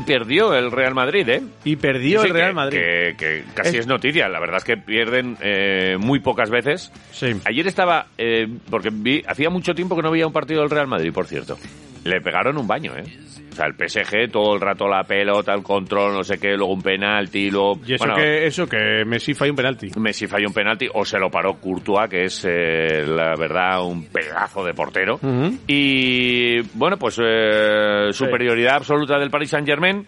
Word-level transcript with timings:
Y 0.00 0.04
perdió 0.04 0.54
el 0.54 0.70
Real 0.70 0.94
Madrid, 0.94 1.28
¿eh? 1.28 1.42
Y 1.64 1.76
perdió 1.76 2.22
Sí, 2.22 2.28
el 2.28 2.34
Real 2.34 2.48
que- 2.50 2.54
Madrid. 2.54 2.78
Que, 2.78 3.14
que 3.18 3.44
casi 3.54 3.70
Es- 3.70 3.80
es... 3.80 3.86
noticia. 3.86 4.28
La 4.28 4.40
verdad 4.40 4.56
es 4.58 4.64
que 4.64 4.76
pierden 4.76 5.36
eh, 5.40 5.96
muy 5.98 6.20
pocas 6.20 6.50
veces. 6.50 6.92
Sí. 7.12 7.32
Ayer 7.44 7.66
estaba, 7.66 8.06
eh, 8.18 8.46
porque 8.70 8.90
vi, 8.92 9.22
hacía 9.26 9.50
mucho 9.50 9.74
tiempo 9.74 9.96
que 9.96 10.02
no 10.02 10.10
veía 10.10 10.26
un 10.26 10.32
partido 10.32 10.60
del 10.60 10.70
Real 10.70 10.86
Madrid, 10.86 11.12
por 11.12 11.26
cierto. 11.26 11.58
Le 12.04 12.20
pegaron 12.20 12.56
un 12.56 12.66
baño, 12.66 12.96
¿eh? 12.96 13.04
O 13.50 13.54
sea, 13.54 13.66
el 13.66 13.74
PSG 13.74 14.30
todo 14.30 14.54
el 14.54 14.60
rato 14.60 14.86
la 14.88 15.04
pelota, 15.04 15.52
el 15.52 15.62
control, 15.62 16.14
no 16.14 16.22
sé 16.22 16.38
qué, 16.38 16.56
luego 16.56 16.72
un 16.72 16.82
penalti, 16.82 17.50
luego... 17.50 17.80
Y 17.84 17.94
eso 17.94 18.04
bueno, 18.04 18.14
que 18.14 18.46
eso 18.46 18.66
que 18.68 19.04
Messi 19.04 19.34
falló 19.34 19.52
un 19.52 19.56
penalti. 19.56 19.90
Messi 19.98 20.26
falló 20.26 20.46
un 20.48 20.54
penalti 20.54 20.88
o 20.94 21.04
se 21.04 21.18
lo 21.18 21.30
paró 21.30 21.54
Courtois, 21.54 22.08
que 22.08 22.24
es, 22.24 22.44
eh, 22.48 23.04
la 23.06 23.34
verdad, 23.36 23.84
un 23.84 24.04
pedazo 24.06 24.64
de 24.64 24.72
portero. 24.72 25.18
Y, 25.66 26.60
bueno, 26.74 26.96
pues 26.96 27.18
eh, 27.20 28.08
superioridad 28.12 28.76
absoluta 28.76 29.18
del 29.18 29.30
Paris 29.30 29.50
Saint-Germain 29.50 30.06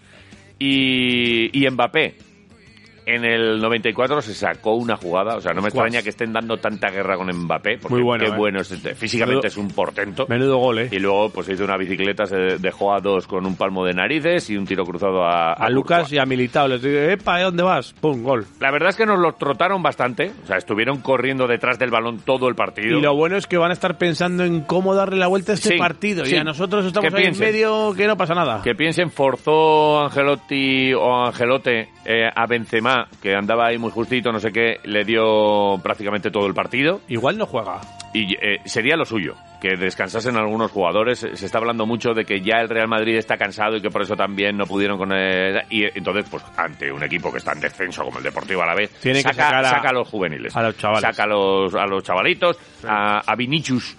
y, 0.57 1.65
y 1.65 1.69
Mbappé. 1.69 2.15
En 3.05 3.25
el 3.25 3.59
94 3.59 4.21
se 4.21 4.33
sacó 4.33 4.75
una 4.75 4.95
jugada, 4.95 5.35
o 5.35 5.41
sea, 5.41 5.53
no 5.53 5.61
me 5.61 5.67
extraña 5.69 6.01
que 6.01 6.09
estén 6.09 6.31
dando 6.31 6.57
tanta 6.57 6.89
guerra 6.89 7.17
con 7.17 7.27
Mbappé, 7.27 7.77
porque 7.79 7.95
Muy 7.95 8.03
bueno, 8.03 8.23
qué 8.25 8.31
eh. 8.31 8.35
bueno 8.37 8.61
es 8.61 8.71
este. 8.71 8.95
Físicamente 8.95 9.47
Menudo- 9.47 9.47
es 9.47 9.57
un 9.57 9.67
portento. 9.69 10.25
Menudo 10.29 10.57
gol, 10.57 10.79
¿eh? 10.79 10.89
Y 10.91 10.99
luego, 10.99 11.29
pues 11.29 11.49
hizo 11.49 11.63
una 11.65 11.75
bicicleta, 11.77 12.25
se 12.25 12.35
dejó 12.59 12.93
a 12.93 12.99
dos 13.01 13.27
con 13.27 13.45
un 13.45 13.55
palmo 13.57 13.85
de 13.85 13.93
narices 13.93 14.49
y 14.49 14.57
un 14.57 14.65
tiro 14.65 14.85
cruzado 14.85 15.23
a, 15.23 15.53
A 15.53 15.69
Lucas 15.69 16.11
y 16.13 16.17
a 16.17 16.25
Militao 16.25 16.67
les 16.67 16.81
digo, 16.81 16.97
epa, 16.99 17.41
¿eh, 17.41 17.43
¿dónde 17.43 17.63
vas? 17.63 17.93
Pum, 17.99 18.23
gol. 18.23 18.45
La 18.59 18.71
verdad 18.71 18.89
es 18.89 18.95
que 18.95 19.05
nos 19.05 19.19
lo 19.19 19.33
trotaron 19.33 19.83
bastante, 19.83 20.31
o 20.43 20.47
sea, 20.47 20.57
estuvieron 20.57 21.01
corriendo 21.01 21.47
detrás 21.47 21.77
del 21.79 21.89
balón 21.91 22.19
todo 22.19 22.47
el 22.47 22.55
partido. 22.55 22.97
Y 22.97 23.01
lo 23.01 23.15
bueno 23.15 23.35
es 23.37 23.47
que 23.47 23.57
van 23.57 23.71
a 23.71 23.73
estar 23.73 23.97
pensando 23.97 24.43
en 24.45 24.61
cómo 24.61 24.95
darle 24.95 25.17
la 25.17 25.27
vuelta 25.27 25.51
a 25.51 25.55
este 25.55 25.69
Sí, 25.73 25.77
partido. 25.77 26.25
sí. 26.25 26.35
Y 26.35 26.37
a 26.37 26.43
nosotros 26.43 26.85
estamos 26.85 27.13
ahí 27.13 27.25
en 27.25 27.37
medio 27.39 27.93
que 27.95 28.07
no 28.07 28.15
pasa 28.15 28.33
nada. 28.33 28.61
Que 28.63 28.75
piensen, 28.75 29.09
forzó 29.11 30.01
Angelotti 30.05 30.93
o 30.93 31.25
Angelote 31.25 31.89
eh, 32.05 32.29
a 32.33 32.45
Benzema, 32.47 32.92
que 33.21 33.35
andaba 33.35 33.67
ahí 33.67 33.77
muy 33.77 33.91
justito, 33.91 34.31
no 34.31 34.39
sé 34.39 34.51
qué, 34.51 34.77
le 34.83 35.03
dio 35.05 35.77
prácticamente 35.81 36.31
todo 36.31 36.47
el 36.47 36.53
partido 36.53 37.01
Igual 37.07 37.37
no 37.37 37.45
juega. 37.45 37.81
y 38.13 38.33
eh, 38.35 38.59
sería 38.65 38.95
lo 38.95 39.05
suyo, 39.05 39.35
que 39.61 39.75
descansasen 39.77 40.35
algunos 40.37 40.71
jugadores. 40.71 41.19
Se 41.19 41.45
está 41.45 41.57
hablando 41.57 41.85
mucho 41.85 42.13
de 42.13 42.25
que 42.25 42.41
ya 42.41 42.57
el 42.61 42.69
Real 42.69 42.87
Madrid 42.87 43.15
está 43.17 43.37
cansado 43.37 43.77
y 43.77 43.81
que 43.81 43.89
por 43.89 44.01
eso 44.01 44.15
también 44.15 44.57
no 44.57 44.65
pudieron 44.65 44.97
con 44.97 45.11
él. 45.13 45.61
Y 45.69 45.85
eh, 45.85 45.91
entonces, 45.95 46.25
pues 46.29 46.43
ante 46.57 46.91
un 46.91 47.03
equipo 47.03 47.31
que 47.31 47.37
está 47.37 47.53
en 47.53 47.61
descenso 47.61 48.03
como 48.03 48.17
el 48.17 48.23
Deportivo 48.23 48.61
a 48.63 48.65
la 48.67 48.75
vez, 48.75 48.89
Tiene 49.01 49.19
que 49.19 49.23
saca, 49.29 49.43
sacar 49.45 49.65
a- 49.65 49.69
saca 49.69 49.89
a 49.89 49.93
los 49.93 50.07
juveniles, 50.07 50.55
a 50.55 50.61
los 50.63 50.77
chavales. 50.77 51.01
saca 51.01 51.23
a 51.23 51.27
los, 51.27 51.73
a 51.75 51.85
los 51.85 52.03
chavalitos, 52.03 52.57
a, 52.87 53.19
a 53.19 53.35
Vinicius, 53.35 53.95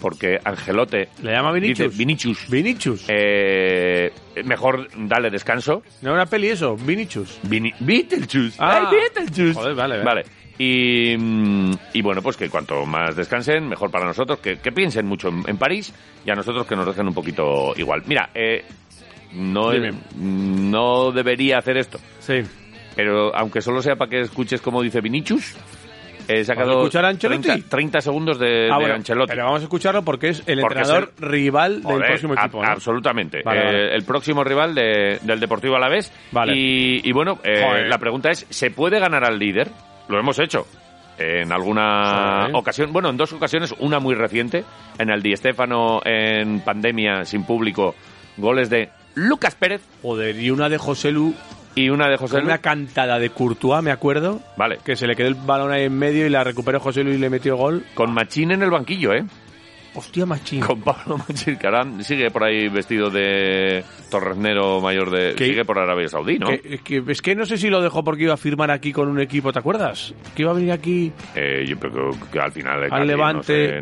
porque 0.00 0.38
Angelote 0.44 1.08
¿Le 1.22 1.32
llama 1.32 1.52
Vinicius? 1.52 1.90
dice, 1.90 1.98
Vinicius. 1.98 2.50
Vinicius. 2.50 3.04
Eh, 3.08 4.12
mejor 4.44 4.88
dale 4.96 5.30
descanso. 5.30 5.82
¿No 6.02 6.10
era 6.10 6.22
una 6.22 6.26
peli 6.26 6.48
eso? 6.48 6.76
Vinicius. 6.76 7.38
Vini 7.42 7.72
Beetlejuice. 7.80 8.56
Ah. 8.58 8.88
Ay, 8.90 8.96
Beetlejuice. 8.96 9.54
Joder, 9.54 9.74
vale, 9.74 10.02
Vale. 10.02 10.24
Y, 10.60 11.16
mm, 11.16 11.70
y 11.92 12.02
bueno, 12.02 12.20
pues 12.20 12.36
que 12.36 12.48
cuanto 12.50 12.84
más 12.84 13.14
descansen, 13.14 13.68
mejor 13.68 13.90
para 13.92 14.06
nosotros, 14.06 14.40
que, 14.40 14.58
que 14.58 14.72
piensen 14.72 15.06
mucho 15.06 15.28
en, 15.28 15.44
en 15.46 15.56
París 15.56 15.94
y 16.26 16.30
a 16.30 16.34
nosotros 16.34 16.66
que 16.66 16.74
nos 16.74 16.84
dejen 16.86 17.06
un 17.06 17.14
poquito 17.14 17.72
igual. 17.76 18.02
Mira, 18.06 18.30
eh, 18.34 18.64
no, 19.34 19.70
Dime. 19.70 19.92
no 20.16 21.12
debería 21.12 21.58
hacer 21.58 21.76
esto, 21.76 21.98
Sí. 22.18 22.40
pero 22.96 23.32
aunque 23.36 23.60
solo 23.60 23.80
sea 23.82 23.94
para 23.94 24.10
que 24.10 24.20
escuches 24.22 24.60
como 24.60 24.82
dice 24.82 25.00
Vinicius, 25.00 25.54
he 26.28 26.44
sacado 26.44 26.68
¿Vamos 26.68 26.82
a 26.82 26.86
escuchar 26.86 27.04
a 27.04 27.08
Ancelotti? 27.08 27.42
30, 27.48 27.68
30 27.68 28.00
segundos 28.00 28.38
de, 28.38 28.68
Ah, 28.70 28.74
de 28.76 28.80
bueno, 28.80 28.94
Ancelotti. 28.94 29.30
Pero 29.30 29.44
vamos 29.46 29.60
a 29.60 29.64
escucharlo 29.64 30.02
porque 30.02 30.28
es 30.28 30.42
el 30.46 30.60
Porque 30.60 30.78
entrenador 30.78 31.12
es 31.16 31.22
el- 31.22 31.28
rival 31.30 31.82
del 31.82 31.98
próximo 31.98 32.34
a- 32.36 32.40
equipo. 32.42 32.62
¿no? 32.62 32.68
Absolutamente. 32.70 33.42
Vale, 33.44 33.60
Eh, 33.60 33.64
vale. 33.64 33.94
el 33.94 34.04
próximo 34.04 34.44
rival 34.44 34.74
de- 34.74 35.18
del 35.22 35.40
Deportivo 35.40 35.76
Alavés. 35.76 36.12
Vale. 36.32 36.52
Y, 36.56 37.08
y 37.08 37.12
bueno, 37.12 37.38
eh, 37.42 37.86
la 37.88 37.98
pregunta 37.98 38.30
es, 38.30 38.46
¿se 38.50 38.70
puede 38.70 38.98
ganar 39.00 39.24
al 39.24 39.38
líder? 39.38 39.68
Lo 40.08 40.18
hemos 40.18 40.38
hecho. 40.38 40.66
En 41.18 41.50
alguna 41.50 42.46
Sí. 42.46 42.52
ocasión, 42.54 42.92
bueno, 42.92 43.08
en 43.08 43.16
dos 43.16 43.32
ocasiones, 43.32 43.74
una 43.80 43.98
muy 43.98 44.14
reciente, 44.14 44.64
en 44.98 45.10
el 45.10 45.20
Di 45.20 45.34
Stéfano 45.36 46.00
en 46.04 46.60
pandemia 46.60 47.24
sin 47.24 47.44
público, 47.44 47.94
goles 48.36 48.70
de 48.70 48.88
Lucas 49.16 49.56
Pérez 49.56 49.82
Joder, 50.00 50.38
y 50.38 50.50
una 50.50 50.68
de 50.68 50.78
José 50.78 51.10
Lu, 51.10 51.34
y 51.78 51.90
una 51.90 52.08
de 52.08 52.16
José 52.16 52.38
Lu. 52.40 52.46
una 52.46 52.58
cantada 52.58 53.18
de 53.18 53.30
Courtois, 53.30 53.82
me 53.82 53.90
acuerdo. 53.90 54.40
Vale, 54.56 54.78
Que 54.84 54.96
se 54.96 55.06
le 55.06 55.14
quedó 55.14 55.28
el 55.28 55.34
balón 55.34 55.70
ahí 55.72 55.84
en 55.84 55.96
medio 55.96 56.26
y 56.26 56.30
la 56.30 56.42
recuperó 56.44 56.80
José 56.80 57.04
Lu 57.04 57.10
y 57.10 57.18
le 57.18 57.30
metió 57.30 57.56
gol. 57.56 57.84
con 57.94 58.12
Machín 58.12 58.50
en 58.50 58.62
el 58.62 58.70
banquillo, 58.70 59.12
¿eh? 59.12 59.24
Hostia, 59.98 60.26
machín. 60.26 60.60
Con 60.60 60.80
Pablo 60.80 61.18
Machín, 61.18 61.56
que 61.56 61.66
ahora 61.66 61.84
sigue 62.00 62.30
por 62.30 62.44
ahí 62.44 62.68
vestido 62.68 63.10
de 63.10 63.82
torreznero 64.10 64.80
mayor 64.80 65.10
de... 65.10 65.34
¿Qué? 65.34 65.46
Sigue 65.46 65.64
por 65.64 65.78
Arabia 65.78 66.08
Saudí, 66.08 66.38
¿no? 66.38 66.48
Que- 66.48 66.78
que- 66.78 67.02
es 67.08 67.22
que 67.22 67.34
no 67.34 67.44
sé 67.46 67.56
si 67.58 67.68
lo 67.68 67.80
dejó 67.80 68.02
porque 68.04 68.24
iba 68.24 68.34
a 68.34 68.38
firmar 68.38 68.70
aquí 68.70 68.92
con 68.92 69.08
un 69.08 69.20
equipo, 69.20 69.52
¿te 69.52 69.58
acuerdas? 69.58 70.14
Que 70.34 70.42
iba 70.42 70.50
a 70.50 70.54
venir 70.54 70.72
aquí 70.72 71.12
Eh, 71.34 71.64
yo 71.68 71.78
creo 71.78 72.10
que 72.32 72.38
al 72.40 72.52
final... 72.52 72.88
al 72.90 73.06
Levante. 73.06 73.80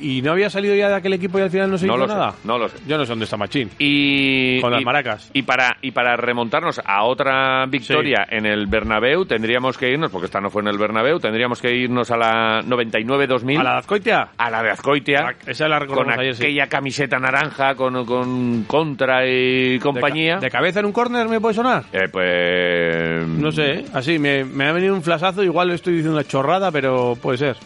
Y, 0.00 0.22
no 0.22 0.32
había 0.32 0.50
salido 0.50 0.74
ya 0.74 0.88
de 0.88 0.94
aquel 0.96 1.12
equipo 1.12 1.38
y 1.38 1.42
al 1.42 1.50
final 1.50 1.70
no 1.70 1.78
se 1.78 1.86
No 1.86 1.94
hizo 1.94 2.06
lo 2.06 2.08
sé, 2.08 2.14
nada. 2.14 2.34
no 2.44 2.58
lo 2.58 2.68
sé. 2.68 2.76
Yo 2.86 2.98
no 2.98 3.04
sé 3.04 3.10
dónde 3.10 3.24
está 3.24 3.36
Machín. 3.36 3.70
Y, 3.78 4.60
Con 4.60 4.72
las 4.72 4.82
y- 4.82 4.84
maracas. 4.84 5.30
Y 5.32 5.42
para, 5.42 5.76
y 5.82 5.90
para 5.92 6.16
remontarnos 6.16 6.80
a 6.84 7.04
otra 7.04 7.64
victoria 7.66 8.26
en 8.28 8.46
el 8.46 8.66
Bernabéu, 8.66 9.24
tendríamos 9.26 9.78
que 9.78 9.90
irnos, 9.90 10.10
porque 10.10 10.26
esta 10.26 10.40
no 10.40 10.50
fue 10.50 10.62
en 10.62 10.68
el 10.68 10.78
Bernabéu, 10.78 11.18
tendríamos 11.18 11.60
que 11.60 11.74
irnos 11.74 12.10
a 12.10 12.16
la 12.16 12.62
99-2000, 12.62 13.60
¿A 13.60 13.62
la 13.62 13.72
de 13.72 13.78
Azcoitia? 13.78 14.28
a 14.36 14.50
la 14.50 14.62
de 14.62 14.70
Azcoitia, 14.70 15.35
Esa 15.46 15.68
la 15.68 15.78
con 15.78 15.88
recordamos 15.88 16.18
ayer, 16.18 16.34
sí. 16.36 16.42
aquella 16.44 16.66
camiseta 16.68 17.18
naranja, 17.18 17.74
con, 17.74 18.04
con 18.04 18.64
Contra 18.64 19.26
y 19.26 19.74
De, 19.74 19.80
compañía. 19.80 20.34
ca- 20.36 20.40
de 20.40 20.50
cabeza 20.50 20.80
en 20.80 20.86
un 20.86 20.92
córner 20.92 21.28
me 21.28 21.40
puede 21.40 21.54
sonar? 21.54 21.84
Eh, 21.92 22.08
pues... 22.10 23.26
No 23.28 23.52
sé, 23.52 23.70
¿eh? 23.80 23.84
así 23.92 24.18
me, 24.18 24.44
me 24.44 24.66
ha 24.66 24.72
venido 24.72 24.94
un 24.94 25.02
flasazo, 25.02 25.42
igual 25.44 25.70
estoy 25.70 25.94
diciendo 25.94 26.18
una 26.18 26.26
chorrada, 26.26 26.70
pero 26.72 27.16
puede 27.20 27.38
ser. 27.38 27.56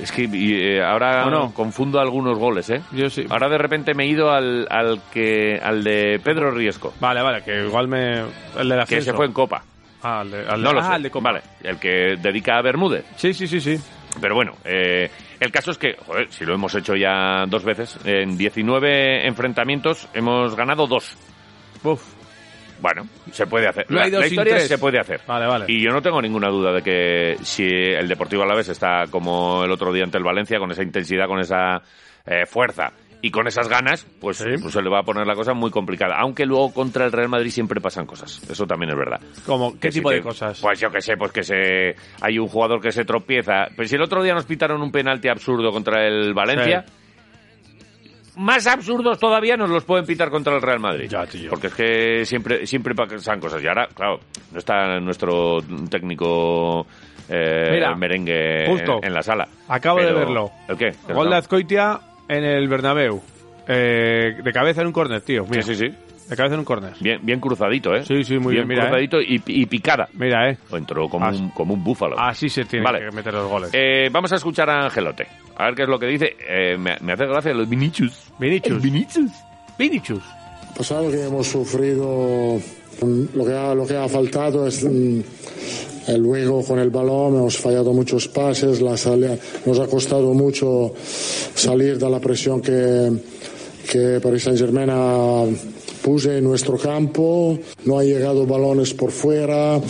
Es 0.00 0.12
que 0.12 0.22
y, 0.22 0.52
eh, 0.54 0.82
ahora 0.82 1.26
¿O 1.26 1.30
no? 1.30 1.52
confundo 1.52 2.00
algunos 2.00 2.38
goles, 2.38 2.70
¿eh? 2.70 2.80
Yo 2.92 3.10
sí. 3.10 3.26
Ahora 3.28 3.48
de 3.48 3.58
repente 3.58 3.94
me 3.94 4.04
he 4.04 4.06
ido 4.06 4.30
al, 4.30 4.66
al 4.70 5.00
que 5.12 5.60
al 5.62 5.82
de 5.84 6.20
Pedro 6.22 6.50
Riesco, 6.52 6.94
Vale, 7.00 7.22
vale, 7.22 7.42
que 7.42 7.64
igual 7.66 7.88
me... 7.88 8.20
El 8.58 8.68
de 8.68 8.76
la 8.76 8.86
que 8.86 9.02
se 9.02 9.12
fue 9.12 9.26
en 9.26 9.32
Copa. 9.32 9.62
Ah, 10.02 10.24
de, 10.24 10.38
al 10.48 10.58
de- 10.58 10.64
No 10.64 10.72
lo 10.72 10.80
ah, 10.80 10.90
sé. 10.90 10.96
el 10.96 11.02
de 11.02 11.10
Copa. 11.10 11.32
Vale, 11.32 11.42
el 11.62 11.78
que 11.78 12.16
dedica 12.22 12.56
a 12.56 12.62
Bermúdez. 12.62 13.04
Sí, 13.16 13.34
sí, 13.34 13.46
sí, 13.46 13.60
sí. 13.60 13.76
Pero 14.20 14.34
bueno, 14.34 14.56
eh, 14.64 15.10
el 15.38 15.50
caso 15.50 15.70
es 15.70 15.78
que, 15.78 15.94
joder, 15.94 16.30
si 16.30 16.44
lo 16.44 16.54
hemos 16.54 16.74
hecho 16.74 16.94
ya 16.94 17.44
dos 17.46 17.64
veces, 17.64 17.98
en 18.04 18.36
19 18.36 19.26
enfrentamientos 19.26 20.08
hemos 20.14 20.54
ganado 20.54 20.86
dos. 20.86 21.16
Uf. 21.82 22.02
Bueno, 22.80 23.06
se 23.30 23.46
puede 23.46 23.68
hacer. 23.68 23.86
No 23.90 23.98
la, 23.98 24.08
la 24.08 24.26
historia 24.26 24.54
tres. 24.54 24.68
se 24.68 24.78
puede 24.78 24.98
hacer. 24.98 25.20
Vale, 25.26 25.46
vale. 25.46 25.66
Y 25.68 25.82
yo 25.82 25.90
no 25.90 26.00
tengo 26.00 26.20
ninguna 26.22 26.48
duda 26.48 26.72
de 26.72 26.82
que 26.82 27.36
si 27.42 27.64
el 27.64 28.08
Deportivo 28.08 28.42
Alavés 28.42 28.68
está 28.68 29.04
como 29.10 29.64
el 29.64 29.70
otro 29.70 29.92
día 29.92 30.04
ante 30.04 30.16
el 30.16 30.24
Valencia, 30.24 30.58
con 30.58 30.70
esa 30.70 30.82
intensidad, 30.82 31.26
con 31.26 31.40
esa 31.40 31.82
eh, 32.26 32.46
fuerza 32.46 32.90
y 33.22 33.30
con 33.30 33.46
esas 33.46 33.68
ganas, 33.68 34.06
pues, 34.20 34.38
Sí. 34.38 34.44
pues 34.60 34.72
se 34.72 34.80
le 34.82 34.88
va 34.88 35.00
a 35.00 35.02
poner 35.02 35.26
la 35.26 35.34
cosa 35.34 35.52
muy 35.52 35.70
complicada. 35.70 36.16
Aunque 36.18 36.46
luego 36.46 36.72
contra 36.72 37.04
el 37.04 37.12
Real 37.12 37.28
Madrid 37.28 37.50
siempre 37.50 37.80
pasan 37.80 38.06
cosas. 38.06 38.40
Eso 38.50 38.66
también 38.66 38.90
es 38.92 38.96
verdad. 38.96 39.20
Como, 39.44 39.72
¿Qué 39.74 39.78
Que 39.80 39.90
tipo 39.90 40.10
de 40.10 40.22
cosas? 40.22 40.58
Pues 40.60 40.80
yo 40.80 40.90
que 40.90 41.00
sé, 41.02 41.16
pues 41.16 41.30
que 41.32 41.42
se 41.42 41.94
hay 42.22 42.38
un 42.38 42.48
jugador 42.48 42.80
que 42.80 42.92
se 42.92 43.04
tropieza. 43.04 43.66
Pues 43.76 43.90
si 43.90 43.96
el 43.96 44.02
otro 44.02 44.22
día 44.22 44.32
nos 44.34 44.46
pitaron 44.46 44.80
un 44.80 44.90
penalti 44.90 45.28
absurdo 45.28 45.70
contra 45.70 46.06
el 46.06 46.32
Valencia, 46.34 46.84
más 48.36 48.66
absurdos 48.66 49.18
todavía 49.18 49.56
nos 49.56 49.68
los 49.68 49.84
pueden 49.84 50.06
pitar 50.06 50.30
contra 50.30 50.54
el 50.54 50.62
Real 50.62 50.80
Madrid. 50.80 51.08
Ya, 51.10 51.26
tío. 51.26 51.50
Porque 51.50 51.66
es 51.66 51.74
que 51.74 52.24
siempre 52.24 52.66
siempre 52.66 52.94
pasan 52.94 53.38
cosas. 53.40 53.62
Y 53.62 53.66
ahora, 53.66 53.86
claro, 53.94 54.20
no 54.52 54.58
está 54.58 54.98
nuestro 55.00 55.58
técnico 55.90 56.86
eh, 57.28 57.68
Mira, 57.72 57.94
merengue 57.96 58.66
justo. 58.66 58.98
en, 59.02 59.08
en 59.08 59.14
la 59.14 59.22
sala. 59.22 59.46
Acabo 59.68 59.98
de 59.98 60.06
Pero- 60.06 60.18
verlo. 60.20 60.50
¿El 60.68 60.76
qué? 60.76 60.90
Gol 61.12 61.28
de 61.30 61.36
Azcoitia 61.36 62.00
en 62.36 62.44
el 62.44 62.68
Bernabéu. 62.68 63.20
Eh, 63.68 64.36
de 64.42 64.52
cabeza 64.52 64.80
en 64.80 64.88
un 64.88 64.92
córner, 64.92 65.20
tío. 65.20 65.44
Mira. 65.48 65.62
Sí, 65.62 65.74
sí, 65.74 65.86
sí. 65.88 65.94
De 66.28 66.36
cabeza 66.36 66.54
en 66.54 66.60
un 66.60 66.64
córner. 66.64 66.92
Bien, 67.00 67.18
bien 67.22 67.40
cruzadito, 67.40 67.92
¿eh? 67.94 68.04
Sí, 68.04 68.22
sí, 68.22 68.38
muy 68.38 68.54
bien, 68.54 68.66
mira, 68.68 68.84
cruzadito 68.84 69.20
y, 69.20 69.42
y 69.46 69.66
picada. 69.66 70.08
Mira, 70.14 70.48
¿eh? 70.50 70.58
O 70.70 70.76
entró 70.76 71.08
como, 71.08 71.26
Así- 71.26 71.40
un, 71.42 71.50
como 71.50 71.74
un 71.74 71.82
búfalo. 71.82 72.16
Así 72.18 72.48
se 72.48 72.64
tiene 72.64 72.84
Vale. 72.84 73.00
que 73.00 73.10
meter 73.14 73.34
los 73.34 73.48
goles. 73.48 73.70
Eh, 73.72 74.08
vamos 74.12 74.32
a 74.32 74.36
escuchar 74.36 74.70
a 74.70 74.84
Angelote. 74.84 75.26
A 75.56 75.64
ver 75.66 75.74
qué 75.74 75.82
es 75.82 75.88
lo 75.88 75.98
que 75.98 76.06
dice. 76.06 76.36
Eh, 76.48 76.76
me, 76.78 76.96
me 77.00 77.12
hace 77.14 77.26
gracia 77.26 77.52
los 77.52 77.68
Vinicius. 77.68 78.32
Vinicius. 78.38 78.80
Vinicius. 78.80 79.30
Vinicius. 79.78 80.22
pasado 80.76 81.10
que 81.10 81.24
hemos 81.24 81.46
sufrido, 81.48 82.58
lo 83.34 83.44
que 83.44 83.52
ha, 83.52 83.74
lo 83.74 83.86
que 83.86 83.96
ha 83.96 84.08
faltado 84.08 84.66
es 84.68 84.84
mm, 84.84 85.20
luego 86.18 86.64
con 86.64 86.78
el 86.78 86.90
balón, 86.90 87.36
hemos 87.36 87.56
fallado 87.58 87.92
muchos 87.92 88.28
pases, 88.28 88.80
nos 88.80 89.78
ha 89.78 89.86
costado 89.86 90.34
mucho 90.34 90.92
salir 91.54 91.98
de 91.98 92.10
la 92.10 92.20
presión 92.20 92.60
que, 92.60 93.10
que 93.90 94.20
Paris 94.20 94.44
Saint 94.44 94.58
Germain 94.58 94.88
ha 94.90 95.44
puse 96.00 96.38
en 96.38 96.44
nuestro 96.44 96.76
campo, 96.78 97.58
no 97.84 97.98
ha 97.98 98.04
llegado 98.04 98.46
balones 98.46 98.94
por 98.94 99.10
fuera 99.10 99.80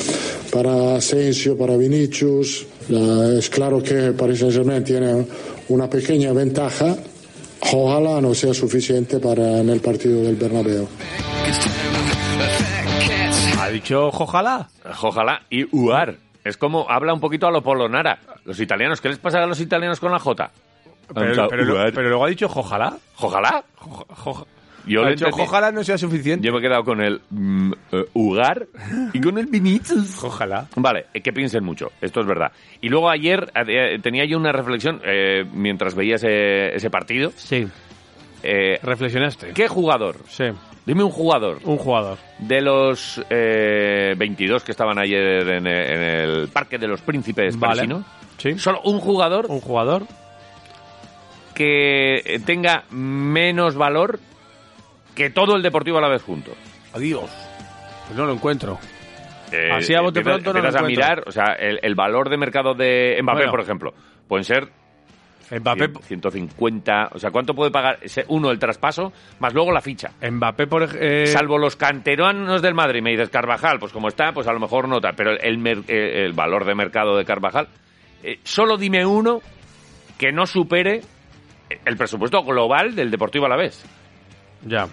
para 0.53 0.97
Asensio, 0.97 1.57
para 1.57 1.77
Vinicius. 1.77 2.67
Es 3.37 3.49
claro 3.51 3.83
que 3.83 4.13
Paris 4.13 4.41
Saint 4.41 4.55
Germain 4.55 4.85
tiene 4.85 5.27
una 5.69 5.89
pequeña 5.89 6.33
ventaja, 6.33 6.97
ojalá 7.73 8.21
no 8.21 8.35
sea 8.35 8.55
suficiente 8.55 9.19
para 9.19 9.61
en 9.61 9.69
el 9.69 9.81
partido 9.81 10.23
del 10.23 10.37
Bernabéu. 10.37 10.89
Ha 13.71 13.73
dicho 13.73 14.07
ojalá. 14.09 14.69
Ojalá. 15.03 15.43
Y 15.51 15.65
Uar. 15.75 16.17
Es 16.45 16.57
como 16.57 16.87
habla 16.89 17.13
un 17.13 17.21
poquito 17.21 17.47
a 17.47 17.51
lo 17.51 17.63
Polonara. 17.63 18.19
Los 18.45 18.59
italianos, 18.61 19.01
¿qué 19.01 19.09
les 19.11 19.19
pasa 19.19 19.43
a 19.43 19.47
los 19.47 19.61
italianos 19.61 20.01
con 20.01 20.11
la 20.13 20.19
J? 20.19 20.51
Pero, 21.15 21.49
pero, 21.49 21.75
pero 21.95 22.09
luego 22.09 22.25
ha 22.25 22.29
dicho 22.29 22.47
ojalá. 22.47 22.97
Ojalá. 23.19 23.65
Jo- 23.77 24.07
jo- 24.09 24.47
Yo 24.87 25.03
ha 25.03 25.07
le 25.07 25.11
dicho 25.13 25.27
entendí- 25.27 25.43
ojalá 25.43 25.71
no 25.73 25.85
sea 25.85 25.99
suficiente. 25.99 26.47
Yo 26.47 26.53
me 26.53 26.59
he 26.61 26.63
quedado 26.63 26.85
con 26.85 27.01
el 27.03 27.21
mm, 27.29 27.73
eh, 27.93 28.05
Ugar 28.15 28.67
y 29.13 29.21
con 29.21 29.37
el 29.39 29.47
Vinicius. 29.47 30.25
Ojalá. 30.25 30.67
Vale, 30.77 31.07
eh, 31.13 31.21
que 31.21 31.33
piensen 31.33 31.63
mucho, 31.65 31.91
esto 32.01 32.21
es 32.21 32.27
verdad. 32.27 32.53
Y 32.81 32.89
luego 32.89 33.11
ayer 33.11 33.53
eh, 33.67 33.99
tenía 34.03 34.25
yo 34.25 34.39
una 34.39 34.53
reflexión 34.53 35.01
eh, 35.05 35.45
mientras 35.53 35.95
veía 35.95 36.15
ese, 36.17 36.75
ese 36.75 36.89
partido. 36.91 37.33
Sí. 37.37 37.69
Eh, 38.43 38.79
Reflexionaste. 38.83 39.53
¿Qué 39.53 39.69
jugador? 39.69 40.17
Sí. 40.29 40.45
Dime 40.87 41.03
un 41.05 41.11
jugador 41.11 41.59
Un 41.65 41.77
jugador. 41.77 42.17
de 42.39 42.61
los 42.63 43.23
eh, 43.29 44.15
22 44.17 44.65
que 44.65 44.73
estaban 44.73 44.99
ayer 44.99 45.47
en, 45.49 45.67
en 45.67 46.03
el 46.03 46.49
Parque 46.49 46.79
de 46.79 46.89
los 46.89 47.03
Príncipes 47.03 47.59
Vale. 47.59 47.87
Sí. 48.39 48.59
Solo 48.59 48.81
un 48.85 48.99
jugador 48.99 49.47
Un 49.49 49.61
jugador. 49.61 50.05
que 51.55 52.41
tenga 52.47 52.85
menos 52.91 53.75
valor 53.75 54.19
que 55.15 55.31
todo 55.31 55.57
el 55.57 55.63
Deportivo 55.63 55.99
a 55.99 56.01
la 56.01 56.09
vez 56.09 56.23
juntos. 56.23 56.55
Adiós. 56.95 57.31
Pues 58.07 58.19
no 58.19 58.25
lo 58.25 58.33
encuentro. 58.33 58.79
Eh, 59.53 59.71
Así 59.73 59.95
a 59.95 60.01
bote 60.01 60.23
pronto 60.23 60.53
no 60.53 60.61
lo 60.61 60.69
empiezas 60.69 60.77
a 60.77 60.85
encuentro. 60.85 61.05
mirar, 61.05 61.25
o 61.27 61.33
sea, 61.33 61.55
el, 61.59 61.79
el 61.83 61.95
valor 61.95 62.31
de 62.31 62.37
mercado 62.37 62.75
de 62.75 63.19
Mbappé, 63.23 63.39
Bueno. 63.39 63.51
por 63.51 63.61
ejemplo, 63.61 63.95
pueden 64.29 64.45
ser 64.45 64.69
Mbappé, 65.51 65.89
100, 65.89 66.03
150, 66.03 67.11
o 67.13 67.19
sea, 67.19 67.31
¿cuánto 67.31 67.55
puede 67.55 67.71
pagar 67.71 67.99
ese 68.03 68.25
uno 68.29 68.51
el 68.51 68.59
traspaso 68.59 69.13
más 69.41 69.53
luego 69.53 69.73
la 69.73 69.81
ficha? 69.81 70.11
Mbappé 70.31 70.67
por 70.67 70.89
eh, 71.01 71.27
Salvo 71.27 71.59
los 71.59 71.77
canteranos 71.77 72.63
del 72.63 72.75
Madrid, 72.75 73.03
me 73.03 73.11
dices 73.11 73.31
Carvajal, 73.31 73.79
pues 73.79 73.93
como 73.93 74.09
está, 74.09 74.33
pues 74.33 74.47
a 74.47 74.53
lo 74.53 74.61
mejor 74.61 74.89
nota, 74.89 75.13
pero 75.17 75.33
el, 75.33 75.59
mer- 75.59 75.83
eh, 75.89 76.25
el 76.25 76.33
valor 76.33 76.65
de 76.65 76.75
mercado 76.75 77.17
de 77.17 77.25
Carvajal, 77.25 77.69
eh, 78.23 78.39
solo 78.45 78.77
dime 78.77 79.05
uno 79.05 79.41
que 80.19 80.33
no 80.33 80.47
supere 80.47 81.01
el 81.85 81.97
presupuesto 81.97 82.43
global 82.45 82.95
del 82.95 83.11
Deportivo 83.11 83.47
a 83.47 83.49
la 83.49 83.57
vez. 83.57 83.85
Ya. 84.67 84.87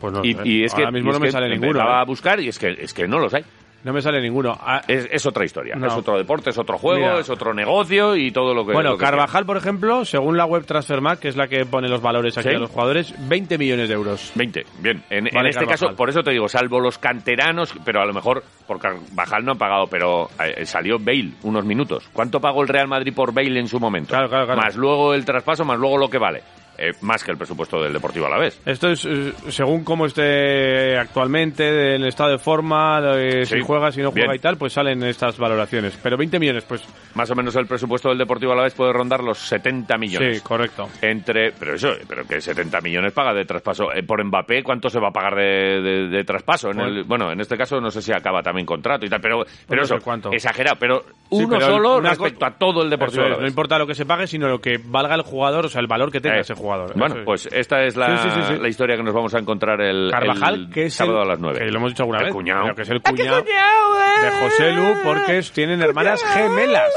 Pues 0.00 0.12
no 0.12 0.24
Y, 0.24 0.36
y 0.44 0.64
es 0.64 0.72
que 0.72 0.80
Ahora 0.82 0.92
mismo 0.92 1.10
y 1.10 1.12
no 1.12 1.20
me 1.20 1.30
sale 1.30 1.48
ninguno. 1.50 1.80
a 1.82 2.04
buscar 2.04 2.40
y 2.40 2.48
es 2.48 2.58
que 2.58 2.68
es 2.78 2.94
que 2.94 3.06
no 3.06 3.18
los 3.18 3.34
hay. 3.34 3.44
No 3.82 3.92
me 3.94 4.02
sale 4.02 4.20
ninguno. 4.20 4.56
Ah, 4.60 4.82
Es, 4.86 5.08
es 5.10 5.24
otra 5.26 5.44
historia, 5.44 5.74
No. 5.76 5.86
es 5.86 5.94
otro 5.94 6.18
deporte, 6.18 6.50
es 6.50 6.58
otro 6.58 6.76
juego, 6.76 6.98
Mira. 7.06 7.18
es 7.20 7.30
otro 7.30 7.54
negocio 7.54 8.14
y 8.14 8.30
todo 8.30 8.52
lo 8.52 8.66
que 8.66 8.72
bueno, 8.74 8.90
lo 8.90 8.98
que 8.98 9.04
Carvajal, 9.04 9.46
por 9.46 9.56
ejemplo, 9.56 10.04
según 10.04 10.36
la 10.36 10.44
web 10.44 10.66
Transfermarkt, 10.66 11.22
que 11.22 11.28
es 11.28 11.36
la 11.36 11.48
que 11.48 11.64
pone 11.64 11.88
los 11.88 12.02
valores 12.02 12.36
aquí 12.36 12.50
¿Sí? 12.50 12.54
a 12.54 12.58
los 12.58 12.70
jugadores, 12.70 13.14
20 13.28 13.56
millones 13.56 13.88
de 13.88 13.94
euros. 13.94 14.32
20, 14.34 14.64
bien. 14.80 15.02
En, 15.08 15.18
en 15.20 15.26
este 15.26 15.60
Carvajal. 15.60 15.66
caso, 15.68 15.96
por 15.96 16.10
eso 16.10 16.20
te 16.22 16.30
digo, 16.32 16.48
salvo 16.48 16.78
los 16.78 16.98
canteranos, 16.98 17.74
pero 17.84 18.02
a 18.02 18.06
lo 18.06 18.12
mejor 18.12 18.42
por 18.66 18.78
Carvajal 18.78 19.44
no 19.44 19.52
han 19.52 19.58
pagado, 19.58 19.86
pero 19.86 20.28
eh, 20.44 20.66
salió 20.66 20.98
Bale 20.98 21.30
unos 21.44 21.64
minutos. 21.64 22.08
¿Cuánto 22.12 22.38
pagó 22.40 22.62
el 22.62 22.68
Real 22.68 22.88
Madrid 22.88 23.14
por 23.14 23.32
Bale 23.32 23.58
en 23.58 23.66
su 23.68 23.80
momento? 23.80 24.10
Claro, 24.10 24.28
claro, 24.28 24.44
claro. 24.46 24.60
Más 24.60 24.76
luego 24.76 25.14
el 25.14 25.24
traspaso, 25.24 25.64
más 25.64 25.78
luego 25.78 25.96
lo 25.96 26.08
que 26.10 26.18
vale. 26.18 26.42
Eh, 26.82 26.92
más 27.02 27.22
que 27.22 27.30
el 27.30 27.36
presupuesto 27.36 27.80
del 27.82 27.92
Deportivo 27.92 28.24
a 28.26 28.30
la 28.30 28.38
vez. 28.38 28.58
Esto 28.64 28.88
es 28.88 29.04
eh, 29.04 29.32
según 29.48 29.84
cómo 29.84 30.06
esté 30.06 30.96
actualmente, 30.96 31.62
del 31.64 32.06
estado 32.06 32.30
de 32.30 32.38
forma, 32.38 33.00
de 33.02 33.44
si 33.44 33.56
Sí, 33.56 33.60
juega, 33.62 33.90
si 33.92 34.00
no 34.00 34.10
juega 34.12 34.28
bien. 34.28 34.36
y 34.36 34.38
tal, 34.38 34.56
pues 34.56 34.72
salen 34.72 35.02
estas 35.02 35.36
valoraciones. 35.36 35.98
Pero 36.02 36.16
20 36.16 36.38
millones, 36.38 36.64
pues 36.64 36.82
Más 37.14 37.30
o 37.30 37.34
menos 37.34 37.54
el 37.56 37.66
presupuesto 37.66 38.08
del 38.08 38.18
Deportivo 38.18 38.52
a 38.52 38.56
la 38.56 38.62
vez 38.62 38.74
puede 38.74 38.92
rondar 38.92 39.22
los 39.22 39.38
70 39.38 39.98
millones. 39.98 40.38
sí, 40.38 40.42
correcto. 40.42 40.88
Entre, 41.02 41.52
pero 41.52 41.74
eso, 41.74 41.92
pero 42.08 42.24
que 42.26 42.40
70 42.40 42.80
millones 42.80 43.12
paga 43.12 43.34
de 43.34 43.44
traspaso. 43.44 43.92
Eh, 43.92 44.02
por 44.02 44.24
Mbappé, 44.24 44.62
¿cuánto 44.62 44.88
se 44.88 44.98
va 45.00 45.08
a 45.08 45.12
pagar 45.12 45.34
de, 45.34 45.80
de- 45.82 46.08
de 46.08 46.24
traspaso? 46.24 46.70
En 46.70 46.76
Bueno. 46.78 46.90
el, 46.98 47.04
bueno, 47.04 47.30
en 47.32 47.40
este 47.40 47.56
caso 47.58 47.80
no 47.80 47.90
sé 47.90 48.00
si 48.00 48.12
acaba 48.12 48.42
también 48.42 48.64
contrato 48.64 49.04
y 49.04 49.08
tal, 49.10 49.20
pero, 49.20 49.44
pero 49.68 49.82
no 49.82 49.86
sé 49.86 49.96
eso, 49.96 50.04
cuánto. 50.04 50.32
exagerado. 50.32 50.76
Pero 50.80 51.00
Sí, 51.30 51.44
uno 51.44 51.58
pero 51.58 51.66
solo 51.66 52.00
respecto 52.00 52.46
a 52.46 52.50
todo 52.52 52.82
el 52.82 52.90
Deportivo 52.90 53.22
Eso 53.22 53.26
a 53.26 53.30
la 53.30 53.36
es, 53.36 53.42
no 53.42 53.48
importa 53.48 53.78
lo 53.78 53.86
que 53.86 53.94
se 53.94 54.06
pague, 54.06 54.26
sino 54.26 54.48
lo 54.48 54.60
que 54.60 54.78
valga 54.82 55.14
el 55.14 55.22
jugador, 55.22 55.66
o 55.66 55.68
sea, 55.68 55.80
el 55.80 55.86
valor 55.86 56.10
que 56.10 56.20
tenga 56.20 56.38
Eh, 56.38 56.40
ese 56.40 56.54
jugador. 56.54 56.69
Bueno, 56.78 57.06
Eso 57.06 57.18
es. 57.18 57.24
pues 57.24 57.48
esta 57.52 57.82
es 57.84 57.96
la, 57.96 58.16
Sí, 58.18 58.28
sí, 58.28 58.34
sí, 58.40 58.54
sí. 58.54 58.60
la 58.60 58.68
historia 58.68 58.96
que 58.96 59.02
nos 59.02 59.14
vamos 59.14 59.34
a 59.34 59.38
encontrar 59.38 59.80
el, 59.80 60.10
Carvajal, 60.10 60.54
el 60.54 60.70
que 60.70 60.84
es 60.86 60.94
sábado 60.94 61.18
el, 61.18 61.24
a 61.24 61.28
las 61.32 61.40
9. 61.40 61.58
que 61.58 61.64
lo 61.70 61.78
hemos 61.78 61.90
dicho 61.92 62.02
alguna 62.02 62.18
El 62.20 62.24
vez, 62.26 62.34
cuñado. 62.34 62.74
que 62.74 62.82
es 62.82 62.90
el 62.90 63.00
cuñado 63.02 63.42
de 63.44 64.30
José 64.42 64.72
Lu, 64.72 64.84
porque 65.04 65.38
es- 65.38 65.52
tienen 65.52 65.80
hermanas 65.82 66.22
gemelas. 66.22 66.92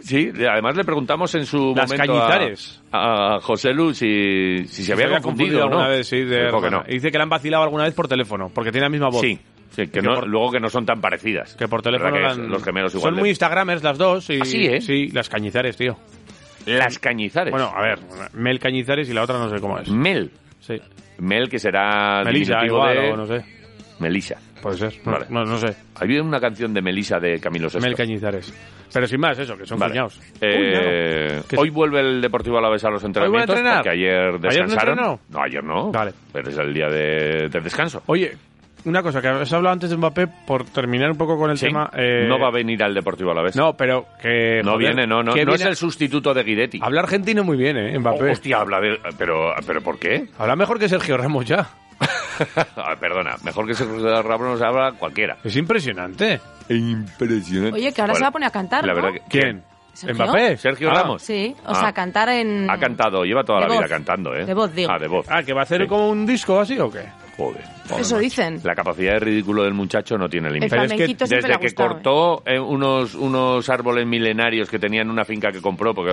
Sí, 0.00 0.32
además 0.50 0.76
le 0.76 0.84
preguntamos 0.84 1.34
en 1.34 1.46
su 1.46 1.72
Las 1.74 1.90
momento 1.90 2.14
a- 2.22 2.28
Cañizares. 2.28 2.82
a, 2.92 3.38
José 3.40 3.72
Lu 3.72 3.94
si, 3.94 4.64
si 4.66 4.84
se 4.84 4.92
había 4.92 5.08
confundido, 5.20 5.58
o 5.58 5.60
no. 5.60 5.66
alguna 5.76 5.88
vez, 5.88 6.06
sí, 6.08 6.20
de 6.22 6.50
que 6.50 6.70
no. 6.70 6.82
Y 6.88 6.94
dice 6.94 7.10
que 7.10 7.18
le 7.18 7.22
han 7.22 7.28
vacilado 7.30 7.62
alguna 7.64 7.84
vez 7.84 7.94
por 7.94 8.08
teléfono, 8.08 8.50
porque 8.54 8.70
tiene 8.72 8.86
la 8.86 8.90
misma 8.90 9.08
voz. 9.08 9.20
Sí, 9.20 9.38
sí, 9.70 9.82
que, 9.86 9.90
Que 9.90 10.02
no, 10.02 10.14
por- 10.14 10.26
luego 10.28 10.50
que 10.52 10.60
no 10.60 10.68
son 10.68 10.84
tan 10.84 11.00
parecidas. 11.00 11.54
Que 11.54 11.68
por 11.68 11.80
teléfono 11.82 12.12
¿Verdad 12.12 12.34
que 12.34 12.40
eran- 12.40 12.50
los 12.50 12.62
gemelos 12.64 12.94
igual 12.94 13.08
Son 13.10 13.14
de- 13.14 13.20
muy 13.20 13.28
instagramers 13.30 13.82
las 13.82 13.96
dos. 13.98 14.28
Y, 14.30 14.40
¿Ah, 14.40 14.44
sí, 14.44 14.66
eh? 14.66 14.80
Sí, 14.80 15.08
las 15.08 15.28
cañizares, 15.28 15.76
tío. 15.76 15.96
Las 16.66 16.98
Cañizares. 16.98 17.50
Bueno, 17.52 17.70
a 17.74 17.82
ver, 17.82 17.98
Mel 18.34 18.58
Cañizares 18.58 19.08
y 19.08 19.12
la 19.14 19.22
otra 19.22 19.38
no 19.38 19.48
sé 19.50 19.60
cómo 19.60 19.78
es. 19.78 19.88
Mel. 19.90 20.30
Sí. 20.60 20.80
Mel, 21.18 21.48
que 21.48 21.58
será 21.58 22.22
diminutivo 22.24 22.64
igual, 22.64 22.94
de 22.96 23.12
o 23.12 23.16
no 23.16 23.26
sé. 23.26 23.44
Melisa. 24.00 24.36
Puede 24.60 24.76
ser. 24.78 24.94
No, 25.04 25.12
Vale. 25.12 25.26
no, 25.28 25.44
no 25.44 25.58
sé. 25.58 25.74
Había 25.96 26.22
una 26.22 26.40
canción 26.40 26.72
de 26.74 26.80
Melisa 26.82 27.20
de 27.20 27.38
Camilo 27.38 27.68
Sesto. 27.68 27.86
Mel 27.86 27.94
Cañizares. 27.96 28.52
Pero 28.92 29.06
sin 29.06 29.20
más, 29.20 29.38
eso, 29.38 29.56
que 29.56 29.66
son 29.66 29.78
Vale. 29.78 29.92
cuñados. 29.92 30.20
Eh, 30.40 31.42
Que 31.48 31.56
hoy 31.58 31.70
vuelve 31.70 32.00
el 32.00 32.20
Deportivo 32.20 32.58
Alavés 32.58 32.84
a 32.84 32.90
los 32.90 33.02
entrenamientos 33.04 33.56
entrenar? 33.56 33.78
porque 33.82 33.90
ayer 33.90 34.12
¿Ayer 34.18 34.32
no 34.32 34.38
descansaron. 34.48 35.20
no, 35.28 35.40
ayer 35.42 35.62
no. 35.64 35.90
Vale. 35.92 36.12
Pero 36.32 36.48
es 36.48 36.58
el 36.58 36.72
día 36.72 36.88
de, 36.88 37.48
de 37.48 37.60
descanso. 37.60 38.02
Oye, 38.06 38.32
una 38.84 39.02
cosa 39.02 39.20
que 39.20 39.28
has 39.28 39.52
hablado 39.52 39.72
antes 39.72 39.90
de 39.90 39.96
Mbappé, 39.96 40.26
por 40.46 40.64
terminar 40.64 41.10
un 41.10 41.16
poco 41.16 41.38
con 41.38 41.50
el 41.50 41.58
Sí. 41.58 41.66
tema. 41.66 41.90
eh, 41.94 42.26
no 42.28 42.38
va 42.38 42.48
a 42.48 42.50
venir 42.50 42.82
al 42.82 42.94
Deportivo 42.94 43.30
Alavés. 43.30 43.56
No, 43.56 43.74
pero 43.74 44.06
que. 44.20 44.60
No 44.64 44.72
joder, 44.72 44.86
viene, 44.94 45.06
no, 45.06 45.22
no. 45.22 45.32
que 45.34 45.44
No 45.44 45.52
es 45.52 45.58
viene- 45.58 45.70
el 45.70 45.76
sustituto 45.76 46.32
de 46.34 46.42
Guidetti. 46.42 46.80
Habla 46.82 47.00
argentino 47.02 47.44
muy 47.44 47.56
bien, 47.56 47.76
¿eh? 47.76 47.98
Mbappé. 47.98 48.28
Oh, 48.28 48.32
hostia, 48.32 48.58
habla 48.58 48.80
de... 48.80 48.98
Pero, 49.18 49.52
¿pero 49.66 49.80
por 49.82 49.98
qué? 49.98 50.26
Habla 50.38 50.56
mejor 50.56 50.78
que 50.78 50.88
Sergio 50.88 51.16
Ramos 51.16 51.44
ya. 51.46 51.66
Ah, 52.76 52.96
perdona, 52.98 53.36
mejor 53.44 53.66
que 53.66 53.74
se 53.74 53.84
Ramos 53.84 54.60
habla 54.60 54.92
cualquiera. 54.98 55.36
Es 55.44 55.54
impresionante. 55.56 56.40
Impresionante. 56.68 57.74
Oye, 57.78 57.92
que 57.92 58.00
ahora 58.00 58.14
se 58.14 58.22
va 58.22 58.28
a 58.28 58.32
poner 58.32 58.48
a 58.48 58.50
cantar, 58.52 58.84
La 58.86 58.92
¿no? 58.92 59.02
verdad 59.02 59.12
que... 59.20 59.22
¿Quién? 59.28 59.62
¿Sergio? 59.92 60.24
¿Mbappé? 60.24 60.56
Sergio 60.56 60.90
Ah. 60.90 60.94
Ramos. 60.94 61.22
Sí, 61.22 61.54
o 61.64 61.70
Ah. 61.70 61.74
sea, 61.76 61.92
cantar 61.92 62.28
en... 62.30 62.68
Ha 62.68 62.76
cantado, 62.78 63.24
lleva 63.24 63.44
toda 63.44 63.60
De 63.60 63.68
la 63.68 63.74
vida 63.76 63.88
cantando, 63.88 64.34
¿eh? 64.34 64.44
De 64.44 64.54
voz, 64.54 64.74
digo. 64.74 64.90
Ah, 64.90 64.98
de 64.98 65.06
voz. 65.06 65.26
Ah, 65.30 65.42
que 65.44 65.52
va 65.52 65.60
a 65.60 65.62
hacer 65.62 65.82
Sí. 65.82 65.86
como 65.86 66.08
un 66.10 66.26
disco 66.26 66.58
así 66.58 66.76
o 66.78 66.90
qué? 66.90 67.04
Joder. 67.36 67.62
Eso 67.98 68.18
dicen. 68.18 68.60
La 68.62 68.74
capacidad 68.74 69.14
de 69.14 69.18
ridículo 69.18 69.64
del 69.64 69.74
muchacho 69.74 70.16
no 70.16 70.28
tiene 70.28 70.48
El 70.48 70.54
límite. 70.54 70.70
Pero 70.70 70.82
es 70.84 70.92
que 70.92 71.06
Desde 71.26 71.58
que 71.58 71.66
gustado, 71.66 71.88
¿eh? 71.90 71.92
cortó 71.92 72.42
eh, 72.46 72.58
unos, 72.58 73.14
unos 73.14 73.68
árboles 73.68 74.06
milenarios 74.06 74.70
que 74.70 74.78
tenía 74.78 75.02
en 75.02 75.10
una 75.10 75.24
finca 75.24 75.50
que 75.52 75.60
compró, 75.60 75.92
porque 75.94 76.12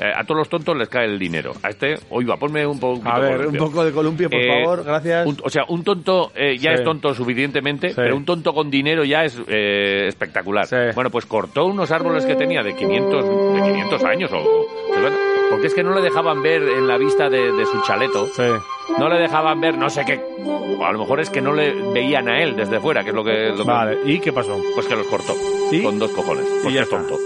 eh, 0.00 0.12
a 0.14 0.24
todos 0.24 0.38
los 0.38 0.48
tontos 0.48 0.76
les 0.76 0.88
cae 0.88 1.04
el 1.06 1.18
dinero. 1.18 1.52
A 1.62 1.68
este, 1.68 1.96
oiga, 2.10 2.36
ponme 2.36 2.66
un 2.66 2.80
poco. 2.80 3.06
A 3.08 3.18
ver, 3.18 3.46
un 3.46 3.56
poco 3.56 3.84
de 3.84 3.92
columpio, 3.92 4.30
por 4.30 4.40
favor, 4.46 4.84
gracias. 4.84 5.28
o 5.44 5.50
sea, 5.50 5.64
un 5.68 5.84
tonto 5.84 6.32
eh, 6.34 6.56
ya 6.58 6.70
Sí. 6.72 6.76
es 6.78 6.84
tonto 6.84 7.14
suficientemente, 7.14 7.90
Sí. 7.90 7.94
pero 7.96 8.16
un 8.16 8.24
tonto 8.24 8.52
con 8.54 8.70
dinero 8.70 9.04
ya 9.04 9.24
es 9.24 9.38
eh, 9.46 10.06
espectacular. 10.08 10.66
Sí. 10.66 10.76
Bueno, 10.94 11.10
pues 11.10 11.26
cortó 11.26 11.66
unos 11.66 11.90
árboles 11.90 12.24
que 12.24 12.34
tenía 12.34 12.62
de 12.62 12.74
500, 12.74 13.54
de 13.54 13.62
500 13.72 14.04
años 14.04 14.30
o... 14.32 14.38
o- 14.38 15.31
porque 15.52 15.66
es 15.68 15.74
que 15.74 15.82
no 15.84 15.94
le 15.94 16.00
dejaban 16.00 16.42
ver 16.42 16.62
en 16.62 16.88
la 16.88 16.96
vista 16.98 17.28
de, 17.28 17.52
de 17.52 17.66
su 17.66 17.80
chaleto 17.82 18.26
Sí. 18.34 18.42
no 18.98 19.08
le 19.08 19.18
dejaban 19.20 19.60
ver 19.60 19.76
no 19.78 19.88
sé 19.90 20.04
qué. 20.04 20.20
O 20.78 20.84
a 20.84 20.90
lo 20.92 20.98
mejor 20.98 21.20
es 21.20 21.30
que 21.30 21.40
no 21.40 21.52
le 21.52 21.72
veían 21.92 22.28
a 22.28 22.42
él 22.42 22.56
desde 22.56 22.80
fuera, 22.80 23.04
que 23.04 23.10
es 23.10 23.14
lo 23.14 23.22
que. 23.22 23.50
lo 23.50 23.58
que- 23.58 23.62
Vale, 23.70 23.98
¿y 24.04 24.18
qué 24.18 24.32
pasó? 24.32 24.58
pues 24.74 24.86
que 24.86 24.96
los 24.96 25.06
cortó. 25.06 25.34
¿Y? 25.70 25.82
Con 25.82 25.98
dos 25.98 26.10
cojones. 26.10 26.44
Y 26.64 26.72
ya 26.72 26.82
es 26.82 26.88
tonto. 26.88 27.16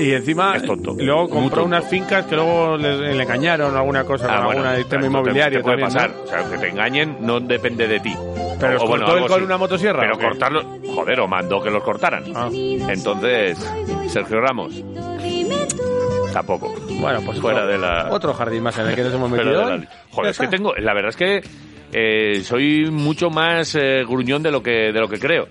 Y 0.00 0.12
encima, 0.12 0.56
Es 0.56 0.64
tonto. 0.64 0.94
luego 0.98 1.22
Muy 1.22 1.30
compró 1.30 1.62
tonto. 1.62 1.64
unas 1.66 1.88
fincas 1.88 2.24
que 2.26 2.34
luego 2.34 2.76
le, 2.76 3.14
le 3.14 3.22
engañaron 3.22 3.76
alguna 3.76 4.02
cosa 4.04 4.26
Ah, 4.28 4.36
con 4.38 4.46
bueno, 4.46 4.60
alguna 4.62 4.70
tema 4.72 4.80
esto 4.80 4.98
te- 5.00 5.06
inmobiliario. 5.06 5.58
te 5.58 5.62
puede 5.62 5.76
también, 5.82 5.94
pasar. 5.94 6.10
¿no? 6.16 6.22
O 6.22 6.26
sea, 6.26 6.50
que 6.50 6.58
te 6.58 6.68
engañen 6.68 7.16
no 7.20 7.38
depende 7.40 7.86
de 7.86 8.00
ti. 8.00 8.14
Pero 8.58 8.72
los 8.72 8.84
cortó 8.84 9.04
él 9.12 9.22
algo 9.22 9.26
con 9.28 9.42
una 9.44 9.56
motosierra, 9.58 10.00
Pero 10.00 10.14
¿o 10.14 10.18
qué? 10.18 10.24
cortarlo, 10.26 10.62
joder, 10.94 11.20
o 11.20 11.28
mandó 11.28 11.62
que 11.62 11.70
los 11.70 11.82
cortaran. 11.84 12.24
Ah. 12.34 12.48
Entonces, 12.52 13.58
Sergio 14.08 14.40
Ramos, 14.40 14.74
tampoco. 16.34 16.74
Bueno, 17.00 17.20
pues 17.24 17.40
Fuera 17.40 17.60
otro, 17.60 17.72
de 17.72 17.78
la- 17.78 18.08
otro 18.10 18.34
jardín 18.34 18.62
más 18.62 18.78
en 18.78 18.88
el 18.88 18.94
que 18.94 19.02
nos 19.04 19.14
hemos 19.14 19.30
metido. 19.30 19.52
la 19.78 19.86
Joder, 20.10 20.30
es 20.30 20.38
que 20.38 20.48
tengo, 20.48 20.74
la 20.74 20.92
verdad 20.92 21.08
es 21.10 21.16
que 21.16 21.42
eh, 21.92 22.42
soy 22.42 22.90
mucho 22.90 23.30
más 23.30 23.74
eh, 23.76 24.04
gruñón 24.06 24.42
de 24.42 24.50
lo 24.50 24.62
que 24.62 24.92
de 24.92 25.00
lo 25.00 25.08
que 25.08 25.18
creo. 25.18 25.46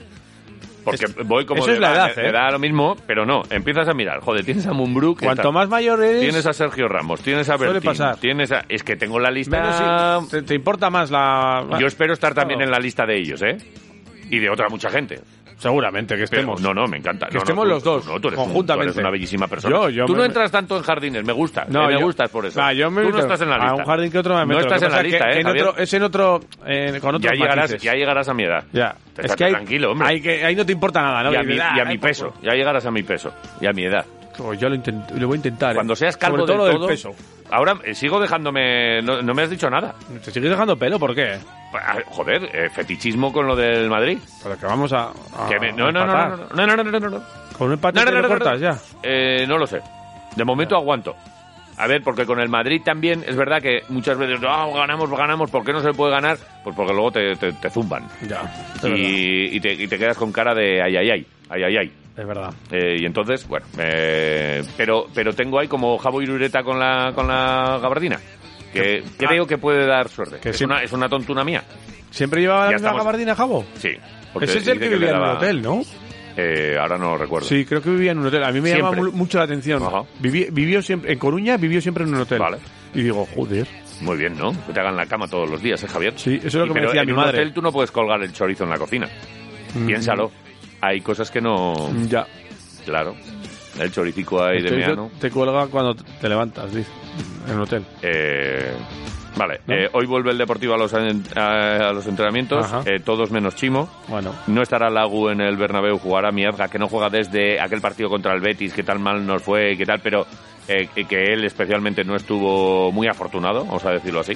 Porque 0.84 1.06
Es- 1.06 1.16
voy 1.26 1.46
como 1.46 1.62
eso 1.62 1.68
de, 1.70 1.76
es 1.76 1.80
la 1.80 1.90
"Va, 1.92 1.96
edad, 1.96 2.16
me- 2.18 2.22
¿eh?". 2.22 2.26
me 2.26 2.32
da 2.34 2.52
lo 2.52 2.60
mismo, 2.60 2.98
pero 3.08 3.26
no, 3.26 3.44
empiezas 3.50 3.88
a 3.88 3.94
mirar, 3.94 4.20
joder, 4.20 4.44
tienes 4.44 4.68
a 4.68 4.74
Mumbrú, 4.74 5.16
Cuanto 5.16 5.42
está- 5.44 5.52
más 5.52 5.70
mayor 5.70 6.04
eres, 6.04 6.20
tienes 6.20 6.46
a 6.46 6.52
Sergio 6.52 6.90
Ramos, 6.90 7.22
tienes 7.22 7.50
a 7.50 7.56
Bertín, 7.56 7.82
pasar. 7.82 8.18
tienes 8.18 8.52
a, 8.52 8.66
es 8.68 8.84
que 8.84 8.98
tengo 8.98 9.18
la 9.18 9.32
lista 9.32 10.20
si- 10.22 10.30
te, 10.30 10.42
te 10.42 10.56
importa 10.56 10.90
más 10.90 11.10
la... 11.10 11.66
Yo 11.80 11.88
espero 11.88 12.12
estar 12.12 12.34
también 12.34 12.58
Claro. 12.60 12.70
en 12.70 12.72
la 12.74 12.80
lista 12.84 13.06
de 13.06 13.18
ellos, 13.18 13.42
¿eh? 13.42 13.56
Y 14.30 14.40
de 14.40 14.50
otra 14.50 14.68
mucha 14.68 14.90
gente. 14.90 15.22
Seguramente 15.64 16.16
que 16.16 16.26
Pero, 16.30 16.42
estemos. 16.42 16.62
no, 16.62 16.74
no, 16.74 16.88
me 16.88 16.98
encanta. 16.98 17.28
Que 17.28 17.34
No, 17.34 17.40
no, 17.40 17.44
estemos 17.44 17.64
tú- 17.66 17.70
los 17.70 17.84
dos, 17.84 18.06
no, 18.06 18.20
tú 18.20 18.28
eres 18.28 18.40
un- 18.40 18.46
conjuntamente. 18.46 18.86
tú 18.86 18.92
eres 18.92 19.04
una 19.04 19.10
bellísima 19.12 19.48
persona. 19.48 19.76
Yo- 19.76 19.90
yo 19.90 20.06
tú 20.06 20.12
me- 20.14 20.20
no 20.20 20.26
entras 20.26 20.52
tanto 20.52 20.78
en 20.78 20.84
jardines, 20.84 21.24
me 21.26 21.34
gusta. 21.34 21.66
No, 21.70 21.88
me 21.88 21.94
yo- 21.94 22.02
gustas 22.06 22.30
por 22.30 22.46
eso. 22.46 22.60
Va, 22.60 22.74
yo 22.74 22.92
me 22.92 23.02
tú 23.04 23.10
no 23.10 23.20
estás 23.20 23.42
en 23.42 23.50
la 23.50 23.58
lista. 23.58 23.72
A 23.72 23.76
un 23.76 23.86
jardín 23.86 24.12
que 24.12 24.18
otro 24.20 24.36
me 24.36 24.46
meto. 24.46 24.60
No 24.60 24.66
estás 24.66 24.82
en 24.84 24.92
la 24.92 25.02
lista, 25.04 25.30
¿eh, 25.32 25.40
en 25.42 25.48
otro, 25.48 25.78
Es 25.78 25.94
en 25.94 26.04
otro... 26.04 26.40
eh, 26.66 27.00
con 27.02 27.16
otros 27.16 27.32
ya 27.32 27.38
llegarás, 27.38 27.78
ya 27.82 27.94
llegarás 27.94 28.28
a 28.30 28.34
mi 28.34 28.44
edad. 28.44 28.64
Ya. 28.72 28.96
Es 29.18 29.36
que 29.36 29.46
ahí, 29.46 29.52
tranquilo, 29.54 29.92
hombre. 29.92 30.08
Ahí, 30.08 30.22
que, 30.22 30.44
ahí 30.44 30.56
no 30.56 30.66
te 30.66 30.72
importa 30.74 31.02
nada, 31.02 31.24
¿no? 31.24 31.32
y 31.34 31.36
a 31.36 31.44
mi, 31.44 31.56
y 31.56 31.60
a 31.60 31.74
"Ah, 31.82 31.86
mi 31.86 31.98
peso. 31.98 32.34
Ya 32.42 32.52
llegarás 32.54 32.86
a 32.86 32.92
mi 32.92 33.04
peso. 33.04 33.32
Y 33.62 33.66
a 33.68 33.72
mi 33.72 33.86
edad. 33.86 34.06
Favor". 34.36 34.58
Yo 34.58 34.70
lo, 34.70 35.28
voy 35.28 35.36
a 35.36 35.38
intentar. 35.38 35.72
¿eh? 35.72 35.76
Cuando 35.76 35.96
seas 35.96 36.18
calvo 36.18 36.40
Sobre 36.40 36.54
todo 36.54 36.66
del 36.66 36.76
todo... 36.76 36.88
del 36.88 36.96
peso. 36.96 37.12
Ahora 37.52 37.78
eh, 37.84 37.94
sigo 37.94 38.20
dejándome... 38.20 39.02
No, 39.04 39.22
no 39.22 39.34
me 39.34 39.44
has 39.44 39.50
dicho 39.50 39.70
nada. 39.70 39.94
¿Te 40.24 40.32
sigues 40.32 40.50
dejando 40.50 40.76
pelo? 40.76 40.98
¿Por 40.98 41.14
qué? 41.14 41.38
Ah, 41.74 41.98
Joder, 42.08 42.50
eh, 42.54 42.70
fetichismo 42.70 43.32
con 43.32 43.46
lo 43.46 43.56
del 43.56 43.90
Madrid. 43.90 44.18
Pero 44.42 44.58
que 44.58 44.66
vamos 44.66 44.92
a... 44.94 45.10
a 45.10 45.48
Que 45.50 45.60
me- 45.60 45.72
no, 45.72 45.92
no, 45.92 46.06
no, 46.06 46.14
no, 46.14 46.38
no, 46.38 46.66
no, 46.66 46.76
no, 46.76 46.84
no, 46.84 47.00
no, 47.00 47.10
no. 47.10 47.24
Con 47.58 47.68
un 47.68 47.74
empate 47.74 48.04
No, 48.04 48.12
no, 48.12 48.22
no, 48.22 48.28
cortas 48.28 48.60
ya. 48.60 48.78
No 49.48 49.58
lo 49.58 49.68
sé. 49.68 49.82
De 50.36 50.44
momento 50.44 50.76
aguanto. 50.76 51.16
A 51.78 51.88
ver, 51.88 52.04
porque 52.04 52.26
con 52.26 52.40
el 52.40 52.50
Madrid 52.50 52.82
también 52.84 53.24
es 53.28 53.36
verdad 53.36 53.62
que 53.62 53.82
muchas 53.90 54.18
veces, 54.18 54.40
no, 54.40 54.74
ganamos, 54.74 55.10
ganamos, 55.10 55.50
¿por 55.50 55.64
qué 55.64 55.74
no 55.74 55.80
se 55.82 55.92
puede 55.92 56.12
ganar? 56.12 56.38
Pues 56.64 56.76
porque 56.76 56.94
luego 56.94 57.12
te, 57.12 57.36
te, 57.36 57.52
te 57.54 57.70
zumban. 57.70 58.08
Ya. 58.28 58.42
Y 58.84 59.60
te, 59.60 59.74
y 59.74 59.88
te 59.88 59.98
quedas 59.98 60.18
con 60.18 60.32
cara 60.32 60.54
de 60.54 60.82
ay, 60.84 60.96
ay, 60.98 61.10
ay, 61.10 61.26
ay, 61.50 61.64
ay, 61.64 61.78
ay. 61.78 61.92
Es 62.16 62.28
verdad. 62.28 62.54
Eh, 62.72 62.98
y 63.00 63.06
entonces, 63.06 63.48
bueno, 63.48 63.66
eh, 63.78 64.64
pero, 64.78 65.08
pero 65.14 65.34
tengo 65.34 65.60
ahí 65.60 65.68
como 65.68 65.98
Jabo 65.98 66.22
Irureta 66.22 66.64
con 66.64 66.78
la, 66.80 67.12
con 67.16 67.28
la 67.28 67.80
gabardina, 67.82 68.20
que 68.72 69.04
creo 69.18 69.48
que 69.48 69.58
puede 69.58 69.86
dar 69.88 70.10
suerte. 70.10 70.38
Que 70.40 70.50
es, 70.50 70.62
una, 70.62 70.84
es 70.84 70.92
una 70.94 71.10
tontura 71.10 71.44
mía. 71.44 71.64
¿Siempre 72.12 72.42
llevaba 72.42 72.66
la 72.66 72.72
Ya 72.72 72.76
misma 72.76 72.90
estamos- 72.90 73.04
gabardina, 73.06 73.36
Jabo? 73.36 73.66
Sí. 73.78 73.90
Ese 74.42 74.58
es 74.60 74.68
el 74.68 74.80
que 74.80 74.90
vivía 74.90 75.10
en 75.10 75.16
un 75.16 75.22
daba- 75.22 75.38
hotel, 75.38 75.62
¿no? 75.62 75.82
Eh, 76.36 76.78
ahora 76.80 76.98
no 76.98 77.12
lo 77.12 77.18
recuerdo. 77.18 77.48
Sí, 77.48 77.66
creo 77.66 77.82
que 77.82 77.90
vivía 77.92 78.12
en 78.12 78.20
un 78.20 78.28
hotel. 78.28 78.44
A 78.44 78.52
mí 78.52 78.60
me 78.62 78.70
llama 78.72 78.90
Siempre. 78.92 79.12
mu- 79.12 79.18
mucho 79.18 79.38
la 79.40 79.44
atención. 79.46 79.82
Ajá. 79.84 80.04
Viví- 80.20 80.48
vivió 80.52 80.82
siempre, 80.82 81.14
en 81.14 81.20
Coruña 81.20 81.58
vivió 81.58 81.80
siempre 81.82 82.04
en 82.04 82.14
un 82.14 82.22
hotel. 82.22 82.40
Vale. 82.40 82.58
Y 82.94 83.02
digo, 83.04 83.28
joder. 83.36 83.68
Muy 84.02 84.18
bien, 84.18 84.36
¿no? 84.38 84.52
Que 84.66 84.74
te 84.74 84.80
hagan 84.80 84.96
la 84.96 85.06
cama 85.06 85.28
todos 85.28 85.50
los 85.50 85.62
días, 85.62 85.84
¿eh, 85.84 85.88
Javier? 85.88 86.14
Sí, 86.18 86.36
eso 86.38 86.48
es 86.48 86.54
lo 86.56 86.66
Y 86.66 86.68
que 86.70 86.74
me 86.74 86.82
decía 86.88 87.02
en 87.02 87.08
mi 87.08 87.12
un 87.14 87.18
madre. 87.20 87.40
hotel 87.40 87.54
tú 87.54 87.62
no 87.62 87.72
puedes 87.72 87.92
colgar 87.92 88.22
el 88.24 88.34
chorizo 88.34 88.64
en 88.64 88.70
la 88.72 88.78
cocina. 88.78 89.08
Mm. 89.76 89.86
Piénsalo. 89.88 90.32
Hay 90.86 91.00
cosas 91.02 91.32
que 91.32 91.40
no... 91.40 91.74
Ya. 92.10 92.26
Claro. 92.84 93.16
El 93.80 93.90
choricico 93.92 94.44
ahí 94.44 94.62
de 94.62 94.72
meano. 94.72 95.10
te 95.20 95.32
cuelga 95.32 95.68
cuando 95.68 95.96
te 95.96 96.28
levantas, 96.30 96.74
dice, 96.74 96.92
en 97.48 97.56
un 97.56 97.62
hotel. 97.62 97.86
Eh, 98.02 98.76
vale. 99.38 99.62
¿No? 99.66 99.74
eh, 99.74 99.90
hoy 99.94 100.06
vuelve 100.06 100.32
el 100.32 100.38
Deportivo 100.38 100.74
a 100.74 100.78
los, 100.78 100.94
a, 100.94 101.00
a 101.90 101.94
los 101.94 102.06
entrenamientos. 102.06 102.68
Eh, 102.86 103.00
todos 103.00 103.32
menos 103.32 103.56
Chimo. 103.56 103.90
Bueno. 104.10 104.32
No 104.48 104.62
estará 104.62 104.90
Lagu 104.90 105.30
en 105.30 105.40
el 105.42 105.56
Bernabéu, 105.56 105.98
jugará 105.98 106.32
Miazga, 106.32 106.68
que 106.68 106.78
no 106.78 106.88
juega 106.90 107.10
desde 107.10 107.62
aquel 107.62 107.80
partido 107.82 108.10
contra 108.10 108.34
el 108.34 108.42
Betis, 108.42 108.74
que 108.74 108.84
tal 108.84 109.00
mal 109.00 109.26
nos 109.26 109.42
fue 109.42 109.72
y 109.72 109.78
que 109.78 109.86
tal, 109.86 110.02
pero 110.02 110.28
eh, 110.68 110.90
que 111.08 111.34
él 111.34 111.44
especialmente 111.46 112.04
no 112.04 112.16
estuvo 112.16 112.92
muy 112.92 113.08
afortunado, 113.08 113.66
vamos 113.66 113.86
a 113.86 113.92
decirlo 113.92 114.20
así. 114.20 114.34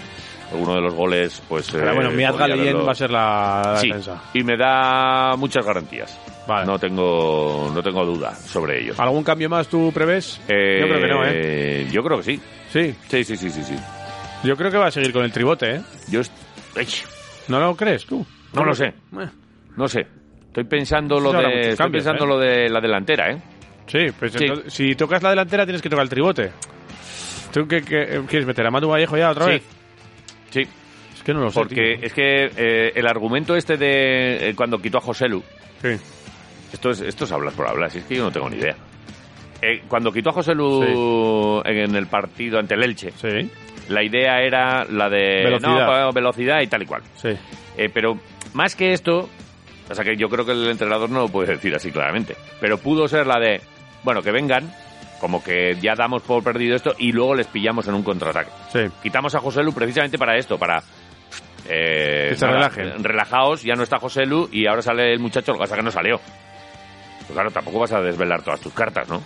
Uno 0.54 0.76
de 0.76 0.82
los 0.82 0.94
goles, 0.94 1.42
pues... 1.50 1.70
Pero 1.72 1.92
eh, 1.92 1.94
bueno, 1.96 2.10
Leyen 2.12 2.32
haberlo- 2.34 2.86
va 2.86 2.92
a 2.92 2.96
ser 2.96 3.12
la, 3.12 3.62
la 3.66 3.78
Sí, 3.78 3.88
defensa. 3.88 4.24
y 4.34 4.44
me 4.44 4.56
da 4.58 5.36
muchas 5.38 5.66
garantías. 5.66 6.18
Vale. 6.48 6.66
No 6.66 6.80
tengo, 6.80 7.70
no 7.76 7.84
tengo 7.84 8.06
duda 8.06 8.34
sobre 8.34 8.82
ello. 8.82 8.94
¿Algún 8.98 9.24
cambio 9.24 9.50
más 9.50 9.68
tú 9.68 9.92
prevés? 9.94 10.40
Eh, 10.48 10.78
Yo 10.80 10.88
creo 10.88 11.02
que 11.02 11.08
no, 11.08 11.24
¿eh? 11.26 11.88
Yo 11.92 12.02
creo 12.04 12.18
que 12.20 12.24
sí. 12.24 12.42
Sí. 12.72 12.96
Sí, 13.10 13.24
sí, 13.26 13.36
sí, 13.36 13.50
sí, 13.50 13.64
sí. 13.64 13.76
Yo 14.46 14.56
creo 14.56 14.72
que 14.72 14.78
va 14.78 14.88
a 14.88 14.92
seguir 14.92 15.12
con 15.12 15.24
el 15.26 15.32
tribote, 15.34 15.76
¿eh? 15.76 15.82
Yo 16.10 16.22
Ay, 16.78 16.88
¿No 17.50 17.60
lo 17.60 17.76
crees 17.76 18.06
tú? 18.06 18.26
no 18.54 18.64
lo 18.64 18.74
sé, 18.74 18.86
Eh, 18.86 19.30
no 19.76 19.88
sé. 19.90 20.08
Estoy 20.48 20.64
pensando 20.64 21.20
lo 21.20 21.32
de, 21.34 21.38
muchos 21.40 21.56
estoy 21.60 21.76
cambios, 21.76 22.04
pensando 22.06 22.24
¿eh? 22.24 22.28
lo 22.28 22.40
de 22.40 22.70
la 22.70 22.80
delantera, 22.80 23.32
¿eh? 23.32 23.38
Sí, 23.88 24.00
pues 24.18 24.32
Sí. 24.32 24.46
entonces, 24.46 24.74
si 24.74 24.96
tocas 24.96 25.22
la 25.22 25.32
delantera 25.32 25.66
tienes 25.66 25.82
que 25.82 25.90
tocar 25.90 26.04
el 26.04 26.10
tribote. 26.10 26.52
¿Tú 27.52 27.68
qué, 27.68 27.82
qué- 27.82 28.22
quieres 28.28 28.46
meter 28.48 28.66
a 28.68 28.72
Matu 28.72 28.88
Vallejo 28.90 29.18
ya 29.18 29.32
otra 29.32 29.46
Sí. 29.46 29.52
vez? 29.52 29.64
Sí, 30.50 30.62
Es 30.62 31.24
que 31.24 31.34
no 31.34 31.42
lo 31.42 31.50
sé. 31.50 31.60
porque 31.60 31.96
tío. 31.98 32.06
es 32.08 32.14
que 32.14 32.46
eh, 32.58 32.92
el 32.96 33.08
argumento 33.08 33.56
este 33.56 33.78
de 33.78 34.50
eh, 34.50 34.56
cuando 34.56 34.80
quitó 34.80 34.98
a 35.00 35.02
Joselu, 35.02 35.44
Sí. 35.82 35.90
esto 36.74 36.90
es, 36.92 37.02
esto 37.02 37.26
es 37.26 37.32
hablar 37.32 37.54
por 37.54 37.68
hablar, 37.68 37.92
si 37.92 38.00
es 38.00 38.06
que 38.06 38.16
yo 38.16 38.24
no 38.24 38.32
tengo 38.32 38.50
ni 38.50 38.58
idea. 38.58 38.76
Eh, 39.62 39.82
cuando 39.88 40.12
quitó 40.12 40.30
a 40.30 40.34
Joselu 40.34 41.62
en 41.66 41.96
el 41.96 42.08
partido 42.08 42.60
ante 42.60 42.76
el 42.76 42.84
Elche, 42.84 43.12
Sí. 43.12 43.50
la 43.90 44.04
idea 44.04 44.42
era 44.42 44.86
la 44.86 45.10
de 45.10 45.44
Velocidad. 45.46 46.02
no, 46.06 46.12
velocidad 46.14 46.62
y 46.62 46.68
tal 46.68 46.84
y 46.84 46.86
cual. 46.86 47.02
Sí. 47.16 47.30
Eh, 47.78 47.90
pero 47.94 48.20
más 48.54 48.76
que 48.76 48.94
esto, 48.94 49.30
o 49.90 49.96
sea 49.96 50.04
que 50.04 50.16
yo 50.16 50.30
creo 50.30 50.46
que 50.46 50.52
el 50.52 50.68
entrenador 50.70 51.10
no 51.10 51.20
lo 51.22 51.28
puede 51.30 51.54
decir 51.54 51.74
así 51.76 51.92
claramente, 51.92 52.36
pero 52.60 52.78
pudo 52.78 53.08
ser 53.08 53.26
la 53.28 53.40
de, 53.40 53.62
bueno, 54.04 54.22
que 54.22 54.32
vengan, 54.32 54.72
como 55.20 55.44
que 55.44 55.76
ya 55.82 55.94
damos 55.96 56.22
por 56.22 56.44
perdido 56.44 56.76
esto 56.76 56.94
y 56.98 57.12
luego 57.12 57.36
les 57.36 57.48
pillamos 57.48 57.88
en 57.88 57.96
un 57.96 58.04
contraataque. 58.04 58.52
Sí. 58.72 58.80
Quitamos 59.02 59.34
a 59.36 59.40
José 59.40 59.64
Lu 59.64 59.74
precisamente 59.74 60.18
para 60.18 60.38
esto, 60.38 60.58
para... 60.58 60.82
Eh, 61.70 62.28
Que 62.30 62.36
se 62.36 62.48
relajen. 62.48 63.04
Relajaos, 63.04 63.64
ya 63.64 63.76
no 63.76 63.84
está 63.84 64.00
José 64.00 64.26
Lu 64.26 64.48
y 64.52 64.68
ahora 64.68 64.82
sale 64.82 65.12
el 65.12 65.20
muchacho, 65.20 65.52
lo 65.52 65.58
que 65.58 65.64
pasa 65.64 65.76
que 65.76 65.82
no 65.84 65.92
salió. 65.92 66.18
Pues 67.20 67.32
claro, 67.34 67.52
tampoco 67.52 67.80
vas 67.80 67.92
a 67.92 68.02
desvelar 68.02 68.42
todas 68.42 68.62
tus 68.62 68.74
cartas, 68.74 69.10
¿no? 69.10 69.22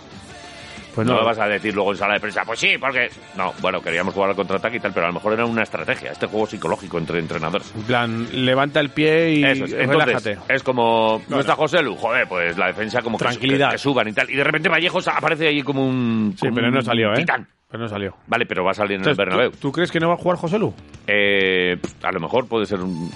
Pues 0.94 1.06
no 1.06 1.14
no. 1.14 1.20
lo 1.20 1.26
vas 1.26 1.38
a 1.38 1.46
decir 1.48 1.74
luego 1.74 1.92
en 1.92 1.98
sala 1.98 2.14
de 2.14 2.20
prensa, 2.20 2.42
pues 2.44 2.58
sí, 2.60 2.76
porque... 2.78 3.08
No, 3.36 3.52
bueno, 3.60 3.80
queríamos 3.80 4.12
jugar 4.12 4.30
al 4.30 4.36
contraataque 4.36 4.76
y 4.76 4.80
tal, 4.80 4.92
pero 4.92 5.06
a 5.06 5.08
lo 5.08 5.14
mejor 5.14 5.32
era 5.32 5.46
una 5.46 5.62
estrategia, 5.62 6.12
este 6.12 6.26
juego 6.26 6.46
psicológico 6.46 6.98
entre 6.98 7.18
entrenadores. 7.18 7.72
En 7.74 7.82
plan, 7.82 8.26
levanta 8.32 8.80
el 8.80 8.90
pie 8.90 9.32
y 9.34 9.44
Eso 9.44 9.64
es. 9.64 9.72
Entonces, 9.72 9.88
relájate. 9.88 10.38
es 10.48 10.62
como, 10.62 11.22
no 11.28 11.40
está 11.40 11.54
José 11.54 11.82
Lu, 11.82 11.96
joder, 11.96 12.28
pues 12.28 12.58
la 12.58 12.66
defensa 12.66 13.00
como 13.00 13.16
Tranquilidad. 13.18 13.68
Que, 13.70 13.74
que 13.76 13.78
suban 13.78 14.08
y 14.08 14.12
tal. 14.12 14.28
Y 14.30 14.36
de 14.36 14.44
repente 14.44 14.68
Vallejos 14.68 15.08
aparece 15.08 15.48
ahí 15.48 15.62
como 15.62 15.86
un. 15.86 16.34
Sí, 16.36 16.46
como 16.48 16.56
pero 16.56 16.70
no 16.70 16.82
salió, 16.82 17.12
¿eh? 17.12 17.16
Titán. 17.16 17.46
Pero 17.70 17.84
no 17.84 17.88
salió. 17.88 18.14
Vale, 18.26 18.44
pero 18.44 18.62
va 18.64 18.72
a 18.72 18.74
salir 18.74 18.92
en 18.92 19.00
Entonces, 19.00 19.18
el 19.18 19.24
Bernabéu. 19.24 19.50
¿tú, 19.52 19.56
tú 19.58 19.72
crees 19.72 19.90
que 19.90 19.98
no 19.98 20.08
va 20.08 20.14
a 20.14 20.18
jugar 20.18 20.36
José 20.36 20.58
Lu? 20.58 20.74
Eh, 21.06 21.78
a 22.02 22.12
lo 22.12 22.20
mejor 22.20 22.46
puede 22.46 22.66
ser 22.66 22.80
un. 22.80 23.10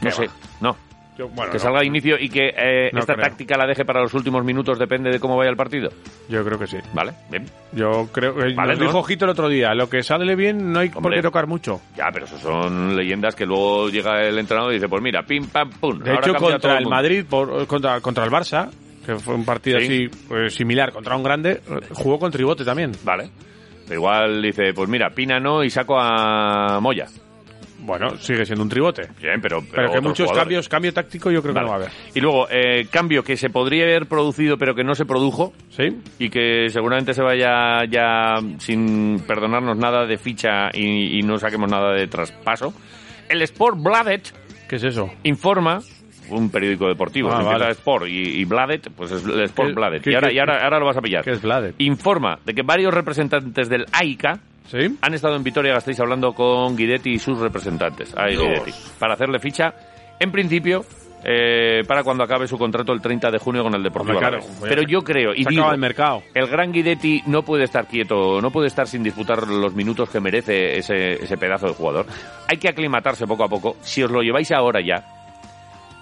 ¿Qué 0.00 0.06
No 0.06 0.10
sé, 0.10 0.26
va? 0.26 0.32
no. 0.60 0.76
Bueno, 1.18 1.52
que 1.52 1.58
salga 1.58 1.80
a 1.80 1.84
inicio 1.84 2.16
y 2.18 2.28
que 2.28 2.48
eh, 2.56 2.90
No 2.92 3.00
esta 3.00 3.14
creo. 3.14 3.26
táctica 3.26 3.56
la 3.56 3.66
deje 3.66 3.84
para 3.84 4.00
los 4.02 4.12
últimos 4.14 4.44
minutos, 4.44 4.78
depende 4.78 5.10
de 5.10 5.20
cómo 5.20 5.36
vaya 5.36 5.50
el 5.50 5.56
partido. 5.56 5.90
Yo 6.28 6.44
creo 6.44 6.58
que 6.58 6.66
sí. 6.66 6.78
Vale, 6.92 7.12
bien. 7.30 7.46
Yo 7.72 8.08
creo 8.12 8.34
que 8.34 8.54
Vale, 8.54 8.72
nos 8.72 8.78
¿no? 8.80 8.84
dijo 8.86 8.98
Ojito 8.98 9.24
el 9.24 9.30
otro 9.30 9.48
día, 9.48 9.74
lo 9.74 9.88
que 9.88 10.02
sale 10.02 10.34
bien 10.34 10.72
no 10.72 10.80
hay 10.80 10.88
por 10.88 11.12
qué 11.14 11.22
tocar 11.22 11.46
mucho. 11.46 11.80
Ya, 11.96 12.06
pero 12.12 12.24
eso 12.26 12.36
son 12.38 12.96
leyendas 12.96 13.34
que 13.36 13.46
luego 13.46 13.88
llega 13.90 14.22
el 14.22 14.38
entrenador 14.38 14.72
y 14.72 14.76
dice: 14.76 14.88
Pues 14.88 15.02
mira, 15.02 15.22
pim, 15.22 15.46
pam, 15.46 15.70
pum. 15.70 15.98
De 16.00 16.14
hecho, 16.14 16.34
contra 16.34 16.78
el. 16.78 16.86
Madrid, 16.86 17.24
por- 17.28 17.66
contra, 17.66 18.00
contra 18.00 18.24
el 18.24 18.30
Barça, 18.30 18.68
que 19.06 19.14
fue 19.16 19.34
un 19.34 19.44
partido 19.44 19.78
Sí. 19.78 19.84
así 20.08 20.26
pues, 20.28 20.54
similar 20.54 20.92
contra 20.92 21.16
un 21.16 21.22
grande, 21.22 21.60
jugó 21.92 22.18
con 22.18 22.32
tribote 22.32 22.64
también. 22.64 22.90
Vale. 23.04 23.30
Pero 23.86 24.00
igual 24.00 24.42
dice: 24.42 24.72
Pues 24.74 24.88
mira, 24.88 25.10
Pina 25.10 25.38
no 25.38 25.62
y 25.62 25.70
saco 25.70 25.96
a 26.00 26.80
Moya. 26.80 27.06
Bueno, 27.86 28.16
sigue 28.16 28.44
siendo 28.46 28.62
un 28.62 28.68
tribote. 28.70 29.08
Bien, 29.20 29.40
pero. 29.42 29.62
Pero, 29.70 29.92
que 29.92 30.00
muchos 30.00 30.26
jugadores. 30.26 30.38
cambios, 30.42 30.68
cambio 30.68 30.92
táctico 30.94 31.30
yo 31.30 31.42
creo 31.42 31.52
Vale. 31.54 31.66
que 31.66 31.70
no 31.72 31.78
va 31.78 31.84
a 31.84 31.86
haber. 31.86 31.90
Y 32.14 32.20
luego, 32.20 32.46
eh, 32.50 32.86
cambio 32.90 33.22
que 33.22 33.36
se 33.36 33.50
podría 33.50 33.84
haber 33.84 34.06
producido 34.06 34.56
pero 34.56 34.74
que 34.74 34.84
no 34.84 34.94
se 34.94 35.04
produjo 35.04 35.52
¿Sí? 35.70 35.88
y 36.18 36.30
que 36.30 36.68
seguramente 36.70 37.12
se 37.12 37.22
vaya 37.22 37.84
ya 37.90 38.36
sin 38.58 39.20
perdonarnos 39.26 39.76
nada 39.76 40.06
de 40.06 40.16
ficha 40.16 40.70
y, 40.72 41.18
y 41.18 41.22
no 41.22 41.38
saquemos 41.38 41.70
nada 41.70 41.92
de 41.92 42.06
traspaso. 42.06 42.72
El 43.28 43.42
Sport 43.42 43.78
Bladet 43.82 44.32
¿Qué 44.68 44.76
es 44.76 44.84
eso? 44.84 45.10
informa, 45.24 45.80
un 46.30 46.48
periódico 46.50 46.88
deportivo, 46.88 47.30
Ah, 47.32 47.42
vale. 47.42 47.70
Sport 47.72 48.06
y, 48.08 48.40
y 48.40 48.44
Bladet, 48.46 48.88
pues 48.96 49.12
es 49.12 49.24
el 49.24 49.40
Sport 49.42 49.68
¿Qué- 49.70 49.74
Bladet. 49.74 50.02
qué- 50.02 50.10
y 50.12 50.14
ahora, 50.14 50.28
qué- 50.28 50.34
y 50.34 50.38
ahora, 50.38 50.64
ahora 50.64 50.78
lo 50.78 50.86
vas 50.86 50.96
a 50.96 51.02
pillar. 51.02 51.22
¿Qué 51.22 51.32
es 51.32 51.42
Vlade? 51.42 51.74
Informa 51.78 52.38
de 52.46 52.54
que 52.54 52.62
varios 52.62 52.94
representantes 52.94 53.68
del 53.68 53.84
AICA 53.92 54.40
¿Sí? 54.66 54.98
han 55.00 55.14
estado 55.14 55.36
en 55.36 55.44
Vitoria 55.44 55.74
Gasteiz 55.74 56.00
hablando 56.00 56.32
con 56.32 56.76
Guidetti 56.76 57.10
y 57.10 57.18
sus 57.18 57.38
representantes. 57.38 58.14
Ay. 58.16 58.36
Guidetti. 58.36 58.72
Para 58.98 59.14
hacerle 59.14 59.38
ficha, 59.38 59.74
en 60.18 60.32
principio, 60.32 60.84
eh, 61.26 61.82
para 61.86 62.02
cuando 62.02 62.22
acabe 62.24 62.46
su 62.46 62.58
contrato 62.58 62.92
el 62.92 63.00
30 63.00 63.30
de 63.30 63.38
junio 63.38 63.62
con 63.62 63.74
el 63.74 63.82
Deportivo 63.82 64.18
claro, 64.18 64.40
Pero 64.62 64.82
yo 64.82 65.02
creo, 65.02 65.32
y 65.34 65.44
digo, 65.44 65.70
el 65.70 65.78
mercado. 65.78 66.22
el 66.34 66.46
gran 66.48 66.70
Guidetti 66.70 67.22
no 67.26 67.42
puede 67.42 67.64
estar 67.64 67.86
quieto, 67.86 68.40
no 68.42 68.50
puede 68.50 68.66
estar 68.68 68.86
sin 68.86 69.02
disputar 69.02 69.46
los 69.48 69.74
minutos 69.74 70.10
que 70.10 70.20
merece 70.20 70.76
ese, 70.76 71.14
ese 71.14 71.36
pedazo 71.38 71.68
de 71.68 71.74
jugador. 71.74 72.06
Hay 72.46 72.58
que 72.58 72.68
aclimatarse 72.68 73.26
poco 73.26 73.44
a 73.44 73.48
poco. 73.48 73.76
Si 73.80 74.02
os 74.02 74.10
lo 74.10 74.20
lleváis 74.20 74.52
ahora 74.52 74.80
ya, 74.80 75.02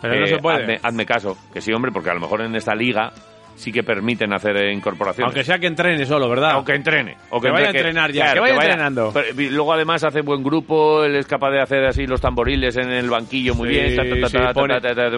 Pero 0.01 0.17
no 0.17 0.25
eh, 0.25 0.29
se 0.29 0.39
puede. 0.39 0.63
Hazme, 0.63 0.81
hazme 0.83 1.07
caso, 1.07 1.37
que 1.53 1.61
sí, 1.61 1.73
hombre, 1.73 1.93
porque 1.93 2.11
a 2.11 2.15
lo 2.15 2.21
mejor 2.21 2.41
en 2.43 2.57
esta 2.57 2.75
liga 2.75 3.13
sí 3.57 3.71
que 3.73 3.83
permiten 3.83 4.33
hacer 4.33 4.57
eh, 4.57 4.73
incorporaciones. 4.73 5.27
Aunque 5.27 5.45
sea 5.45 5.59
que 5.59 5.67
entrene 5.67 6.05
solo, 6.07 6.29
¿verdad? 6.29 6.53
Aunque 6.53 6.75
entrene. 6.75 7.17
O 7.31 7.41
Que 7.41 7.51
vaya 7.51 7.67
a 7.69 7.71
entrenar 7.71 8.13
ya, 8.13 8.33
que 8.35 8.41
vaya 8.41 8.55
entrenando. 8.55 9.11
Pero, 9.13 9.41
y 9.41 9.51
luego 9.51 9.73
además 9.73 10.05
hace 10.05 10.21
buen 10.23 10.43
grupo, 10.43 11.05
él 11.05 11.17
es 11.17 11.27
capaz 11.27 11.51
de 11.51 11.61
hacer 11.61 11.85
así 11.85 12.07
los 12.07 12.21
tamboriles 12.21 12.77
en 12.77 12.91
el 12.91 13.09
banquillo 13.11 13.55
muy 13.55 13.69
bien. 13.69 13.97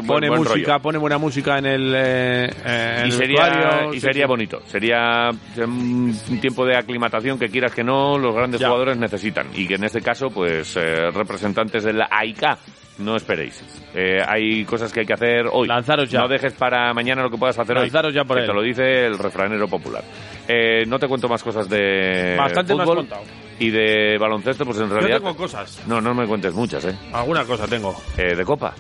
pone, 0.07 0.31
música, 0.31 0.79
pone 0.79 0.99
buena 0.99 1.19
música 1.19 1.59
en 1.59 1.67
el, 1.67 1.95
eh, 1.97 2.45
en 2.65 3.01
Y 3.07 3.11
el 3.11 3.13
sería, 3.13 3.87
y 3.91 3.95
sí, 3.95 4.01
sería 4.01 4.25
sí. 4.25 4.29
bonito. 4.29 4.61
Sería 4.67 5.31
un 5.59 6.15
un 6.31 6.41
tiempo 6.41 6.65
de 6.67 6.77
aclimatación 6.77 7.39
que 7.39 7.49
quieras 7.49 7.73
que 7.75 7.85
no, 7.85 8.19
los 8.19 8.35
grandes 8.35 8.61
Ya. 8.61 8.69
jugadores 8.69 8.97
necesitan. 8.97 9.47
Y 9.55 9.67
que 9.67 9.75
en 9.75 9.85
este 9.85 10.01
caso, 10.01 10.31
pues, 10.31 10.77
eh, 10.77 11.11
representantes 11.11 11.85
de 11.85 11.93
la 11.93 12.09
AICA, 12.11 12.59
no 12.99 13.17
esperéis. 13.17 13.63
Eh, 13.95 14.19
hay 14.27 14.65
cosas 14.65 14.93
que 14.93 15.01
hay 15.01 15.07
que 15.07 15.13
hacer 15.15 15.47
hoy. 15.51 15.67
Lanzaros 15.69 16.11
ya. 16.11 16.21
No 16.21 16.29
dejes 16.29 16.53
para 16.55 16.93
mañana 16.95 17.23
lo 17.23 17.31
que 17.31 17.37
puedas 17.39 17.59
hacer 17.59 17.77
Lanzaros 17.77 18.11
hoy. 18.11 18.15
ya 18.15 18.25
por 18.25 18.37
que 18.37 18.43
él. 18.43 18.49
te 18.49 18.55
lo 18.55 18.63
dice 18.63 19.07
el 19.07 19.19
refranero 19.19 19.67
popular. 19.69 20.03
Eh, 20.47 20.85
no 20.87 20.99
te 20.99 21.09
cuento 21.09 21.29
más 21.29 21.43
cosas 21.43 21.69
de 21.69 22.35
Bastante 22.39 22.73
fútbol 22.73 22.97
contado. 22.97 23.23
y 23.59 23.71
de 23.71 24.17
baloncesto, 24.19 24.65
pues 24.65 24.79
en 24.79 24.89
Yo 24.89 24.95
realidad... 24.95 25.19
tengo 25.19 25.37
cosas. 25.37 25.83
No, 25.87 26.01
no 26.01 26.15
me 26.15 26.27
cuentes 26.27 26.53
muchas, 26.55 26.85
¿eh? 26.85 26.95
Alguna 27.13 27.45
cosa 27.45 27.67
tengo. 27.67 27.95
Eh, 28.17 28.35
¿De 28.37 28.45
Copa? 28.45 28.75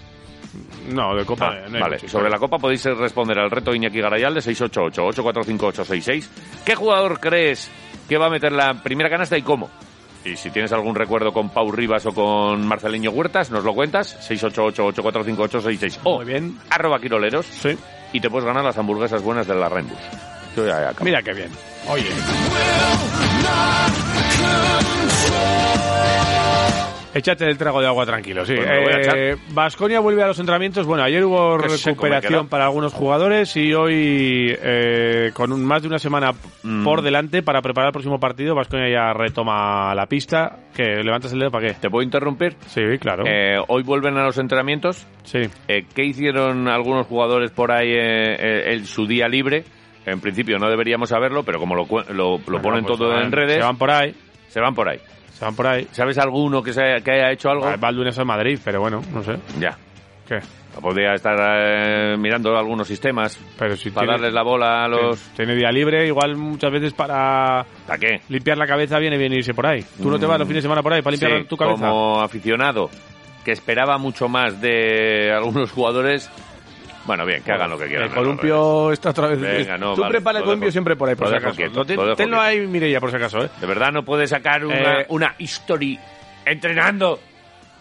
No, 0.90 1.16
de 1.16 1.24
Copa. 1.24 1.48
Ah, 1.52 1.66
no 1.68 1.80
vale, 1.80 1.96
mucho. 1.96 2.08
sobre 2.08 2.30
la 2.30 2.38
Copa 2.38 2.58
podéis 2.58 2.84
responder 2.84 3.38
al 3.38 3.50
reto 3.50 3.74
Iñaki 3.74 4.00
Garayal 4.00 4.34
de 4.34 4.40
688-845-866. 4.40 6.28
¿Qué 6.64 6.74
jugador 6.74 7.18
crees 7.20 7.70
que 8.08 8.18
va 8.18 8.26
a 8.26 8.30
meter 8.30 8.52
la 8.52 8.74
primera 8.82 9.08
canasta 9.10 9.36
y 9.36 9.42
cómo? 9.42 9.70
Y 10.24 10.36
si 10.36 10.50
tienes 10.50 10.72
algún 10.72 10.94
recuerdo 10.94 11.32
con 11.32 11.50
Pau 11.50 11.70
Rivas 11.70 12.06
o 12.06 12.12
con 12.12 12.66
Marceliño 12.66 13.10
Huertas, 13.10 13.50
nos 13.50 13.62
lo 13.64 13.74
cuentas. 13.74 14.16
688-845-866 14.30 15.98
o 16.04 16.16
Muy 16.16 16.24
bien. 16.24 16.58
arroba 16.70 16.98
quiroleros 16.98 17.44
Sí. 17.46 17.76
y 18.12 18.20
te 18.20 18.30
puedes 18.30 18.46
ganar 18.46 18.64
las 18.64 18.78
hamburguesas 18.78 19.22
buenas 19.22 19.46
de 19.46 19.54
la 19.54 19.68
Rembus. 19.68 19.98
Yo 20.56 20.66
ya. 20.66 20.92
Mira 21.02 21.22
qué 21.22 21.32
bien. 21.34 21.50
Oye. 21.88 22.08
Échate 27.14 27.46
el 27.46 27.56
trago 27.56 27.80
de 27.80 27.86
agua 27.86 28.04
tranquilo, 28.04 28.44
sí. 28.44 28.54
Pues. 28.56 29.38
Vasconia 29.54 30.00
vuelve 30.00 30.22
a 30.22 30.26
los 30.26 30.38
entrenamientos. 30.40 30.84
Bueno, 30.86 31.04
ayer 31.04 31.24
hubo 31.24 31.56
recuperación 31.56 32.48
para 32.48 32.64
algunos 32.64 32.92
jugadores 32.92 33.56
y 33.56 33.72
hoy, 33.72 34.52
eh, 34.60 35.30
con 35.32 35.64
más 35.64 35.82
de 35.82 35.88
una 35.88 35.98
semana 36.00 36.32
Mm. 36.64 36.82
por 36.82 37.02
delante 37.02 37.42
para 37.42 37.62
preparar 37.62 37.88
el 37.88 37.92
próximo 37.92 38.18
partido, 38.18 38.54
Vasconia 38.54 38.88
ya 38.90 39.12
retoma 39.12 39.94
la 39.94 40.06
pista. 40.06 40.58
¿Que 40.74 41.02
levantas 41.04 41.32
el 41.32 41.38
dedo 41.38 41.50
para 41.52 41.68
qué? 41.68 41.74
¿Te 41.74 41.88
puedo 41.88 42.02
interrumpir? 42.02 42.56
Sí, 42.66 42.82
claro. 42.98 43.22
Eh, 43.26 43.58
hoy 43.68 43.82
vuelven 43.84 44.16
a 44.18 44.24
los 44.24 44.38
entrenamientos. 44.38 45.06
sí. 45.22 45.42
Eh, 45.68 45.84
¿Qué 45.94 46.04
hicieron 46.04 46.66
algunos 46.68 47.06
jugadores 47.06 47.50
por 47.52 47.70
ahí 47.70 47.92
eh, 47.92 48.34
eh, 48.38 48.74
en 48.74 48.86
su 48.86 49.06
día 49.06 49.28
libre? 49.28 49.64
En 50.06 50.20
principio 50.20 50.58
no 50.58 50.68
deberíamos 50.68 51.08
saberlo, 51.10 51.44
pero 51.44 51.58
como 51.58 51.74
lo, 51.74 51.86
lo, 52.12 52.38
ponen 52.60 52.84
pues 52.84 52.98
todo 52.98 53.18
en 53.20 53.30
redes, 53.32 53.54
Se 53.54 53.62
van 53.62 53.78
por 53.78 53.90
ahí. 53.90 54.14
se 54.48 54.60
van 54.60 54.74
por 54.74 54.88
ahí. 54.88 54.98
Se 55.34 55.44
van 55.44 55.54
por 55.54 55.66
ahí. 55.66 55.86
¿Sabes 55.92 56.16
alguno 56.18 56.62
que, 56.62 56.72
se, 56.72 56.80
que 57.04 57.10
haya 57.12 57.30
hecho 57.32 57.50
algo? 57.50 57.66
Balduin 57.78 58.08
es 58.08 58.18
en 58.18 58.26
Madrid, 58.26 58.58
pero 58.64 58.80
bueno, 58.80 59.02
no 59.12 59.22
sé. 59.22 59.34
Ya. 59.60 59.76
¿Qué? 60.26 60.38
Podría 60.80 61.12
estar 61.14 61.36
eh, 61.38 62.16
mirando 62.18 62.56
algunos 62.56 62.88
sistemas 62.88 63.38
Pero 63.58 63.76
si 63.76 63.90
para 63.90 64.06
tiene, 64.06 64.12
darles 64.22 64.34
la 64.34 64.42
bola 64.42 64.84
a 64.84 64.88
los... 64.88 65.20
tiene 65.36 65.54
día 65.54 65.70
libre, 65.70 66.04
igual 66.06 66.34
muchas 66.36 66.72
veces 66.72 66.92
para 66.94 67.64
¿Para 67.86 67.98
qué? 67.98 68.20
limpiar 68.28 68.58
la 68.58 68.66
cabeza 68.66 68.98
viene 68.98 69.16
bien 69.16 69.32
irse 69.34 69.54
por 69.54 69.66
ahí. 69.66 69.84
¿Tú 70.02 70.10
no 70.10 70.18
te 70.18 70.26
vas 70.26 70.38
los 70.38 70.48
fines 70.48 70.62
de 70.62 70.66
semana 70.66 70.82
por 70.82 70.92
ahí 70.94 71.02
para 71.02 71.12
limpiar 71.12 71.42
Sí, 71.42 71.46
tu 71.48 71.56
cabeza? 71.56 71.86
como 71.88 72.20
aficionado 72.20 72.90
que 73.44 73.52
esperaba 73.52 73.98
mucho 73.98 74.28
más 74.28 74.60
de 74.60 75.30
algunos 75.32 75.70
jugadores, 75.70 76.28
bueno, 77.06 77.26
bien, 77.26 77.42
que 77.42 77.52
hagan 77.52 77.70
lo 77.70 77.78
que 77.78 77.86
quieran. 77.86 78.08
El 78.08 78.14
columpio 78.14 78.92
está 78.92 79.10
otra 79.10 79.28
vez. 79.28 79.40
Venga, 79.40 79.76
no, 79.78 79.94
Tú 79.94 80.00
vale, 80.02 80.12
prepara 80.14 80.38
el 80.38 80.44
columpio 80.44 80.68
dejo- 80.68 80.72
siempre 80.72 80.96
por 80.96 81.08
ahí, 81.08 81.14
por 81.14 81.28
si 81.28 81.34
acaso. 81.34 81.54
quieto, 81.56 81.84
ten- 81.84 81.96
tenlo 81.98 82.14
quieto. 82.16 82.40
ahí, 82.40 82.66
Mireia, 82.66 83.00
por 83.00 83.10
si 83.10 83.16
acaso, 83.16 83.44
¿eh? 83.44 83.50
De 83.60 83.66
verdad 83.66 83.92
no 83.92 84.04
puede 84.04 84.26
sacar 84.26 84.64
una, 84.64 85.00
Eh, 85.02 85.06
una 85.10 85.34
history 85.38 85.98
entrenando. 86.44 87.20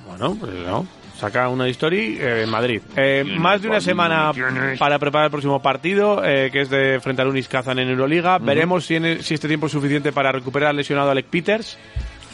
Bueno, 0.07 0.35
pues 0.39 0.51
no. 0.53 0.85
Saca 1.17 1.47
una 1.47 1.69
history 1.69 2.17
eh, 2.19 2.41
en 2.43 2.49
Madrid. 2.49 2.81
Eh, 2.97 3.23
más 3.37 3.61
de 3.61 3.69
una 3.69 3.79
semana 3.79 4.31
para 4.79 4.99
preparar 4.99 5.25
el 5.25 5.31
próximo 5.31 5.61
partido, 5.61 6.21
eh, 6.25 6.49
que 6.51 6.61
es 6.61 6.69
de 6.69 6.99
frente 7.01 7.21
al 7.21 7.27
Unis 7.29 7.47
Kazan 7.47 7.79
en 7.79 7.89
Euroliga. 7.89 8.39
Veremos 8.39 8.85
si, 8.85 8.95
en- 8.95 9.21
si 9.23 9.35
este 9.35 9.47
tiempo 9.47 9.67
es 9.67 9.71
suficiente 9.71 10.11
para 10.11 10.31
recuperar 10.31 10.71
al 10.71 10.75
lesionado 10.75 11.11
Alec 11.11 11.27
Peters. 11.27 11.77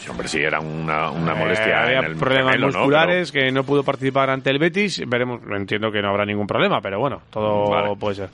Sí, 0.00 0.08
hombre, 0.08 0.28
sí, 0.28 0.38
era 0.40 0.60
una, 0.60 1.10
una 1.10 1.32
Eh, 1.32 1.36
molestia 1.36 1.82
había 1.82 1.98
en 1.98 2.04
el 2.06 2.16
problemas 2.16 2.52
gemelo, 2.54 2.70
¿no? 2.70 2.78
musculares 2.78 3.30
que 3.32 3.52
no 3.52 3.64
pudo 3.64 3.82
participar 3.84 4.30
ante 4.30 4.48
el 4.50 4.58
Betis. 4.58 5.02
Veremos, 5.06 5.40
entiendo 5.50 5.92
que 5.92 6.00
no 6.00 6.08
habrá 6.08 6.24
ningún 6.24 6.46
problema, 6.46 6.80
pero 6.80 6.98
bueno, 6.98 7.20
todo 7.30 7.68
Vale. 7.68 7.96
puede 7.96 8.14
ser. 8.16 8.28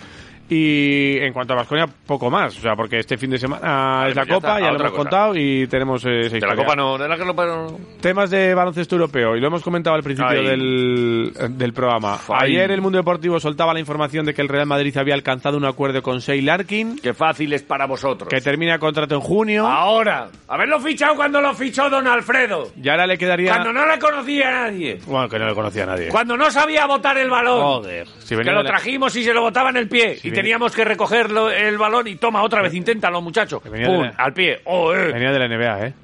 Y 0.48 1.18
en 1.18 1.32
cuanto 1.32 1.54
a 1.54 1.56
Vasconia, 1.56 1.86
poco 2.06 2.30
más. 2.30 2.56
O 2.56 2.60
sea, 2.60 2.74
porque 2.76 2.98
este 3.00 3.16
fin 3.18 3.30
de 3.30 3.38
semana 3.38 4.06
es 4.08 4.14
la 4.14 4.22
pues 4.24 4.34
Copa, 4.36 4.48
está, 4.56 4.60
ya 4.60 4.70
lo 4.72 4.78
hemos 4.78 4.90
cosa. 4.92 4.96
contado 5.02 5.32
y 5.36 5.66
tenemos 5.66 6.04
eh. 6.04 6.28
De 6.30 6.40
la. 6.40 6.54
Copa 6.54 6.76
no, 6.76 6.96
de 6.98 7.08
la 7.08 7.18
Copa 7.18 7.46
no... 7.46 7.78
Temas 8.00 8.30
de 8.30 8.54
baloncesto 8.54 8.94
europeo, 8.96 9.36
y 9.36 9.40
lo 9.40 9.48
hemos 9.48 9.62
comentado 9.62 9.96
al 9.96 10.02
principio 10.02 10.42
del, 10.42 11.32
del 11.50 11.72
programa. 11.72 12.18
Ay. 12.28 12.52
Ayer 12.56 12.70
el 12.70 12.80
Mundo 12.80 12.98
Deportivo 12.98 13.40
soltaba 13.40 13.74
la 13.74 13.80
información 13.80 14.24
de 14.24 14.34
que 14.34 14.42
el 14.42 14.48
Real 14.48 14.66
Madrid 14.66 14.96
había 14.96 15.14
alcanzado 15.14 15.56
un 15.56 15.64
acuerdo 15.64 16.02
con 16.02 16.18
Shea 16.20 16.40
Larkin, 16.42 16.98
Qué 17.00 17.12
fácil 17.14 17.52
es 17.52 17.62
para 17.62 17.86
vosotros. 17.86 18.28
que 18.28 18.40
termina 18.40 18.78
contrato 18.78 19.14
en 19.16 19.20
junio. 19.20 19.66
Ahora, 19.66 20.28
haberlo 20.48 20.78
fichado 20.80 21.16
cuando 21.16 21.40
lo 21.40 21.54
fichó 21.54 21.90
Don 21.90 22.06
Alfredo. 22.06 22.70
Y 22.80 22.88
ahora 22.88 23.06
le 23.06 23.18
quedaría... 23.18 23.50
Cuando 23.52 23.72
no 23.72 23.86
le 23.86 23.98
conocía 23.98 24.48
a 24.48 24.70
nadie. 24.70 24.98
Bueno, 25.06 25.28
que 25.28 25.38
no 25.38 25.46
le 25.48 25.54
conocía 25.54 25.82
a 25.82 25.86
nadie. 25.86 26.08
Cuando 26.08 26.36
no 26.36 26.50
sabía 26.50 26.86
botar 26.86 27.18
el 27.18 27.30
balón. 27.30 27.60
Joder. 27.60 28.06
Si 28.20 28.36
Que 28.36 28.44
lo 28.44 28.62
la- 28.62 28.68
trajimos 28.68 29.14
y 29.16 29.24
se 29.24 29.32
lo 29.34 29.40
botaba 29.42 29.70
en 29.70 29.76
el 29.78 29.88
pie. 29.88 30.18
Teníamos 30.36 30.74
que 30.74 30.84
recogerlo 30.84 31.50
el 31.50 31.76
balón 31.78 32.06
y 32.08 32.16
toma 32.16 32.42
otra 32.42 32.62
vez, 32.62 32.72
inténtalo, 32.74 33.20
muchacho. 33.20 33.60
Venía 33.64 33.88
de 33.88 33.94
Pum, 33.94 34.02
la- 34.04 34.14
al 34.16 34.32
pie. 34.32 34.60
Oh, 34.64 34.94
eh. 34.94 35.12
Venía 35.12 35.32
de 35.32 35.38
la 35.38 35.46
NBA, 35.48 35.86
¿eh? 35.88 35.94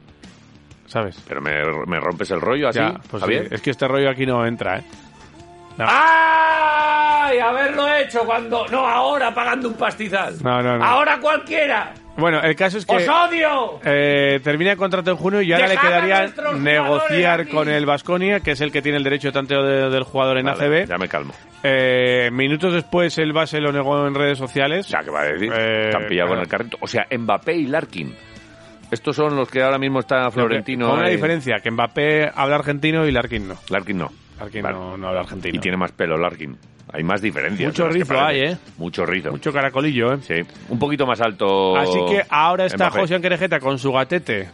¿Sabes? 0.87 1.17
Pero 1.27 1.41
me, 1.41 1.53
me 1.87 1.99
rompes 2.01 2.31
el 2.33 2.41
rollo 2.41 2.69
así, 2.69 2.79
Ya, 2.79 2.95
pues 3.11 3.23
Javier. 3.23 3.49
sí, 3.49 3.55
es 3.55 3.63
que 3.63 3.71
este 3.71 3.89
rollo 3.89 4.11
aquí 4.11 4.27
no 4.27 4.45
entra, 4.47 4.79
¿eh? 4.79 4.83
No. 5.79 5.87
¡Ay! 5.89 7.39
Haberlo 7.39 7.93
hecho 7.95 8.21
cuando. 8.25 8.67
No, 8.69 8.87
ahora 8.87 9.33
pagando 9.35 9.69
un 9.69 9.75
pastizal. 9.75 10.35
No, 10.43 10.63
no, 10.63 10.77
no. 10.79 10.85
Ahora 10.85 11.19
cualquiera. 11.19 11.95
Bueno, 12.17 12.41
el 12.43 12.55
caso 12.55 12.77
es 12.77 12.85
que 12.85 12.95
¡Os 12.95 13.09
odio! 13.09 13.81
eh, 13.87 14.39
termina 14.45 14.73
el 14.73 14.77
contrato 14.77 15.11
en 15.11 15.17
junio 15.17 15.41
y 15.41 15.51
ahora 15.51 15.67
le 15.67 15.73
Dejad 15.73 15.87
a 15.95 16.05
quedaría 16.05 16.35
negociar 16.59 17.49
con 17.49 17.71
el 17.71 17.87
Vasconia, 17.87 18.41
que 18.41 18.51
es 18.51 18.61
el 18.61 18.71
que 18.71 18.83
tiene 18.83 18.99
el 18.99 19.05
derecho 19.05 19.29
de 19.29 19.33
tanteo 19.33 19.63
de- 19.63 19.89
del 19.89 20.03
jugador 20.03 20.37
en 20.37 20.45
Vale, 20.45 20.63
ACB. 20.83 20.89
Ya 20.89 20.99
me 20.99 21.09
calmo. 21.09 21.33
Eh, 21.63 22.29
minutos 22.31 22.75
después 22.75 23.17
el 23.17 23.33
base 23.33 23.61
lo 23.63 23.73
negó 23.73 24.07
en 24.07 24.15
redes 24.15 24.37
sociales. 24.37 24.89
Ya, 24.89 24.99
¿qué 25.01 25.11
va 25.11 25.23
a 25.23 25.25
decir? 25.25 25.51
Eh, 25.57 25.91
han 25.97 26.07
pillado 26.07 26.29
con 26.29 26.37
claro. 26.37 26.43
el 26.43 26.49
carrito. 26.49 26.77
O 26.81 26.87
sea, 26.87 27.07
Mbappé 27.11 27.55
y 27.55 27.67
Larkin. 27.67 28.15
Estos 28.91 29.17
son 29.17 29.35
los 29.35 29.49
que 29.49 29.63
ahora 29.63 29.79
mismo 29.79 30.01
está 30.01 30.31
Florentino. 30.31 30.91
Con 30.91 30.99
una 30.99 31.09
diferencia, 31.09 31.61
que 31.63 31.71
Mbappé 31.71 32.31
habla 32.35 32.57
argentino 32.57 33.07
y 33.07 33.11
Larkin 33.13 33.49
no. 33.49 33.55
Larkin 33.71 33.97
no. 33.97 34.11
Larkin 34.43 34.63
Vale. 34.63 34.77
no, 34.77 34.97
no 34.97 35.09
habla 35.09 35.21
argentino. 35.21 35.57
Y 35.57 35.59
tiene 35.59 35.77
más 35.77 35.93
pelo 35.93 36.17
Larkin. 36.19 36.57
Hay 36.93 37.03
más 37.03 37.23
diferencias. 37.23 37.69
Mucho 37.69 37.89
rizo 37.89 38.21
hay, 38.21 38.41
¿eh? 38.41 38.57
Mucho 38.77 39.07
rizo. 39.07 39.31
Mucho 39.31 39.53
caracolillo, 39.53 40.13
¿eh? 40.15 40.19
Sí. 40.21 40.35
Un 40.69 40.79
poquito 40.79 41.07
más 41.07 41.21
alto. 41.21 41.77
Así 41.77 41.99
que 42.09 42.23
ahora 42.29 42.67
está 42.67 42.87
Mbappé. 42.89 43.01
José 43.01 43.15
Anquerejeta 43.15 43.61
con 43.61 43.79
su 43.79 43.93
gatete 43.93 44.51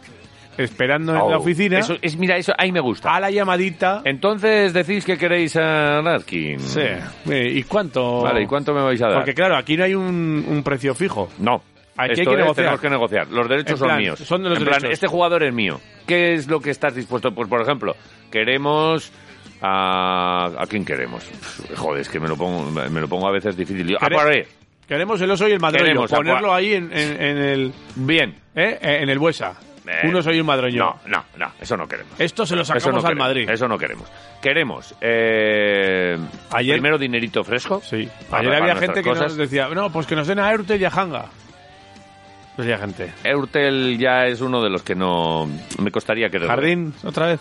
esperando 0.57 1.13
en 1.13 1.21
Oh, 1.21 1.29
la 1.29 1.37
oficina 1.37 1.79
Eso 1.79 1.95
es, 2.01 2.17
mira, 2.17 2.35
eso 2.37 2.53
ahí 2.57 2.71
me 2.71 2.79
gusta. 2.81 3.13
a 3.15 3.19
la 3.19 3.31
llamadita. 3.31 4.01
Entonces 4.05 4.73
decís 4.73 5.05
que 5.05 5.17
queréis 5.17 5.55
a 5.55 6.01
Larkin. 6.01 6.59
Sí. 6.59 6.81
Eh, 7.29 7.49
¿Y 7.55 7.63
cuánto? 7.63 8.21
Vale, 8.21 8.43
¿y 8.43 8.45
cuánto 8.45 8.73
me 8.73 8.81
vais 8.81 9.01
a 9.01 9.07
dar? 9.07 9.15
Porque 9.15 9.33
claro, 9.33 9.55
aquí 9.57 9.75
no 9.77 9.83
hay 9.85 9.95
un, 9.95 10.45
un 10.47 10.63
precio 10.63 10.93
fijo. 10.93 11.29
No. 11.39 11.61
Aquí 11.97 12.11
hay 12.11 12.15
que 12.25 12.31
es, 12.31 12.37
negociar. 12.37 12.55
Tenemos 12.55 12.81
que 12.81 12.89
negociar. 12.89 13.27
Los 13.29 13.49
derechos 13.49 13.71
En 13.71 13.77
son 13.77 13.87
plan, 13.87 13.99
míos. 13.99 14.19
son 14.19 14.43
de 14.43 14.49
los 14.49 14.57
en 14.59 14.65
plan, 14.65 14.85
este 14.89 15.07
jugador 15.07 15.43
es 15.43 15.53
mío. 15.53 15.79
¿Qué 16.07 16.33
es 16.33 16.47
lo 16.47 16.59
que 16.61 16.69
estás 16.71 16.95
dispuesto? 16.95 17.33
Pues, 17.33 17.49
por 17.49 17.61
ejemplo, 17.61 17.95
queremos 18.31 19.11
a... 19.61 20.45
¿A 20.57 20.65
quién 20.67 20.85
queremos? 20.85 21.23
Joder, 21.75 22.01
es 22.01 22.09
que 22.09 22.19
me 22.19 22.27
lo 22.27 22.35
pongo, 22.37 22.69
me 22.71 23.01
lo 23.01 23.07
pongo 23.07 23.27
a 23.27 23.31
veces 23.31 23.55
difícil. 23.57 23.87
Yo, 23.87 23.97
Quere- 23.97 24.15
a 24.15 24.23
Paré. 24.23 24.47
Queremos 24.87 25.21
el 25.21 25.29
oso 25.29 25.47
y 25.47 25.51
el 25.51 25.59
madroño. 25.59 25.83
Queremos 25.85 26.11
Ponerlo 26.11 26.53
ahí 26.53 26.73
en, 26.73 26.91
en- 26.91 27.21
en 27.21 27.37
el 27.37 27.73
Bien. 27.95 28.35
¿eh? 28.55 28.77
En 28.81 29.09
el 29.09 29.19
Buesa. 29.19 29.53
Eh, 29.87 30.07
Un 30.07 30.15
oso 30.15 30.31
y 30.31 30.39
un 30.39 30.45
madroño. 30.45 30.77
No, 30.83 30.99
no, 31.07 31.23
no. 31.37 31.51
Eso 31.59 31.75
no 31.77 31.87
queremos. 31.87 32.13
Esto 32.19 32.45
se 32.45 32.55
lo 32.55 32.63
sacamos 32.63 33.03
no 33.03 33.09
al 33.09 33.15
Madrid. 33.15 33.49
Eso 33.49 33.67
no 33.67 33.77
queremos. 33.77 34.07
Queremos 34.41 34.93
eh, 35.01 36.17
Ayer- 36.51 36.73
primero 36.75 36.97
dinerito 36.97 37.43
fresco. 37.43 37.81
Sí. 37.83 38.07
Ayer 38.31 38.53
había 38.55 38.75
gente 38.75 39.01
que 39.01 39.09
cosas. 39.09 39.27
nos 39.29 39.37
decía, 39.37 39.67
no, 39.69 39.91
pues 39.91 40.05
que 40.05 40.15
nos 40.15 40.27
den 40.27 40.39
a 40.39 40.51
Eurtel 40.51 40.79
y 40.81 40.85
a 40.85 40.89
Hanga. 40.89 41.25
Decía 42.57 42.77
gente. 42.77 43.13
Eurtel 43.23 43.97
ya 43.97 44.25
es 44.25 44.41
uno 44.41 44.61
de 44.61 44.69
los 44.69 44.83
que 44.83 44.93
no 44.95 45.47
me 45.81 45.91
costaría 45.91 46.29
querer. 46.29 46.47
Jardín, 46.47 46.93
otra 47.05 47.27
vez. 47.27 47.39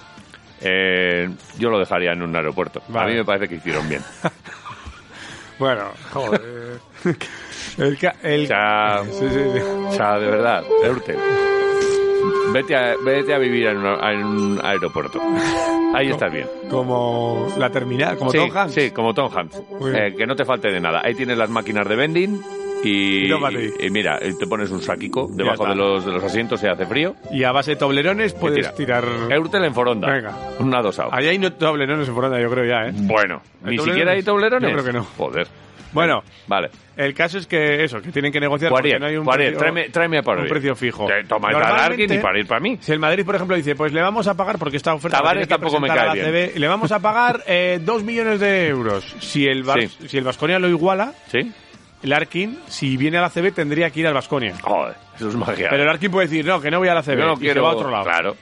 Eh, 0.60 1.28
yo 1.58 1.70
lo 1.70 1.78
dejaría 1.78 2.12
en 2.12 2.22
un 2.22 2.34
aeropuerto. 2.34 2.82
Vale. 2.88 3.06
A 3.06 3.10
mí 3.12 3.16
me 3.18 3.24
parece 3.24 3.48
que 3.48 3.56
hicieron 3.56 3.88
bien. 3.88 4.02
Bueno, 5.58 5.86
joder. 6.12 6.40
el, 7.78 7.98
el- 8.22 8.44
O 8.44 8.46
sea, 8.46 9.02
Sí, 9.10 9.26
sí, 9.28 9.40
sí. 9.54 9.58
o 9.60 9.92
sea, 9.92 10.16
de 10.20 10.30
verdad, 10.30 10.62
Eurtel. 10.84 11.18
Vete 12.52 12.76
a, 12.76 12.94
vete 13.04 13.34
a 13.34 13.38
vivir 13.38 13.66
en 13.66 13.78
un, 13.78 13.86
en 14.04 14.24
un 14.24 14.60
aeropuerto. 14.64 15.20
Ahí 15.96 16.10
estás 16.10 16.32
bien. 16.32 16.46
Como 16.70 17.52
la 17.58 17.70
terminal, 17.70 18.16
como 18.16 18.30
sí, 18.30 18.38
Tom 18.38 18.56
Hanks. 18.56 18.72
Sí, 18.74 18.90
como 18.92 19.12
Tom 19.14 19.36
Hanks. 19.36 19.60
Eh, 19.94 20.14
que 20.16 20.26
no 20.28 20.36
te 20.36 20.44
falte 20.44 20.68
de 20.68 20.78
nada. 20.80 21.00
Ahí 21.04 21.14
tienes 21.14 21.36
las 21.36 21.50
máquinas 21.50 21.88
de 21.88 21.96
vending 21.96 22.40
y, 22.84 23.28
mira, 23.90 24.18
eh, 24.20 24.34
te 24.38 24.46
pones 24.46 24.70
un 24.70 24.80
saquico 24.82 25.28
debajo 25.30 25.66
de 25.66 25.74
los, 25.74 26.04
de 26.04 26.12
los 26.12 26.22
asientos, 26.24 26.60
se 26.60 26.68
hace 26.68 26.86
frío. 26.86 27.14
Y 27.32 27.44
a 27.44 27.52
base 27.52 27.72
de 27.72 27.76
toblerones 27.76 28.34
puedes 28.34 28.72
tira. 28.74 29.02
tirar. 29.02 29.04
Eurtel 29.30 29.64
en 29.64 29.74
Foronda. 29.74 30.10
Venga. 30.12 30.36
Una 30.60 30.80
dosao. 30.82 31.08
Ahí 31.12 31.26
hay 31.28 31.38
no 31.38 31.52
toblerones 31.52 32.08
en 32.08 32.14
Foronda, 32.14 32.40
yo 32.40 32.50
creo 32.50 32.64
ya, 32.64 32.88
¿eh? 32.88 32.92
Bueno, 32.94 33.42
¿Hay 33.64 33.70
ni 33.72 33.76
toblerones? 33.76 33.84
siquiera 33.84 34.12
hay 34.12 34.22
toblerones. 34.22 34.70
Yo 34.70 34.76
creo 34.76 34.84
que 34.86 34.92
no. 34.92 35.04
Joder. 35.04 35.46
Bueno, 35.90 36.22
Vale. 36.46 36.68
el 36.98 37.14
caso 37.14 37.38
es 37.38 37.46
que 37.46 37.82
eso, 37.82 38.02
que 38.02 38.12
tienen 38.12 38.30
que 38.30 38.38
negociar 38.38 38.70
Poirier, 38.70 38.96
porque 38.96 39.00
no 39.00 39.06
hay 39.10 39.16
un 39.16 39.24
Poirier, 39.24 39.52
precio, 39.54 39.58
tráeme, 39.58 39.88
tráeme 39.88 40.18
a 40.18 40.20
un 40.20 40.46
precio 40.46 40.76
fijo. 40.76 41.06
Te- 41.06 41.24
Toma 41.26 41.48
el 41.48 41.54
Normalmente, 41.54 41.84
alguien 41.86 42.12
y 42.12 42.18
para 42.22 42.38
ir 42.38 42.46
para 42.46 42.60
mí. 42.60 42.76
Si 42.78 42.92
el 42.92 42.98
Madrid, 42.98 43.24
por 43.24 43.34
ejemplo, 43.36 43.56
dice, 43.56 43.74
pues 43.74 43.90
le 43.94 44.02
vamos 44.02 44.26
a 44.28 44.34
pagar, 44.34 44.58
porque 44.58 44.76
esta 44.76 44.92
oferta 44.92 45.16
Tavares 45.16 45.48
tampoco 45.48 45.80
me 45.80 45.88
cae 45.88 46.08
a 46.08 46.12
CB, 46.12 46.58
le 46.58 46.68
vamos 46.68 46.92
a 46.92 46.98
pagar 47.00 47.42
eh, 47.46 47.80
dos 47.82 48.04
millones 48.04 48.38
de 48.38 48.68
euros. 48.68 49.16
Si 49.20 49.46
el, 49.46 49.62
Bar- 49.62 49.80
Sí. 49.80 50.08
si 50.08 50.18
el 50.18 50.24
Vasconia 50.24 50.58
lo 50.58 50.68
iguala, 50.68 51.14
¿Sí? 51.32 51.50
El 52.02 52.12
Arkin, 52.12 52.58
si 52.68 52.96
viene 52.96 53.18
a 53.18 53.22
la 53.22 53.30
CB, 53.30 53.52
tendría 53.54 53.90
que 53.90 54.00
ir 54.00 54.06
al 54.06 54.14
Vasconia. 54.14 54.54
Joder, 54.62 54.94
eso 55.16 55.28
es 55.28 55.34
magia. 55.34 55.68
Pero 55.70 55.82
el 55.82 55.88
Arkin 55.88 56.10
puede 56.10 56.28
decir, 56.28 56.44
no, 56.44 56.60
que 56.60 56.70
no 56.70 56.78
voy 56.78 56.88
a 56.88 56.94
la 56.94 57.02
CB, 57.02 57.16
no 57.18 57.32
y 57.32 57.36
se 57.36 57.40
quiero... 57.42 57.62
va 57.64 57.70
a 57.70 57.74
otro 57.74 57.90
lado. 57.90 58.04
Claro. 58.04 58.36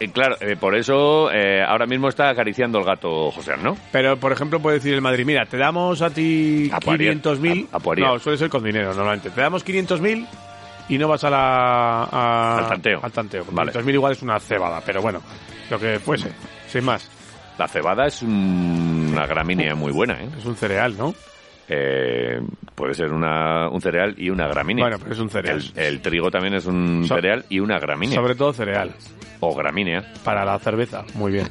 Eh, 0.00 0.08
claro, 0.10 0.36
eh, 0.40 0.56
por 0.56 0.74
eso 0.74 1.30
eh, 1.30 1.62
ahora 1.62 1.86
mismo 1.86 2.08
está 2.08 2.30
acariciando 2.30 2.78
el 2.78 2.84
gato 2.84 3.30
José, 3.30 3.52
¿no? 3.62 3.76
Pero, 3.92 4.16
por 4.16 4.32
ejemplo, 4.32 4.58
puede 4.58 4.78
decir 4.78 4.94
el 4.94 5.02
Madrid, 5.02 5.24
mira, 5.26 5.44
te 5.44 5.58
damos 5.58 6.00
a 6.02 6.10
ti 6.10 6.70
A 6.72 6.80
Poirier, 6.80 7.20
500.000. 7.22 7.68
a- 7.70 7.76
a 7.76 7.80
Poirier. 7.80 8.08
No, 8.08 8.18
suele 8.18 8.38
ser 8.38 8.48
con 8.48 8.64
dinero, 8.64 8.88
normalmente. 8.94 9.30
Te 9.30 9.40
damos 9.40 9.64
500.000 9.64 10.26
y 10.88 10.98
no 10.98 11.08
vas 11.08 11.22
a 11.24 11.30
la... 11.30 12.04
a- 12.04 12.58
Al 12.58 12.68
tanteo. 12.68 13.00
Al 13.02 13.12
tanteo. 13.12 13.44
Vale. 13.50 13.72
500.000 13.72 13.92
igual 13.94 14.12
es 14.12 14.22
una 14.22 14.40
cebada, 14.40 14.80
pero 14.84 15.02
bueno, 15.02 15.20
lo 15.70 15.78
que 15.78 16.00
fuese, 16.00 16.32
sin 16.68 16.82
más. 16.84 17.08
La 17.58 17.68
cebada 17.68 18.06
es 18.06 18.22
un- 18.22 19.10
una 19.12 19.26
gramínea 19.26 19.74
muy 19.74 19.92
buena, 19.92 20.14
¿eh? 20.14 20.28
Es 20.38 20.46
un 20.46 20.56
cereal, 20.56 20.96
¿no? 20.96 21.14
Eh, 21.68 22.40
puede 22.74 22.94
ser 22.94 23.12
una, 23.12 23.68
un 23.68 23.80
cereal 23.80 24.14
y 24.16 24.30
una 24.30 24.46
gramínea. 24.46 24.84
Bueno, 24.84 24.98
pero 25.00 25.12
es 25.14 25.18
un 25.20 25.30
cereal. 25.30 25.62
El, 25.74 25.82
el 25.84 26.00
trigo 26.00 26.30
también 26.30 26.54
es 26.54 26.66
un 26.66 27.04
So- 27.06 27.14
cereal 27.16 27.44
y 27.48 27.58
una 27.60 27.78
gramínea. 27.78 28.14
Sobre 28.16 28.34
todo 28.34 28.52
cereal. 28.52 28.92
O 29.40 29.54
gramínea. 29.54 30.04
Para 30.24 30.44
la 30.44 30.58
cerveza. 30.58 31.04
Muy 31.14 31.32
bien. 31.32 31.48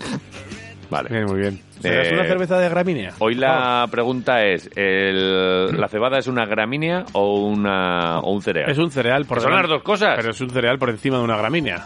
Vale. 0.89 1.09
Bien, 1.09 1.25
muy 1.25 1.39
bien. 1.39 1.61
¿Serás 1.81 2.07
Eh, 2.07 2.13
una 2.13 2.23
cerveza 2.25 2.57
de 2.59 2.69
gramínea? 2.69 3.13
Hoy 3.19 3.35
la 3.35 3.87
pregunta 3.91 4.43
es, 4.45 4.69
el- 4.75 5.79
¿la 5.79 5.87
cebada 5.89 6.17
es 6.19 6.27
una 6.27 6.45
gramínea 6.45 7.05
o, 7.13 7.45
una, 7.47 8.19
o 8.19 8.31
un 8.31 8.41
cereal? 8.41 8.69
Es 8.69 8.77
un 8.77 8.91
cereal 8.91 9.25
por 9.25 9.41
son 9.41 9.51
las 9.53 9.67
dos 9.67 9.83
cosas. 9.83 10.13
Pero 10.15 10.31
es 10.31 10.39
un 10.41 10.49
cereal 10.51 10.77
por 10.79 10.89
encima 10.89 11.17
de 11.17 11.23
una 11.23 11.35
gramínea. 11.37 11.85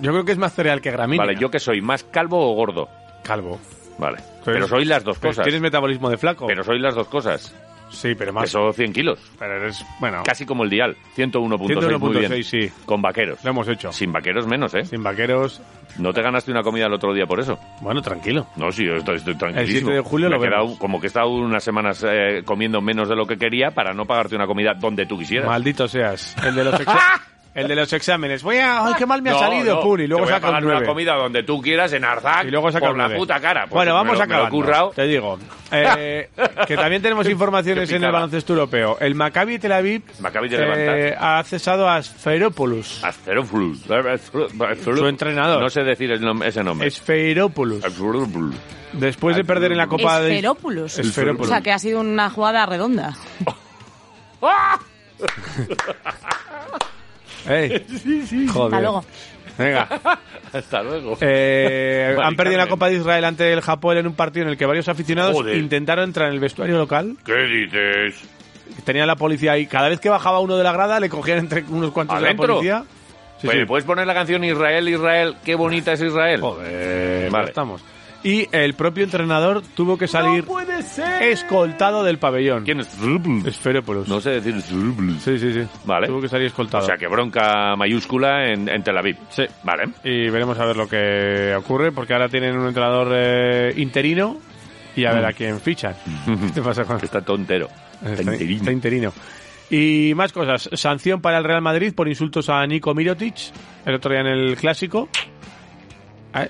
Yo 0.00 0.12
creo 0.12 0.24
que 0.24 0.32
es 0.32 0.38
más 0.38 0.52
cereal 0.54 0.80
que 0.80 0.90
gramínea. 0.90 1.24
Vale, 1.26 1.38
¿yo 1.38 1.50
que 1.50 1.58
soy? 1.58 1.80
¿Más 1.80 2.04
calvo 2.04 2.50
o 2.50 2.54
gordo? 2.54 2.88
Calvo. 3.22 3.58
Vale. 3.98 4.18
Pero 4.44 4.54
Pero 4.56 4.68
soy 4.68 4.84
las 4.84 5.04
dos 5.04 5.18
cosas. 5.18 5.44
¿Tienes 5.44 5.60
metabolismo 5.60 6.10
de 6.10 6.16
flaco? 6.16 6.46
Pero 6.46 6.62
soy 6.64 6.78
las 6.78 6.94
dos 6.94 7.08
cosas. 7.08 7.54
Sí, 7.90 8.14
pero 8.16 8.32
más. 8.32 8.44
Peso 8.44 8.72
100 8.72 8.92
kilos. 8.92 9.18
Pero 9.38 9.56
eres. 9.56 9.84
Bueno, 10.00 10.22
Casi 10.24 10.44
como 10.44 10.64
el 10.64 10.70
dial. 10.70 10.96
101.6. 11.16 11.98
muy 11.98 12.16
bien. 12.18 12.32
101.6, 12.32 12.42
sí. 12.42 12.72
Con 12.84 13.00
vaqueros. 13.02 13.44
Lo 13.44 13.50
hemos 13.50 13.68
hecho. 13.68 13.92
Sin 13.92 14.10
vaqueros 14.12 14.46
menos, 14.46 14.74
¿eh? 14.74 14.84
Sin 14.84 15.02
vaqueros. 15.02 15.60
No 15.98 16.12
te 16.12 16.20
ganaste 16.22 16.50
una 16.50 16.62
comida 16.62 16.86
el 16.86 16.92
otro 16.92 17.14
día 17.14 17.26
por 17.26 17.38
eso. 17.38 17.58
Bueno, 17.80 18.02
tranquilo. 18.02 18.48
No, 18.56 18.72
sí, 18.72 18.84
yo 18.84 18.96
estoy, 18.96 19.16
estoy 19.16 19.36
tranquilísimo. 19.36 19.78
El 19.78 19.84
7 19.84 19.92
de 19.96 20.00
julio 20.00 20.28
Me 20.28 20.36
lo 20.36 20.42
he 20.42 20.48
quedado 20.48 20.64
vemos. 20.64 20.78
como 20.78 21.00
que 21.00 21.06
he 21.06 21.08
estado 21.08 21.28
unas 21.28 21.62
semanas 21.62 22.04
eh, 22.08 22.42
comiendo 22.44 22.80
menos 22.80 23.08
de 23.08 23.14
lo 23.14 23.26
que 23.26 23.36
quería 23.36 23.70
para 23.70 23.92
no 23.94 24.06
pagarte 24.06 24.34
una 24.34 24.46
comida 24.46 24.74
donde 24.74 25.06
tú 25.06 25.16
quisieras. 25.18 25.46
Maldito 25.46 25.86
seas. 25.86 26.34
El 26.44 26.54
de 26.56 26.64
los, 26.64 26.74
el 27.54 27.68
de 27.68 27.74
los 27.76 27.92
exámenes. 27.92 28.42
Voy 28.42 28.56
a. 28.58 28.84
¡Ay, 28.86 28.94
qué 28.98 29.06
mal 29.06 29.22
me 29.22 29.30
ha 29.30 29.34
No, 29.34 29.38
salido! 29.38 29.74
no, 29.76 29.80
Pum, 29.82 30.00
y 30.00 30.06
luego 30.06 30.24
te 30.24 30.30
voy 30.30 30.32
a 30.32 30.36
saca 30.36 30.46
un 30.48 30.52
pagar 30.54 30.64
una 30.64 30.74
9. 30.74 30.86
comida 30.86 31.14
donde 31.14 31.42
tú 31.44 31.62
quieras 31.62 31.92
en 31.92 32.04
Arzac 32.04 32.44
Y 32.46 32.50
luego 32.50 32.70
saca 32.72 32.86
por 32.86 32.92
un 32.94 32.98
la 32.98 33.04
nueve. 33.04 33.18
puta 33.18 33.40
cara. 33.40 33.62
Pues 33.62 33.72
bueno, 33.74 33.94
vamos 33.94 34.20
a 34.20 34.26
me 34.26 34.34
lo 34.36 34.46
he 34.46 34.50
currado. 34.50 34.90
Te 34.90 35.04
digo. 35.04 35.38
Eh, 35.76 36.28
que 36.68 36.76
también 36.76 37.02
tenemos 37.02 37.28
informaciones 37.28 37.88
Qué 37.88 37.96
en 37.96 38.02
el 38.04 38.08
picada. 38.08 38.12
baloncesto 38.12 38.52
europeo. 38.52 38.96
El 39.00 39.16
Maccabi 39.16 39.58
Tel 39.58 39.72
Aviv 39.72 40.02
Maccabi 40.20 40.48
te 40.48 40.56
eh, 41.08 41.16
ha 41.18 41.42
cesado 41.42 41.88
a 41.90 42.00
Sferopoulos. 42.00 43.02
Asferopoulos. 43.02 43.80
Su 44.84 45.06
entrenador. 45.08 45.60
No 45.60 45.68
sé 45.68 45.82
decir 45.82 46.12
el 46.12 46.20
nom- 46.22 46.44
ese 46.46 46.62
nombre. 46.62 46.88
Sferopoulos. 46.92 47.84
Asferopoulos. 47.84 48.54
Después 48.92 49.34
de 49.34 49.42
perder 49.44 49.72
en 49.72 49.78
la 49.78 49.88
Copa 49.88 50.20
de... 50.20 50.28
Esferópolis. 50.36 50.96
Esferópolis. 50.96 51.46
O 51.50 51.52
sea, 51.52 51.60
que 51.60 51.72
ha 51.72 51.78
sido 51.80 51.98
una 51.98 52.30
jugada 52.30 52.66
redonda. 52.66 53.12
Ey. 57.48 57.84
Joder. 58.52 58.74
Hasta 58.74 58.80
luego. 58.80 59.04
Venga. 59.58 59.88
Hasta 60.52 60.82
luego. 60.82 61.16
Eh, 61.20 62.16
han 62.22 62.36
perdido 62.36 62.58
la. 62.58 62.66
Copa 62.66 62.88
de 62.88 62.96
Israel 62.96 63.24
ante 63.24 63.52
el 63.52 63.60
Japón 63.60 63.98
en 63.98 64.06
un 64.06 64.14
partido 64.14 64.44
en 64.46 64.50
el 64.52 64.56
que 64.56 64.66
varios 64.66 64.88
aficionados 64.88 65.32
Joder. 65.34 65.56
intentaron 65.56 66.04
entrar 66.04 66.28
en 66.28 66.34
el 66.34 66.40
vestuario 66.40 66.76
local. 66.78 67.16
¿Qué 67.24 67.34
dices? 67.44 68.20
Tenían 68.84 69.06
la 69.06 69.16
policía 69.16 69.52
ahí. 69.52 69.66
Cada 69.66 69.88
vez 69.88 70.00
que 70.00 70.08
bajaba 70.08 70.40
uno 70.40 70.56
de 70.56 70.64
la 70.64 70.72
grada, 70.72 70.98
le 71.00 71.08
cogían 71.08 71.38
entre 71.38 71.62
unos 71.68 71.90
cuantos 71.92 72.16
de 72.16 72.22
la 72.22 72.28
¿Adentro? 72.28 72.54
policía. 72.54 72.84
Sí, 73.40 73.48
Oye, 73.48 73.60
sí. 73.60 73.66
¿Puedes 73.66 73.84
poner 73.84 74.06
la 74.06 74.14
canción 74.14 74.42
Israel, 74.44 74.88
Israel? 74.88 75.36
Qué 75.44 75.54
bonita 75.54 75.92
es 75.92 76.00
Israel. 76.00 76.40
Joder, 76.40 77.30
Vale. 77.30 77.48
estamos. 77.48 77.84
Y 78.24 78.48
el 78.52 78.72
propio 78.74 79.04
entrenador 79.04 79.62
tuvo 79.76 79.98
que 79.98 80.08
salir 80.08 80.44
escoltado 81.20 82.02
del 82.02 82.18
pabellón. 82.18 82.64
¿Quién 82.64 82.80
es? 82.80 82.88
Esferópolis. 83.46 84.08
No 84.08 84.20
sé 84.20 84.40
decir. 84.40 84.60
Sí, 85.20 85.38
sí, 85.38 85.52
sí. 85.52 85.60
Vale. 85.84 86.06
Tuvo 86.06 86.22
que 86.22 86.28
salir 86.28 86.46
O 86.46 86.48
escoltado. 86.48 86.86
sea, 86.86 86.96
que 86.96 87.06
bronca 87.06 87.76
mayúscula 87.76 88.48
en, 88.50 88.68
en 88.68 88.82
Tel 88.82 88.96
Aviv. 88.96 89.18
Sí. 89.28 89.44
Vale. 89.62 89.84
Y 90.04 90.30
veremos 90.30 90.58
a 90.58 90.64
ver 90.64 90.76
lo 90.76 90.88
que 90.88 91.54
ocurre, 91.54 91.92
porque 91.92 92.14
ahora 92.14 92.28
tienen 92.30 92.56
un 92.56 92.66
entrenador 92.66 93.12
eh, 93.14 93.74
interino 93.76 94.38
y 94.96 95.04
a 95.04 95.12
ver 95.12 95.26
a 95.26 95.32
quién 95.34 95.60
fichan. 95.60 95.94
¿Qué 96.24 96.52
te 96.54 96.62
pasa 96.62 96.84
con 96.84 96.98
Que 96.98 97.04
está 97.06 97.20
tontero. 97.20 97.68
Está, 97.96 98.10
Está 98.12 98.32
interino. 98.32 98.56
está 98.60 98.72
interino. 98.72 99.12
Y 99.68 100.12
más 100.14 100.32
cosas. 100.32 100.70
Sanción 100.72 101.20
para 101.20 101.36
el 101.38 101.44
Real 101.44 101.60
Madrid 101.60 101.92
por 101.94 102.08
insultos 102.08 102.48
a 102.48 102.66
Nico 102.66 102.94
Mirotic 102.94 103.34
el 103.84 103.94
otro 103.96 104.12
día 104.12 104.20
en 104.20 104.28
el 104.28 104.56
Clásico. 104.56 105.08
Ah, 106.32 106.46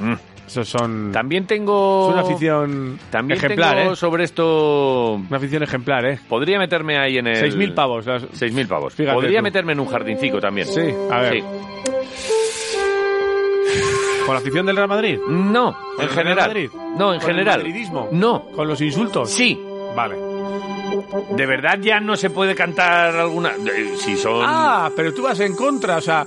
Mm. 0.00 0.14
Esos 0.46 0.68
son... 0.68 1.10
También 1.12 1.46
tengo. 1.46 2.08
Es 2.08 2.12
una 2.14 2.22
afición 2.22 2.98
También 3.10 3.38
ejemplar, 3.38 3.76
tengo 3.78 3.92
¿eh? 3.94 3.96
sobre 3.96 4.24
esto. 4.24 5.14
Una 5.14 5.36
afición 5.38 5.62
ejemplar, 5.62 6.04
¿eh? 6.04 6.18
Podría 6.28 6.58
meterme 6.58 6.98
ahí 6.98 7.16
en 7.18 7.26
el. 7.28 7.36
6.000 7.52 7.74
pavos. 7.74 8.04
las- 8.06 8.22
6.000 8.24 8.68
pavos. 8.68 8.94
Fíjate 8.94 9.14
Podría 9.14 9.38
tú. 9.38 9.42
meterme 9.44 9.72
en 9.72 9.80
un 9.80 9.86
jardincico 9.86 10.40
también. 10.40 10.66
Sí, 10.66 10.82
a 11.10 11.18
ver. 11.20 11.34
Sí. 11.34 11.44
¿Con 14.26 14.34
la 14.34 14.40
afición 14.40 14.64
del 14.66 14.76
Real 14.76 14.88
Madrid? 14.88 15.18
No, 15.28 15.76
¿Con 15.96 16.04
en 16.04 16.08
el 16.08 16.14
Real 16.14 16.24
general. 16.26 16.48
Madrid? 16.48 16.70
No, 16.74 16.90
en 16.90 16.96
¿Con 16.98 17.12
el 17.14 17.20
general. 17.36 17.58
madridismo? 17.58 18.08
No. 18.12 18.44
¿Con 18.54 18.68
los 18.68 18.80
insultos? 18.80 19.30
Sí. 19.30 19.60
Vale. 19.94 20.16
¿De 21.36 21.46
verdad 21.46 21.78
ya 21.80 22.00
no 22.00 22.16
se 22.16 22.30
puede 22.30 22.54
cantar 22.54 23.14
alguna? 23.16 23.50
de- 23.56 23.96
Si 23.98 24.16
son. 24.16 24.42
Ah, 24.46 24.90
pero 24.96 25.12
tú 25.12 25.22
vas 25.22 25.38
en 25.40 25.54
contra, 25.54 25.96
o 25.98 26.00
sea... 26.00 26.26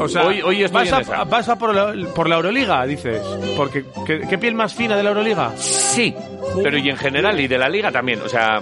O 0.00 0.08
sea, 0.08 0.26
Hoy- 0.26 0.42
hoy 0.42 0.62
estoy 0.64 0.80
vas, 0.82 0.88
en 0.88 0.94
a, 0.94 1.00
esa. 1.00 1.24
vas 1.24 1.48
a 1.48 1.56
por 1.56 1.74
la, 1.74 1.94
por 2.14 2.28
la 2.28 2.36
Euroliga, 2.36 2.84
dices. 2.86 3.20
Porque, 3.56 3.84
¿qué, 4.06 4.20
qué 4.28 4.38
piel 4.38 4.54
más 4.54 4.74
fina 4.74 4.96
de 4.96 5.02
la 5.02 5.10
Euroliga? 5.10 5.52
Sí. 5.56 6.14
Pero 6.62 6.78
y 6.78 6.88
en 6.90 6.96
general, 6.96 7.38
y 7.40 7.46
de 7.48 7.58
la 7.58 7.68
liga 7.68 7.90
también. 7.90 8.20
O 8.22 8.28
sea, 8.28 8.60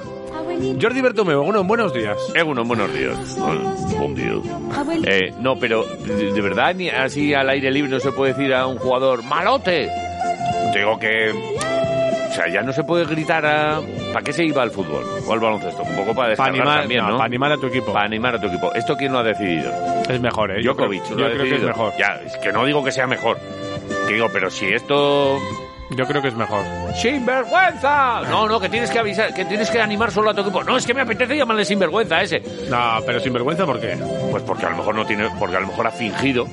Jordi 0.81 1.01
Bertomeu, 1.01 1.43
bueno, 1.43 1.65
buenos 1.65 1.93
días. 1.95 2.17
Egunon, 2.35 2.67
buenos 2.69 2.93
días. 2.95 3.37
Buen 3.99 4.15
día. 4.15 4.33
Eh, 5.07 5.33
no, 5.41 5.57
pero 5.57 5.85
de, 5.85 6.33
de 6.33 6.41
verdad, 6.41 6.75
ni 6.75 6.89
así 6.89 7.35
al 7.35 7.49
aire 7.51 7.71
libre 7.71 7.91
no 7.91 8.01
se 8.01 8.13
puede 8.13 8.33
decir 8.35 8.55
a 8.55 8.67
un 8.67 8.79
jugador 8.79 9.23
¡malote! 9.23 9.89
Digo 10.75 10.99
que. 10.99 11.33
O 12.33 12.35
sea, 12.35 12.49
ya 12.49 12.63
no 12.63 12.73
se 12.73 12.83
puede 12.83 13.05
gritar 13.05 13.45
a. 13.45 13.79
¿Para 14.11 14.25
qué 14.25 14.33
se 14.33 14.43
iba 14.43 14.63
al 14.63 14.71
fútbol 14.71 15.05
o 15.27 15.33
al 15.35 15.39
baloncesto? 15.39 15.83
Un 15.83 15.95
poco 15.97 16.15
para 16.15 16.33
animar, 16.45 16.81
también, 16.81 17.03
no, 17.03 17.11
¿no? 17.11 17.17
para 17.19 17.27
animar 17.27 17.53
a 17.53 17.59
tu 17.59 17.67
equipo. 17.67 17.93
Para 17.93 18.07
animar 18.07 18.37
a 18.37 18.41
tu 18.41 18.47
equipo. 18.47 18.73
¿Esto 18.73 18.97
quién 18.97 19.13
lo 19.13 19.19
ha 19.19 19.23
decidido? 19.23 19.71
Es 20.09 20.19
mejor, 20.19 20.51
¿eh? 20.51 20.63
Yo 20.63 20.75
creo- 20.75 20.89
Djokovic 20.89 21.11
Yo, 21.11 21.17
lo 21.17 21.27
ha 21.27 21.31
creo 21.31 21.45
que 21.45 21.55
es 21.57 21.63
mejor. 21.63 21.93
Ya, 21.99 22.21
es 22.25 22.35
que 22.39 22.51
no 22.51 22.65
digo 22.65 22.83
que 22.83 22.91
sea 22.91 23.07
mejor. 23.07 23.39
Que 24.09 24.15
digo, 24.15 24.29
pero 24.33 24.51
si 24.51 24.67
esto... 24.67 25.39
Yo 25.91 26.07
creo 26.07 26.23
que 26.23 26.29
es 26.29 26.35
mejor. 26.35 26.65
¡Sinvergüenza! 26.95 28.23
No, 28.31 28.49
no, 28.49 28.59
que 28.59 28.71
tienes 28.71 28.91
que 28.91 28.99
avisar, 28.99 29.35
que 29.35 29.45
tienes 29.45 29.69
que 29.71 29.79
animar 29.79 30.11
solo 30.11 30.31
a 30.31 30.35
tu 30.35 30.41
equipo. 30.41 30.65
No, 30.65 30.79
es 30.79 30.87
que 30.87 30.95
me 30.95 31.03
apetece 31.03 31.37
llamarle 31.37 31.67
sinvergüenza 31.67 32.17
a 32.17 32.23
ese. 32.23 32.43
No, 32.71 32.99
pero 33.05 33.21
sin 33.21 33.35
vergüenza, 33.35 33.67
¿por 33.67 33.79
qué? 33.79 33.99
Pues 34.31 34.43
porque 34.45 34.65
a 34.65 34.71
lo 34.71 34.79
mejor 34.79 34.95
no 34.95 35.05
tiene, 35.05 35.29
porque 35.39 35.57
a 35.57 35.61
lo 35.61 35.67
mejor 35.67 35.87
ha 35.87 35.91
fingido. 35.91 36.47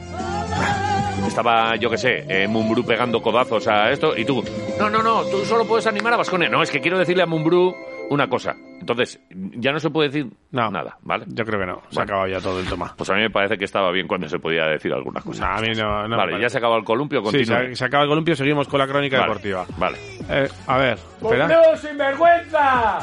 Estaba, 1.29 1.75
yo 1.75 1.89
qué 1.91 1.97
sé, 1.97 2.25
eh, 2.27 2.47
Mumbrú 2.47 2.83
pegando 2.83 3.21
codazos 3.21 3.67
a 3.67 3.91
esto 3.91 4.17
y 4.17 4.25
tú, 4.25 4.43
no, 4.79 4.89
no, 4.89 5.01
no, 5.03 5.23
tú 5.25 5.45
solo 5.45 5.63
puedes 5.65 5.85
animar 5.87 6.13
a 6.13 6.17
Vasconia. 6.17 6.49
No, 6.49 6.61
es 6.63 6.71
que 6.71 6.81
quiero 6.81 6.97
decirle 6.97 7.21
a 7.23 7.27
Mumbrú 7.27 7.73
una 8.09 8.27
cosa. 8.27 8.55
Entonces, 8.79 9.19
ya 9.29 9.71
no 9.71 9.79
se 9.79 9.91
puede 9.91 10.09
decir 10.09 10.27
No. 10.51 10.71
nada, 10.71 10.97
¿vale? 11.03 11.25
Yo 11.27 11.45
creo 11.45 11.59
que 11.59 11.65
no. 11.67 11.75
Se 11.89 11.95
Bueno. 11.95 11.99
ha 11.99 12.03
acabado 12.03 12.27
ya 12.27 12.39
todo 12.41 12.59
el 12.59 12.65
toma. 12.65 12.93
Pues 12.97 13.07
a 13.11 13.13
mí 13.13 13.21
me 13.21 13.29
parece 13.29 13.57
que 13.59 13.65
estaba 13.65 13.91
bien 13.91 14.07
cuando 14.07 14.27
se 14.27 14.39
podía 14.39 14.65
decir 14.65 14.91
algunas 14.91 15.23
cosas. 15.23 15.47
a 15.47 15.61
mí 15.61 15.69
no. 15.77 16.07
no 16.07 16.17
vale, 16.17 16.41
ya 16.41 16.49
se 16.49 16.57
acaba 16.57 16.75
el 16.77 16.83
columpio, 16.83 17.19
Sí, 17.19 17.25
continúa. 17.25 17.59
se, 17.67 17.75
se 17.75 17.85
acaba 17.85 18.03
el 18.03 18.09
columpio, 18.09 18.35
seguimos 18.35 18.67
con 18.67 18.79
la 18.79 18.87
crónica 18.87 19.17
Vale, 19.19 19.27
deportiva. 19.29 19.65
Vale. 19.77 19.97
Eh, 20.29 20.49
a 20.65 20.77
ver, 20.77 20.97
espera. 21.21 21.77
sinvergüenza! 21.77 22.99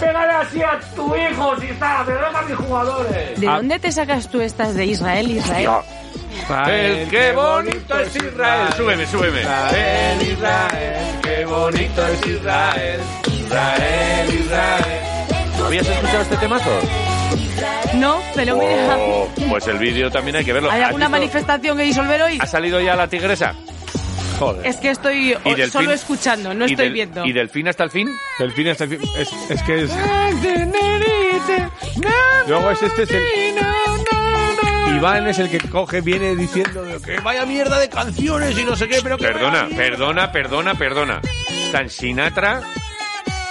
¡Pégale 0.00 0.32
así 0.32 0.62
a 0.62 0.78
tu 0.94 1.14
hijo 1.16 1.56
si 1.58 1.66
está! 1.66 2.04
¡Me 2.04 2.12
a 2.12 2.42
mis 2.42 2.56
jugadores! 2.56 3.40
¿De 3.40 3.48
Ah. 3.48 3.56
dónde 3.56 3.78
te 3.80 3.90
sacas 3.90 4.30
tú 4.30 4.40
estas 4.40 4.74
de 4.76 4.86
Israel, 4.86 5.30
Israel? 5.30 5.70
El 6.50 7.08
qué 7.10 7.32
bonito 7.32 7.98
es 7.98 8.16
Israel. 8.16 8.68
Súbeme, 8.76 9.06
súbeme. 9.06 9.40
Israel, 9.42 10.22
Israel, 10.22 11.06
qué 11.22 11.44
bonito 11.44 12.06
es 12.08 12.26
Israel. 12.26 13.00
Israel, 13.26 14.34
Israel. 14.34 14.84
¿Habías 15.66 15.86
escuchado 15.88 16.22
este 16.22 16.36
temazo? 16.38 16.70
No, 17.94 18.22
pero 18.34 18.56
mira, 18.56 18.96
Oh, 18.98 19.28
pues 19.50 19.66
el 19.66 19.78
vídeo 19.78 20.10
también 20.10 20.36
hay 20.36 20.44
que 20.44 20.52
verlo. 20.52 20.70
¿hay 20.70 20.80
¿Has 20.80 20.86
alguna 20.88 21.08
manifestación 21.10 21.76
que 21.76 21.82
disolver 21.82 22.22
hoy? 22.22 22.38
¿Ha 22.40 22.46
salido 22.46 22.80
ya 22.80 22.94
la 22.96 23.08
tigresa? 23.08 23.54
Joder. 24.38 24.64
Es 24.66 24.76
que 24.76 24.90
estoy 24.90 25.36
¿Y 25.44 25.62
solo 25.70 25.92
escuchando, 25.92 26.54
no 26.54 26.66
¿Y 26.66 26.70
estoy 26.70 26.86
del- 26.86 26.92
viendo. 26.94 27.26
¿Y 27.26 27.32
del 27.32 27.50
fin 27.50 27.68
hasta 27.68 27.84
el 27.84 27.90
fin? 27.90 28.08
El 28.38 28.52
fin 28.52 28.68
hasta 28.68 28.84
el 28.84 28.90
fin. 28.90 29.00
Es, 29.18 29.28
es 29.50 29.62
que 29.64 29.82
es. 29.82 29.90
Luego 32.46 32.70
es 32.70 32.82
este. 32.82 33.02
Es 33.02 33.10
el... 33.10 33.24
Iván 34.98 35.28
es 35.28 35.38
el 35.38 35.48
que 35.48 35.60
coge, 35.60 36.00
viene 36.00 36.34
diciendo 36.34 36.82
que 37.04 37.20
vaya 37.20 37.46
mierda 37.46 37.78
de 37.78 37.88
canciones 37.88 38.58
y 38.58 38.64
no 38.64 38.74
sé 38.74 38.88
qué, 38.88 38.98
pero 39.00 39.16
que. 39.16 39.28
Perdona, 39.28 39.68
perdona, 39.68 40.32
perdona, 40.32 40.74
perdona. 40.74 41.20
Están 41.66 41.88
Sinatra 41.88 42.62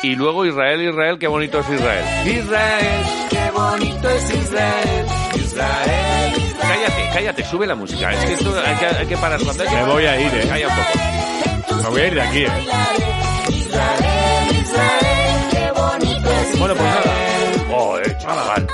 y 0.03 0.15
luego 0.15 0.45
Israel, 0.45 0.81
Israel, 0.81 1.17
qué 1.17 1.27
bonito 1.27 1.61
es 1.61 1.69
Israel. 1.69 2.27
Israel, 2.27 3.05
qué 3.29 3.51
bonito 3.51 4.09
es 4.09 4.29
Israel. 4.29 5.05
Israel. 5.35 6.33
Cállate, 6.59 7.09
cállate, 7.13 7.45
sube 7.45 7.65
la 7.65 7.75
música. 7.75 8.11
Es 8.11 8.25
que 8.25 8.33
esto 8.33 8.53
hay 8.65 8.75
que, 8.75 8.85
hay 8.85 9.07
que 9.07 9.17
parar. 9.17 9.39
Que 9.39 9.45
Me 9.47 9.83
voy 9.85 10.05
a 10.05 10.19
ir, 10.19 10.33
eh. 10.33 10.47
Calla 10.49 10.67
un 10.67 10.73
poco. 10.75 11.83
Me 11.83 11.89
voy 11.89 12.01
a 12.01 12.07
ir 12.07 12.13
de 12.13 12.21
aquí, 12.21 12.39
eh. 12.39 12.51
Bueno, 16.59 16.75
pues 16.75 16.89
nada. 16.89 17.13
Oh, 17.71 17.97
eh, 17.99 18.17
chaval. 18.19 18.67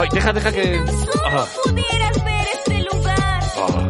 Ay, 0.00 0.08
deja, 0.12 0.32
deja 0.32 0.52
que... 0.52 0.80
Ah, 1.26 1.44
ah, 3.58 3.88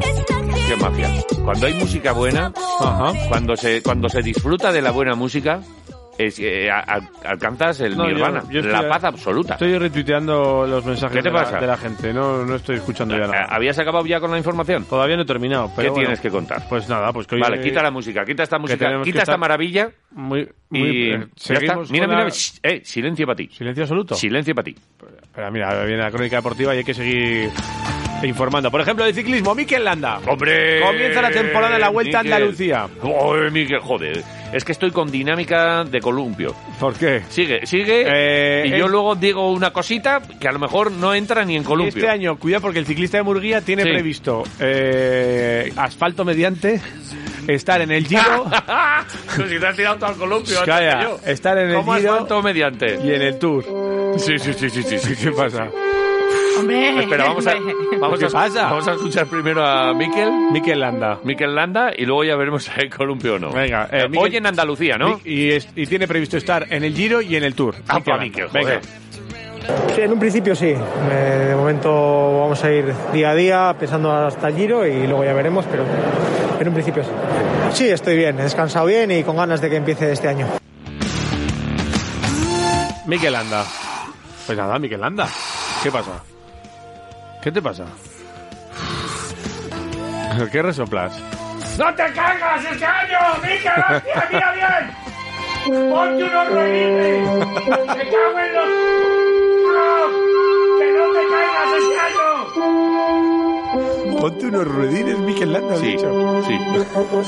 qué 0.69 0.77
magia. 0.77 1.09
Cuando 1.45 1.67
hay 1.67 1.75
música 1.75 2.13
buena, 2.13 2.53
Ajá. 2.81 3.13
cuando 3.29 3.57
se, 3.57 3.83
cuando 3.83 4.09
se 4.09 4.23
disfruta 4.23 4.73
de 4.73 4.83
la 4.83 4.91
buena 4.91 5.15
música, 5.15 5.61
es, 6.19 6.39
eh, 6.39 6.71
a- 6.71 7.01
alcanzas 7.25 7.81
el 7.81 7.97
No, 7.97 8.09
yo- 8.09 8.15
nirvana, 8.15 8.43
yo 8.51 8.61
estoy- 8.61 8.73
la 8.73 8.89
paz 8.89 9.05
absoluta. 9.05 9.55
Estoy 9.55 9.79
retuiteando 9.79 10.67
los 10.67 10.85
mensajes 10.85 11.17
¿Qué 11.17 11.23
te 11.23 11.29
de, 11.31 11.35
la, 11.35 11.45
pasa? 11.45 11.61
de 11.61 11.67
la 11.67 11.77
gente. 11.77 12.13
No, 12.13 12.45
no 12.45 12.57
estoy 12.57 12.77
escuchando 12.77 13.15
ya 13.17 13.27
nada. 13.27 13.47
¿Habías 13.49 13.79
acabado 13.79 14.05
ya 14.07 14.21
con 14.21 14.31
la 14.31 14.39
información? 14.39 14.85
Todavía 14.85 15.17
no 15.17 15.23
he 15.23 15.27
terminado. 15.27 15.69
¿Qué 15.69 15.83
bueno, 15.89 15.95
tienes 15.95 16.21
que 16.21 16.31
contar? 16.31 16.69
Pues 16.69 16.89
nada, 16.89 17.13
pues 17.13 17.27
que 17.27 17.37
hoy. 17.37 17.41
Vale, 17.41 17.61
quita 17.63 17.83
la 17.83 17.91
música, 17.91 18.25
quita 18.25 18.43
esta 18.43 18.59
música, 18.59 18.79
tenemos 18.79 19.05
que 19.05 19.13
quita 19.13 19.23
esta 19.23 19.33
estar- 19.33 19.39
maravilla 19.41 19.91
Muy, 20.13 20.49
muy, 20.69 20.81
y 20.81 21.11
eh, 21.13 21.19
ya 21.19 21.25
está. 21.25 21.31
seguimos 21.55 21.91
Mira, 21.91 22.07
con 22.07 22.15
mira, 22.17 22.25
la- 22.25 22.31
shh, 22.31 22.59
eh, 22.63 22.83
silencio 22.85 23.27
para 23.27 23.37
ti. 23.37 23.49
Silencio 23.53 23.85
absoluto. 23.85 24.15
Silencio 24.15 24.55
para 24.55 24.65
ti. 24.65 24.77
Pero 25.41 25.53
mira, 25.53 25.85
viene 25.87 26.03
la 26.03 26.11
crónica 26.11 26.37
deportiva 26.37 26.75
y 26.75 26.79
hay 26.79 26.85
que 26.85 26.93
seguir 26.93 27.51
informando. 28.23 28.71
Por 28.71 28.83
ejemplo, 28.83 29.07
de 29.07 29.15
ciclismo, 29.15 29.55
Mikel 29.55 29.83
Landa. 29.83 30.21
¡Hombre! 30.27 30.81
Comienza 30.83 31.23
la 31.23 31.31
temporada 31.31 31.77
en 31.77 31.81
la 31.81 31.89
Vuelta 31.89 32.19
a 32.19 32.23
Miquel. 32.23 32.35
Andalucía. 32.35 32.87
¡Oh, 33.01 33.35
Miquel, 33.51 33.81
joder! 33.81 34.23
Es 34.53 34.65
que 34.65 34.73
estoy 34.73 34.91
con 34.91 35.11
dinámica 35.11 35.85
de 35.85 36.01
columpio. 36.01 36.55
¿Por 36.81 36.95
qué? 36.95 37.23
Sigue, 37.29 37.65
sigue. 37.67 38.05
Eh, 38.07 38.65
y 38.67 38.71
yo 38.71 38.87
es- 38.87 38.91
luego 38.91 39.15
digo 39.15 39.51
una 39.53 39.71
cosita 39.73 40.21
que 40.41 40.49
a 40.49 40.53
lo 40.53 40.59
mejor 40.59 40.91
no 40.91 41.15
entra 41.15 41.45
ni 41.45 41.57
en 41.57 41.63
columpio. 41.63 41.97
este 41.97 42.11
año, 42.11 42.37
cuidado 42.37 42.63
porque 42.63 42.81
el 42.81 42.87
ciclista 42.87 43.17
de 43.19 43.23
Murguía 43.23 43.61
tiene 43.61 43.85
Sí. 43.85 43.89
previsto 43.91 44.43
eh, 44.59 45.73
asfalto 45.77 46.25
mediante, 46.25 46.81
estar 47.47 47.81
en 47.81 47.93
el 47.93 48.07
Giro 48.07 48.51
si 49.49 49.59
te 49.59 49.67
has 49.67 49.77
tirado 49.77 49.97
todo 49.97 50.07
al 50.11 50.17
columpio 50.17 50.59
antes 50.61 50.75
Calla, 50.75 50.99
que 50.99 51.05
yo. 51.05 51.21
estar 51.27 51.59
en 51.59 51.71
el 51.71 51.77
¿Cómo 51.77 51.95
Giro 51.95 52.13
asfalto 52.13 52.43
mediante? 52.43 52.99
y 53.05 53.13
en 53.15 53.23
el 53.23 53.39
Tour. 53.39 53.65
Sí, 54.19 54.39
sí, 54.39 54.53
sí, 54.53 54.69
sí, 54.71 54.83
sí, 54.83 54.99
sí. 54.99 55.15
¿Qué 55.17 55.31
pasa? 55.31 55.69
Hombre, 56.61 57.01
Espera, 57.01 57.25
vamos 57.25 57.47
a, 57.47 57.55
vamos, 58.01 58.19
¿Qué 58.19 58.27
a, 58.27 58.29
pasa? 58.29 58.63
vamos 58.65 58.89
a 58.89 58.93
escuchar 58.93 59.27
primero 59.27 59.65
a 59.67 59.93
Miquel. 59.95 60.31
Mikel 60.53 60.81
Landa. 60.81 61.19
Miquel 61.25 61.55
Landa 61.55 61.91
y 61.97 62.05
luego 62.07 62.25
ya 62.25 62.37
veremos 62.37 62.65
si 62.65 62.71
hay 62.77 62.89
columpio 62.89 63.35
o 63.35 63.39
no. 63.39 63.51
Venga, 63.53 63.89
eh, 63.91 64.07
Miquel- 64.09 64.19
Hoy 64.23 64.37
en 64.37 64.47
Andalucía, 64.47 64.97
¿no? 64.99 65.21
Y, 65.25 65.51
es- 65.51 65.69
y 65.75 65.87
tiene 65.87 66.07
previsto 66.07 66.37
estar 66.37 66.67
en 66.71 66.85
el 66.85 66.95
Giro 66.95 67.21
y 67.21 67.37
en 67.37 67.45
el 67.45 67.55
Tour. 67.55 67.75
Ah, 67.89 67.95
Mikel 67.97 68.05
pa' 68.05 68.11
Landa. 68.11 68.25
Miquel, 68.25 68.49
Venga. 68.53 68.81
Sí, 69.95 70.01
en 70.01 70.13
un 70.13 70.19
principio 70.19 70.55
sí. 70.57 70.75
Eh, 70.75 71.45
de 71.49 71.55
momento 71.55 71.91
vamos 72.41 72.63
a 72.65 72.73
ir 72.73 72.93
día 73.13 73.31
a 73.31 73.35
día 73.35 73.77
pensando 73.79 74.11
hasta 74.13 74.49
el 74.49 74.57
giro 74.57 74.85
y 74.87 75.07
luego 75.07 75.23
ya 75.25 75.33
veremos, 75.33 75.65
pero 75.71 75.85
en 76.59 76.67
un 76.69 76.75
principio 76.75 77.05
sí. 77.05 77.11
Sí, 77.73 77.89
estoy 77.89 78.17
bien, 78.17 78.39
he 78.41 78.43
descansado 78.43 78.87
bien 78.87 79.11
y 79.13 79.23
con 79.23 79.37
ganas 79.37 79.61
de 79.61 79.71
que 79.71 79.77
empiece 79.77 80.11
este 80.11 80.27
año. 80.29 80.47
Mikel 83.07 83.33
Landa. 83.33 83.65
Pues 84.47 84.59
nada, 84.59 84.79
Mikel 84.79 85.01
Landa. 85.01 85.29
¿Qué 85.83 85.91
pasa? 85.91 86.23
¿Qué 87.43 87.51
te 87.51 87.63
pasa? 87.63 87.87
¿Qué 90.53 90.63
resoplas? 90.63 91.19
¡No 91.79 91.95
te 91.95 92.13
caigas 92.13 92.65
este 92.65 92.85
año! 92.85 93.19
¡Miquel, 93.43 93.73
hostia, 93.97 94.29
mira 94.31 94.53
bien! 94.53 95.91
¡Ponte 95.91 96.25
unos 96.25 96.49
ruedines! 96.49 97.29
¡Me 97.67 98.11
cago 98.11 98.39
en 98.39 98.55
los... 98.55 98.69
¡Ah! 99.73 100.09
¡Que 100.79 100.87
no 100.93 101.05
te 101.13 101.23
caigas 101.29 101.71
este 101.79 101.97
año! 102.01 103.40
Ponte 104.21 104.47
unos 104.47 104.67
ruedines, 104.69 105.19
Mikel 105.19 105.53
Landa. 105.53 105.75
has 105.75 105.81
Sí, 105.81 105.87
dicho. 105.87 106.43
sí. 106.47 106.59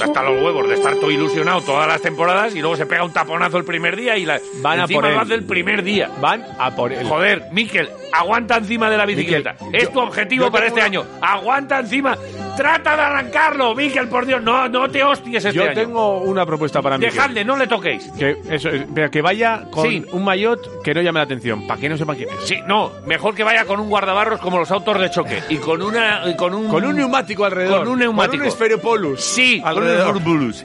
Hasta 0.02 0.22
los 0.24 0.42
huevos 0.42 0.68
de 0.68 0.74
estar 0.74 0.94
todo 0.96 1.10
ilusionado 1.10 1.60
todas 1.62 1.88
las 1.88 2.02
temporadas 2.02 2.54
y 2.54 2.60
luego 2.60 2.76
se 2.76 2.86
pega 2.86 3.02
un 3.04 3.12
taponazo 3.12 3.56
el 3.58 3.64
primer 3.64 3.96
día 3.96 4.16
y 4.18 4.26
la, 4.26 4.40
Van 4.60 4.80
a 4.80 4.86
por 4.86 5.06
él. 5.06 5.14
lo 5.14 5.20
hace 5.20 5.34
el 5.34 5.44
primer 5.44 5.82
día. 5.82 6.10
Van 6.20 6.44
a 6.58 6.74
por 6.74 6.92
él. 6.92 7.06
Joder, 7.06 7.44
Miquel, 7.50 7.88
aguanta 8.12 8.56
encima 8.58 8.90
de 8.90 8.96
la 8.98 9.06
bicicleta. 9.06 9.54
Miquel, 9.60 9.74
es 9.74 9.84
yo- 9.84 9.90
tu 9.90 10.00
objetivo 10.00 10.50
para 10.50 10.66
este 10.66 10.80
una- 10.80 10.86
año. 10.86 11.04
Aguanta 11.20 11.80
encima. 11.80 12.16
Trata 12.56 12.96
de 12.96 13.02
arrancarlo, 13.02 13.74
Miquel, 13.74 14.08
por 14.08 14.26
Dios. 14.26 14.42
No, 14.42 14.68
no 14.68 14.88
te 14.90 15.02
hosties 15.02 15.44
este 15.44 15.56
Yo 15.56 15.64
año. 15.64 15.72
tengo 15.74 16.18
una 16.20 16.44
propuesta 16.44 16.82
para 16.82 16.98
Mikel. 16.98 17.14
Dejadle, 17.14 17.44
no 17.44 17.56
le 17.56 17.66
toquéis. 17.66 18.10
Que, 18.18 18.36
eso, 18.50 18.68
es, 18.68 18.84
pero 18.94 19.10
que 19.10 19.22
vaya 19.22 19.64
con 19.70 19.88
Sí. 19.88 20.04
un 20.12 20.22
maillot 20.24 20.82
que 20.82 20.92
no 20.92 21.00
llame 21.00 21.18
la 21.20 21.24
atención, 21.24 21.66
para 21.66 21.80
que 21.80 21.88
no 21.88 21.96
sepan 21.96 22.16
quién 22.16 22.28
es. 22.28 22.46
Sí, 22.46 22.58
no, 22.66 22.92
mejor 23.06 23.34
que 23.34 23.42
vaya 23.42 23.64
con 23.64 23.80
un 23.80 23.88
guardabarros 23.88 24.38
como 24.40 24.58
los 24.58 24.70
autos 24.70 25.00
de 25.00 25.10
choque 25.10 25.42
y 25.48 25.56
con 25.56 25.80
una 25.80 26.22
y 26.28 26.36
con 26.36 26.52
un 26.54 26.68
Con 26.68 26.84
un 26.84 26.94
neumático 26.96 27.44
alrededor. 27.44 27.80
Con 27.80 27.88
un 27.88 27.98
neumático. 28.00 28.36
Con 28.38 28.46
un 28.46 28.50
Spheropolus. 28.52 29.20
Sí, 29.20 29.60
con 29.62 29.72
un 29.72 29.78
alrededor. 29.78 30.20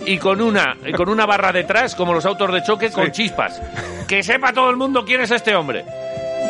Y 0.05 0.17
con 0.17 0.41
una 0.41 0.75
y 0.85 0.91
con 0.91 1.07
una 1.09 1.25
barra 1.25 1.51
detrás 1.53 1.95
como 1.95 2.13
los 2.13 2.25
autos 2.25 2.51
de 2.51 2.63
choque 2.63 2.91
con 2.91 3.11
chispas. 3.11 3.61
Que 4.07 4.23
sepa 4.23 4.51
todo 4.51 4.69
el 4.69 4.75
mundo 4.75 5.05
quién 5.05 5.21
es 5.21 5.31
este 5.31 5.55
hombre. 5.55 5.85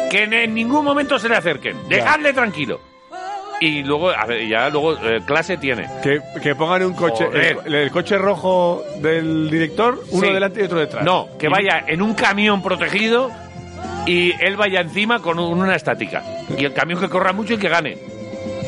Que 0.10 0.24
en, 0.24 0.34
en 0.34 0.54
ningún 0.56 0.84
momento 0.84 1.20
se 1.20 1.30
le 1.30 1.36
acerquen. 1.36 1.88
Dejadle 1.90 2.34
tranquilo. 2.34 2.80
Y 3.60 3.84
luego, 3.84 4.12
a 4.12 4.26
ver, 4.26 4.48
ya 4.48 4.70
luego 4.70 4.94
eh, 5.04 5.22
clase 5.26 5.58
tiene. 5.58 5.88
Que, 6.04 6.20
que 6.44 6.54
pongan 6.56 6.84
un 6.84 6.94
coche, 6.94 7.26
el, 7.34 7.74
el 7.74 7.92
coche 7.92 8.18
rojo 8.18 8.84
del 9.02 9.50
director, 9.50 10.00
uno 10.12 10.28
Sí. 10.28 10.32
delante 10.34 10.62
y 10.62 10.64
otro 10.66 10.80
detrás. 10.80 11.04
No, 11.04 11.30
que 11.40 11.50
vaya 11.50 11.84
en 11.88 12.02
un 12.04 12.14
camión 12.14 12.62
protegido 12.62 13.32
y 14.06 14.32
él 14.44 14.56
vaya 14.58 14.82
encima 14.82 15.20
con 15.20 15.40
un- 15.40 15.58
una 15.60 15.76
estática. 15.76 16.24
Y 16.56 16.66
el 16.66 16.74
camión 16.74 17.00
que 17.00 17.10
corra 17.10 17.34
mucho 17.34 17.56
y 17.56 17.58
que 17.58 17.68
gane. 17.68 17.98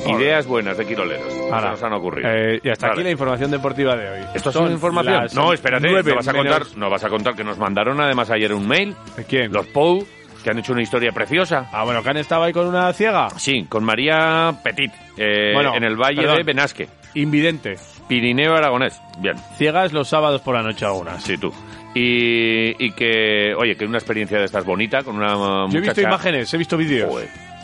Ideas 0.08 0.48
buenas 0.48 0.78
de 0.78 0.86
Quiroleros. 0.86 1.34
Hala. 1.52 1.72
nos 1.72 1.84
han 1.84 1.94
ocurrido. 1.94 2.30
Eh, 2.32 2.60
y 2.64 2.70
hasta 2.70 2.88
aquí 2.88 3.04
la 3.04 3.12
información 3.12 3.52
deportiva 3.52 3.96
de 3.96 4.10
hoy. 4.10 4.26
¿Esto 4.34 4.50
es 4.50 4.72
información? 4.72 5.28
No, 5.36 5.52
espérate, 5.54 5.88
no 5.88 6.16
vas, 6.16 6.28
a 6.28 6.34
contar, 6.34 6.54
menos- 6.62 6.78
no 6.78 6.90
vas 6.90 7.04
a 7.04 7.10
contar 7.10 7.36
que 7.36 7.44
nos 7.44 7.58
mandaron 7.58 8.00
además 8.00 8.30
ayer 8.32 8.54
un 8.54 8.68
mail, 8.68 8.96
¿De 9.18 9.26
quién? 9.26 9.52
los 9.52 9.66
POU, 9.68 10.08
que 10.44 10.50
han 10.50 10.60
hecho 10.60 10.74
una 10.74 10.82
historia 10.82 11.12
preciosa. 11.12 11.68
Ah, 11.72 11.84
bueno, 11.84 12.02
que 12.04 12.10
han 12.10 12.18
estado 12.18 12.44
ahí 12.44 12.54
con 12.54 12.68
una 12.68 12.92
ciega. 12.94 13.30
Sí, 13.38 13.66
con 13.68 13.84
María 13.84 14.54
Petit, 14.64 14.92
eh, 15.18 15.52
Bueno, 15.54 15.76
en 15.76 15.84
el 15.84 15.96
Valle 15.96 16.22
perdón. 16.22 16.38
de 16.38 16.44
Benasque, 16.44 16.88
Invidente. 17.16 17.76
Pirineo 18.08 18.56
Aragonés. 18.56 19.00
Bien, 19.20 19.36
Ciegas 19.58 19.94
los 19.94 20.08
sábados 20.08 20.42
por 20.42 20.56
la 20.56 20.64
noche 20.64 20.86
algunas. 20.86 21.22
sí, 21.24 21.38
tú. 21.38 21.52
Y, 21.96 22.76
y 22.84 22.92
que, 22.92 23.54
oye, 23.58 23.76
que 23.76 23.84
una 23.86 23.98
experiencia 23.98 24.38
de 24.38 24.46
estas 24.46 24.64
bonita, 24.64 25.04
con 25.04 25.16
una 25.16 25.68
Yo 25.70 25.80
he 25.80 25.82
visto 25.82 26.02
imágenes, 26.02 26.54
he 26.54 26.58
visto 26.58 26.78
vídeos. 26.78 27.12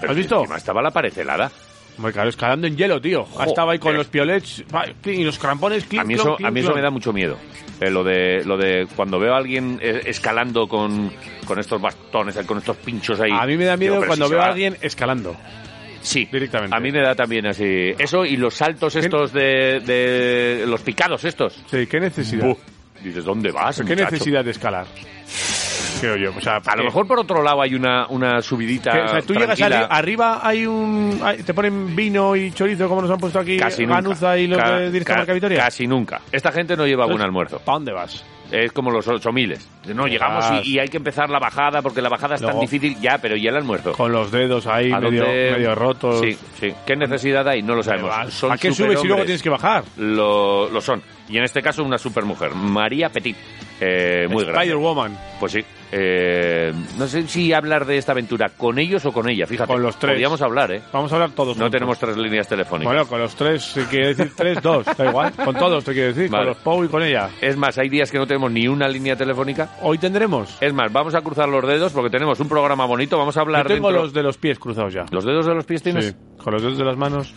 ¿Has 0.08 0.16
visto? 0.16 0.44
estaba 0.56 0.82
la 0.82 0.92
pared 0.92 1.16
helada. 1.18 1.50
Muy 1.98 2.12
claro, 2.12 2.30
escalando 2.30 2.68
en 2.68 2.76
hielo, 2.76 3.00
tío. 3.00 3.26
Ha 3.40 3.46
estado 3.46 3.70
ahí 3.70 3.80
con 3.80 3.88
Joder. 3.94 3.98
los 4.00 4.08
piolets 4.08 4.64
y 5.06 5.24
los 5.24 5.40
crampones. 5.40 5.86
clink, 5.86 6.02
A 6.02 6.04
mí 6.06 6.16
clon, 6.16 6.28
eso, 6.28 6.36
clink, 6.36 6.48
a 6.48 6.52
mí 6.52 6.60
eso 6.60 6.68
clon. 6.70 6.78
me 6.78 6.82
da 6.84 6.90
mucho 6.90 7.14
miedo. 7.14 7.38
Eh, 7.80 7.90
lo 7.90 8.04
de 8.04 8.44
lo 8.46 8.58
de 8.58 8.88
cuando 8.96 9.20
veo 9.20 9.34
a 9.34 9.38
alguien 9.38 9.80
eh, 9.82 10.02
escalando 10.06 10.68
con, 10.68 11.12
con 11.46 11.60
estos 11.60 11.82
bastones, 11.82 12.36
eh, 12.36 12.46
con 12.46 12.58
estos 12.58 12.78
pinchos 12.78 13.20
ahí. 13.22 13.32
A 13.32 13.46
mí 13.46 13.56
me 13.58 13.66
da 13.66 13.78
miedo 13.78 13.96
Digo, 13.96 14.08
cuando 14.08 14.28
si 14.28 14.32
veo 14.34 14.42
a 14.42 14.46
alguien 14.48 14.78
escalando. 14.82 15.36
Sí, 16.02 16.28
directamente. 16.32 16.76
A 16.76 16.80
mí 16.80 16.92
me 16.92 17.02
da 17.02 17.16
también 17.16 17.48
así. 17.48 17.94
Eso 17.98 18.26
y 18.26 18.38
los 18.38 18.54
saltos 18.54 18.96
estos 18.96 19.34
de, 19.34 19.80
de 19.80 20.66
los 20.68 20.82
picados 20.82 21.24
estos. 21.26 21.64
Sí, 21.72 21.88
qué 21.88 22.00
necesidad. 22.00 22.46
Buh. 22.46 22.58
Dices, 23.04 23.24
¿dónde 23.26 23.52
vas? 23.52 23.78
¿Qué 23.78 23.84
muchacho? 23.84 24.12
necesidad 24.12 24.44
de 24.46 24.52
escalar? 24.52 24.86
Creo 26.00 26.16
yo. 26.18 26.32
O 26.38 26.42
sea, 26.42 26.58
A 26.66 26.76
lo 26.76 26.84
mejor 26.84 27.08
por 27.08 27.20
otro 27.20 27.42
lado 27.44 27.62
hay 27.62 27.76
una, 27.76 28.08
una 28.08 28.42
subidita. 28.42 28.92
que, 28.92 29.00
o 29.02 29.08
sea, 29.08 29.22
tú 29.22 29.34
llegas 29.34 29.60
arriba, 29.90 30.40
hay 30.44 30.66
un. 30.66 31.20
hay- 31.24 31.44
te 31.44 31.54
ponen 31.54 31.96
vino 31.96 32.36
y 32.36 32.52
chorizo, 32.52 32.88
como 32.88 33.02
nos 33.02 33.12
han 33.12 33.18
puesto 33.18 33.40
aquí 33.40 33.58
Casi 33.58 33.86
nunca. 33.86 34.38
Y 34.38 34.48
los 34.48 34.58
Ca- 34.60 34.80
de 34.80 34.92
Directo 34.92 35.14
ca- 35.14 35.18
Marca 35.20 35.34
Vitoria. 35.34 35.58
Casi 35.60 35.88
nunca. 35.88 36.22
Esta 36.32 36.52
gente 36.52 36.76
no 36.76 36.86
lleva 36.86 37.06
buen 37.06 37.22
almuerzo. 37.22 37.60
¿Para 37.60 37.76
dónde 37.78 37.92
vas? 37.94 38.24
Es 38.52 38.72
como 38.72 38.92
los 38.92 39.08
ocho 39.08 39.32
miles. 39.32 39.68
No, 39.94 40.06
llegamos 40.06 40.46
y, 40.64 40.74
y 40.74 40.80
hay 40.80 40.88
que 40.88 40.98
empezar 40.98 41.32
la 41.32 41.40
bajada 41.40 41.82
porque 41.82 42.00
la 42.00 42.10
bajada 42.10 42.36
es 42.36 42.42
tan 42.42 42.60
difícil. 42.60 42.96
Ya, 43.02 43.18
pero 43.18 43.36
¿y 43.36 43.48
el 43.48 43.56
almuerzo? 43.56 43.94
Con 43.94 44.12
los 44.12 44.32
dedos 44.32 44.68
ahí 44.68 44.92
¿A 44.92 45.00
medio, 45.00 45.24
dónde- 45.24 45.52
medio 45.54 45.74
rotos. 45.74 46.20
Sí, 46.22 46.38
sí. 46.60 46.72
¿Qué 46.86 46.96
necesidad 46.96 47.48
hay? 47.48 47.64
No 47.64 47.74
lo 47.74 47.82
sabemos. 47.82 48.12
Son 48.34 48.52
¿A 48.52 48.58
qué 48.58 48.72
subes 48.72 49.04
y 49.04 49.08
luego 49.08 49.24
tienes 49.24 49.42
que 49.42 49.50
bajar? 49.50 49.84
Lo, 49.98 50.70
lo 50.70 50.80
son. 50.80 51.02
Y 51.28 51.38
en 51.40 51.44
este 51.44 51.64
caso 51.64 51.84
una 51.84 51.98
supermujer, 51.98 52.54
María 52.54 53.10
Petit. 53.10 53.36
Eh, 53.82 54.28
muy 54.30 54.44
grande. 54.44 54.62
Spider-Woman. 54.62 55.18
Pues 55.40 55.52
sí. 55.52 55.66
Eh, 55.92 56.74
no 56.98 57.08
sé 57.08 57.28
si 57.28 57.54
hablar 57.54 57.86
de 57.86 57.98
esta 57.98 58.12
aventura 58.12 58.50
con 58.50 58.80
ellos 58.80 59.06
o 59.06 59.12
con 59.14 59.30
ella, 59.30 59.46
fíjate. 59.46 59.72
Con 59.72 59.82
los 59.84 59.98
tres. 59.98 60.14
Podríamos 60.14 60.42
hablar, 60.42 60.72
¿eh? 60.72 60.82
Vamos 60.92 61.12
a 61.12 61.16
hablar 61.16 61.32
todos. 61.32 61.56
No 61.58 61.66
juntos. 61.66 61.72
tenemos 61.72 62.00
tres 62.00 62.18
líneas 62.18 62.48
telefónicas. 62.50 62.92
Bueno, 62.94 63.08
con 63.08 63.20
los 63.20 63.36
tres, 63.36 63.64
si 63.64 63.82
quiere 63.84 64.08
decir 64.08 64.32
tres, 64.36 64.62
dos, 64.62 64.86
da 64.98 65.06
igual. 65.10 65.32
Con 65.46 65.56
todos 65.56 65.84
te 65.86 65.94
quiero 65.94 66.08
decir, 66.14 66.30
Vale. 66.30 66.44
con 66.46 66.48
los 66.54 66.58
Pou 66.58 66.84
y 66.84 66.88
con 66.88 67.04
ella. 67.04 67.30
Es 67.40 67.56
más, 67.56 67.78
hay 67.78 67.88
días 67.90 68.12
que 68.12 68.18
no 68.18 68.26
tenemos 68.28 68.52
ni 68.52 68.68
una 68.68 68.88
línea 68.88 69.16
telefónica. 69.16 69.70
Hoy 69.82 69.98
tendremos. 69.98 70.58
Es 70.60 70.74
más, 70.74 70.92
vamos 70.92 71.14
a 71.16 71.22
cruzar 71.22 71.48
los 71.48 71.66
dedos 71.66 71.94
porque 71.94 72.10
tenemos 72.10 72.40
un 72.40 72.50
programa 72.50 72.86
bonito. 72.86 73.18
Vamos 73.18 73.38
a 73.38 73.42
hablar 73.42 73.68
Yo 73.68 73.76
tengo 73.76 73.88
dentro- 73.90 74.04
los 74.04 74.14
de 74.14 74.24
los 74.24 74.38
pies 74.38 74.58
cruzados 74.60 74.94
ya. 74.94 75.06
¿Los 75.12 75.24
dedos 75.24 75.46
de 75.46 75.54
los 75.54 75.66
pies 75.66 75.84
tienes. 75.84 76.06
Sí, 76.08 76.16
con 76.44 76.54
los 76.54 76.62
dedos 76.62 76.78
de 76.78 76.84
las 76.86 76.98
manos. 76.98 77.34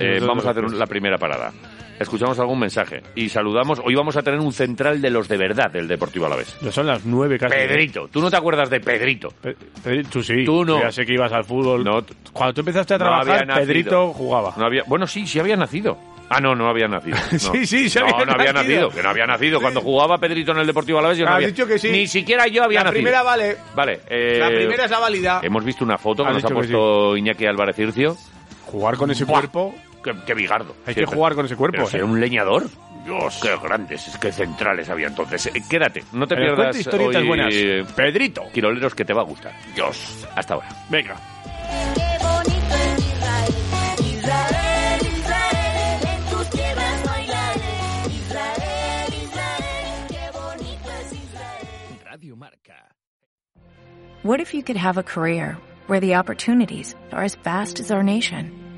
Eh, 0.00 0.18
vamos 0.26 0.42
de 0.44 0.48
a 0.48 0.52
hacer 0.52 0.64
la 0.72 0.86
primera 0.86 1.18
parada. 1.18 1.52
Escuchamos 2.00 2.38
algún 2.40 2.58
mensaje 2.58 3.02
y 3.14 3.28
saludamos. 3.28 3.78
Hoy 3.84 3.94
vamos 3.94 4.16
a 4.16 4.22
tener 4.22 4.40
un 4.40 4.52
central 4.54 5.02
de 5.02 5.10
los 5.10 5.28
de 5.28 5.36
verdad 5.36 5.70
del 5.70 5.86
Deportivo 5.86 6.24
Alavés. 6.24 6.56
Ya 6.62 6.72
son 6.72 6.86
las 6.86 7.04
nueve 7.04 7.38
casi. 7.38 7.54
Pedrito. 7.54 8.08
¿Tú 8.10 8.20
no 8.22 8.30
te 8.30 8.36
acuerdas 8.36 8.70
de 8.70 8.80
Pedrito? 8.80 9.28
Pe- 9.42 9.54
Pedri- 9.84 10.06
tú 10.08 10.22
sí. 10.22 10.42
Tú 10.44 10.64
no. 10.64 10.80
Ya 10.80 10.90
sé 10.90 11.04
que 11.04 11.12
ibas 11.12 11.30
al 11.32 11.44
fútbol. 11.44 11.84
No. 11.84 12.02
Cuando 12.32 12.54
tú 12.54 12.60
empezaste 12.62 12.94
a 12.94 12.98
trabajar. 12.98 13.46
Pedrito 13.54 14.14
jugaba. 14.14 14.54
No 14.56 14.64
había, 14.64 14.82
bueno, 14.86 15.06
sí, 15.06 15.26
sí 15.26 15.38
había 15.38 15.56
nacido. 15.56 15.98
Ah, 16.30 16.40
no, 16.40 16.54
no 16.54 16.68
había 16.68 16.88
nacido. 16.88 17.16
No. 17.32 17.38
Sí, 17.38 17.66
sí, 17.66 17.90
sí 17.90 17.98
no, 17.98 18.06
había 18.06 18.24
no 18.24 18.32
había 18.32 18.52
nacido. 18.54 18.80
nacido. 18.84 18.90
Que 18.90 19.02
no 19.02 19.08
había 19.10 19.26
nacido. 19.26 19.60
Cuando 19.60 19.80
jugaba 19.82 20.16
Pedrito 20.16 20.52
en 20.52 20.58
el 20.58 20.66
Deportivo 20.66 21.00
Alavés, 21.00 21.18
yo 21.18 21.26
no 21.26 21.32
había... 21.32 21.48
dicho 21.48 21.66
que 21.66 21.78
sí. 21.78 21.90
Ni 21.90 22.06
siquiera 22.06 22.46
yo 22.46 22.62
había 22.64 22.78
la 22.80 22.84
nacido. 22.84 22.94
primera 23.02 23.22
vale. 23.22 23.56
Vale. 23.74 24.00
eh, 24.08 24.38
La 24.38 24.48
primera 24.48 24.86
es 24.86 24.90
la 24.90 25.00
válida. 25.00 25.40
Hemos 25.42 25.64
visto 25.64 25.84
una 25.84 25.98
foto 25.98 26.24
que 26.24 26.32
nos 26.32 26.44
ha 26.44 26.48
que 26.48 26.54
puesto 26.54 27.14
Iñaki 27.16 27.44
Álvarez 27.44 27.78
Ircio. 27.78 28.16
Jugar 28.64 28.96
con 28.96 29.10
ese 29.10 29.24
Buah. 29.24 29.40
cuerpo. 29.40 29.74
Qué, 30.02 30.14
qué 30.26 30.34
bigardo. 30.34 30.74
Hay 30.86 30.94
Sí, 30.94 31.00
que 31.00 31.06
pero- 31.06 31.16
jugar 31.16 31.34
con 31.34 31.44
ese 31.46 31.56
cuerpo. 31.56 31.76
Pero 31.76 31.88
¿eh? 31.88 31.90
ser 31.90 32.04
un 32.04 32.20
leñador. 32.20 32.64
Dios, 33.04 33.38
qué 33.42 33.56
grandes, 33.62 34.06
es 34.08 34.18
que 34.18 34.30
centrales 34.30 34.88
había 34.90 35.06
entonces. 35.08 35.46
Eh, 35.46 35.62
quédate, 35.68 36.04
no 36.12 36.26
te 36.26 36.34
el 36.34 36.40
pierdas 36.42 36.76
historietas 36.78 37.22
hoy, 37.22 37.28
buenas. 37.28 37.54
eh, 37.54 37.84
Pedrito. 37.96 38.42
Quiroleros 38.52 38.94
que 38.94 39.04
te 39.06 39.12
va 39.14 39.22
a 39.22 39.24
gustar. 39.24 39.52
Dios, 39.74 40.26
hasta 40.36 40.54
ahora. 40.54 40.68
Venga. 40.90 41.16
Qué 41.94 42.18
bonito 42.22 42.74
es 42.74 42.98
Israel, 42.98 44.16
Israel, 44.18 45.00
Israel, 45.18 46.00
en 46.14 46.30
tus 46.30 46.50
tierras 46.50 47.04
bailaré. 47.04 48.14
Israel, 48.14 49.14
Israel, 49.24 50.06
qué 50.08 50.38
bonito 50.38 50.90
es 51.00 51.12
Israel. 51.12 52.00
Radio 52.04 52.36
Marca. 52.36 52.88
What 54.22 54.40
if 54.40 54.52
you 54.52 54.62
could 54.62 54.76
have 54.76 54.98
a 54.98 55.02
career 55.02 55.56
where 55.86 56.00
the 56.00 56.16
opportunities 56.16 56.94
are 57.12 57.24
as 57.24 57.34
vast 57.42 57.80
as 57.80 57.90
our 57.90 58.02
nation, 58.02 58.52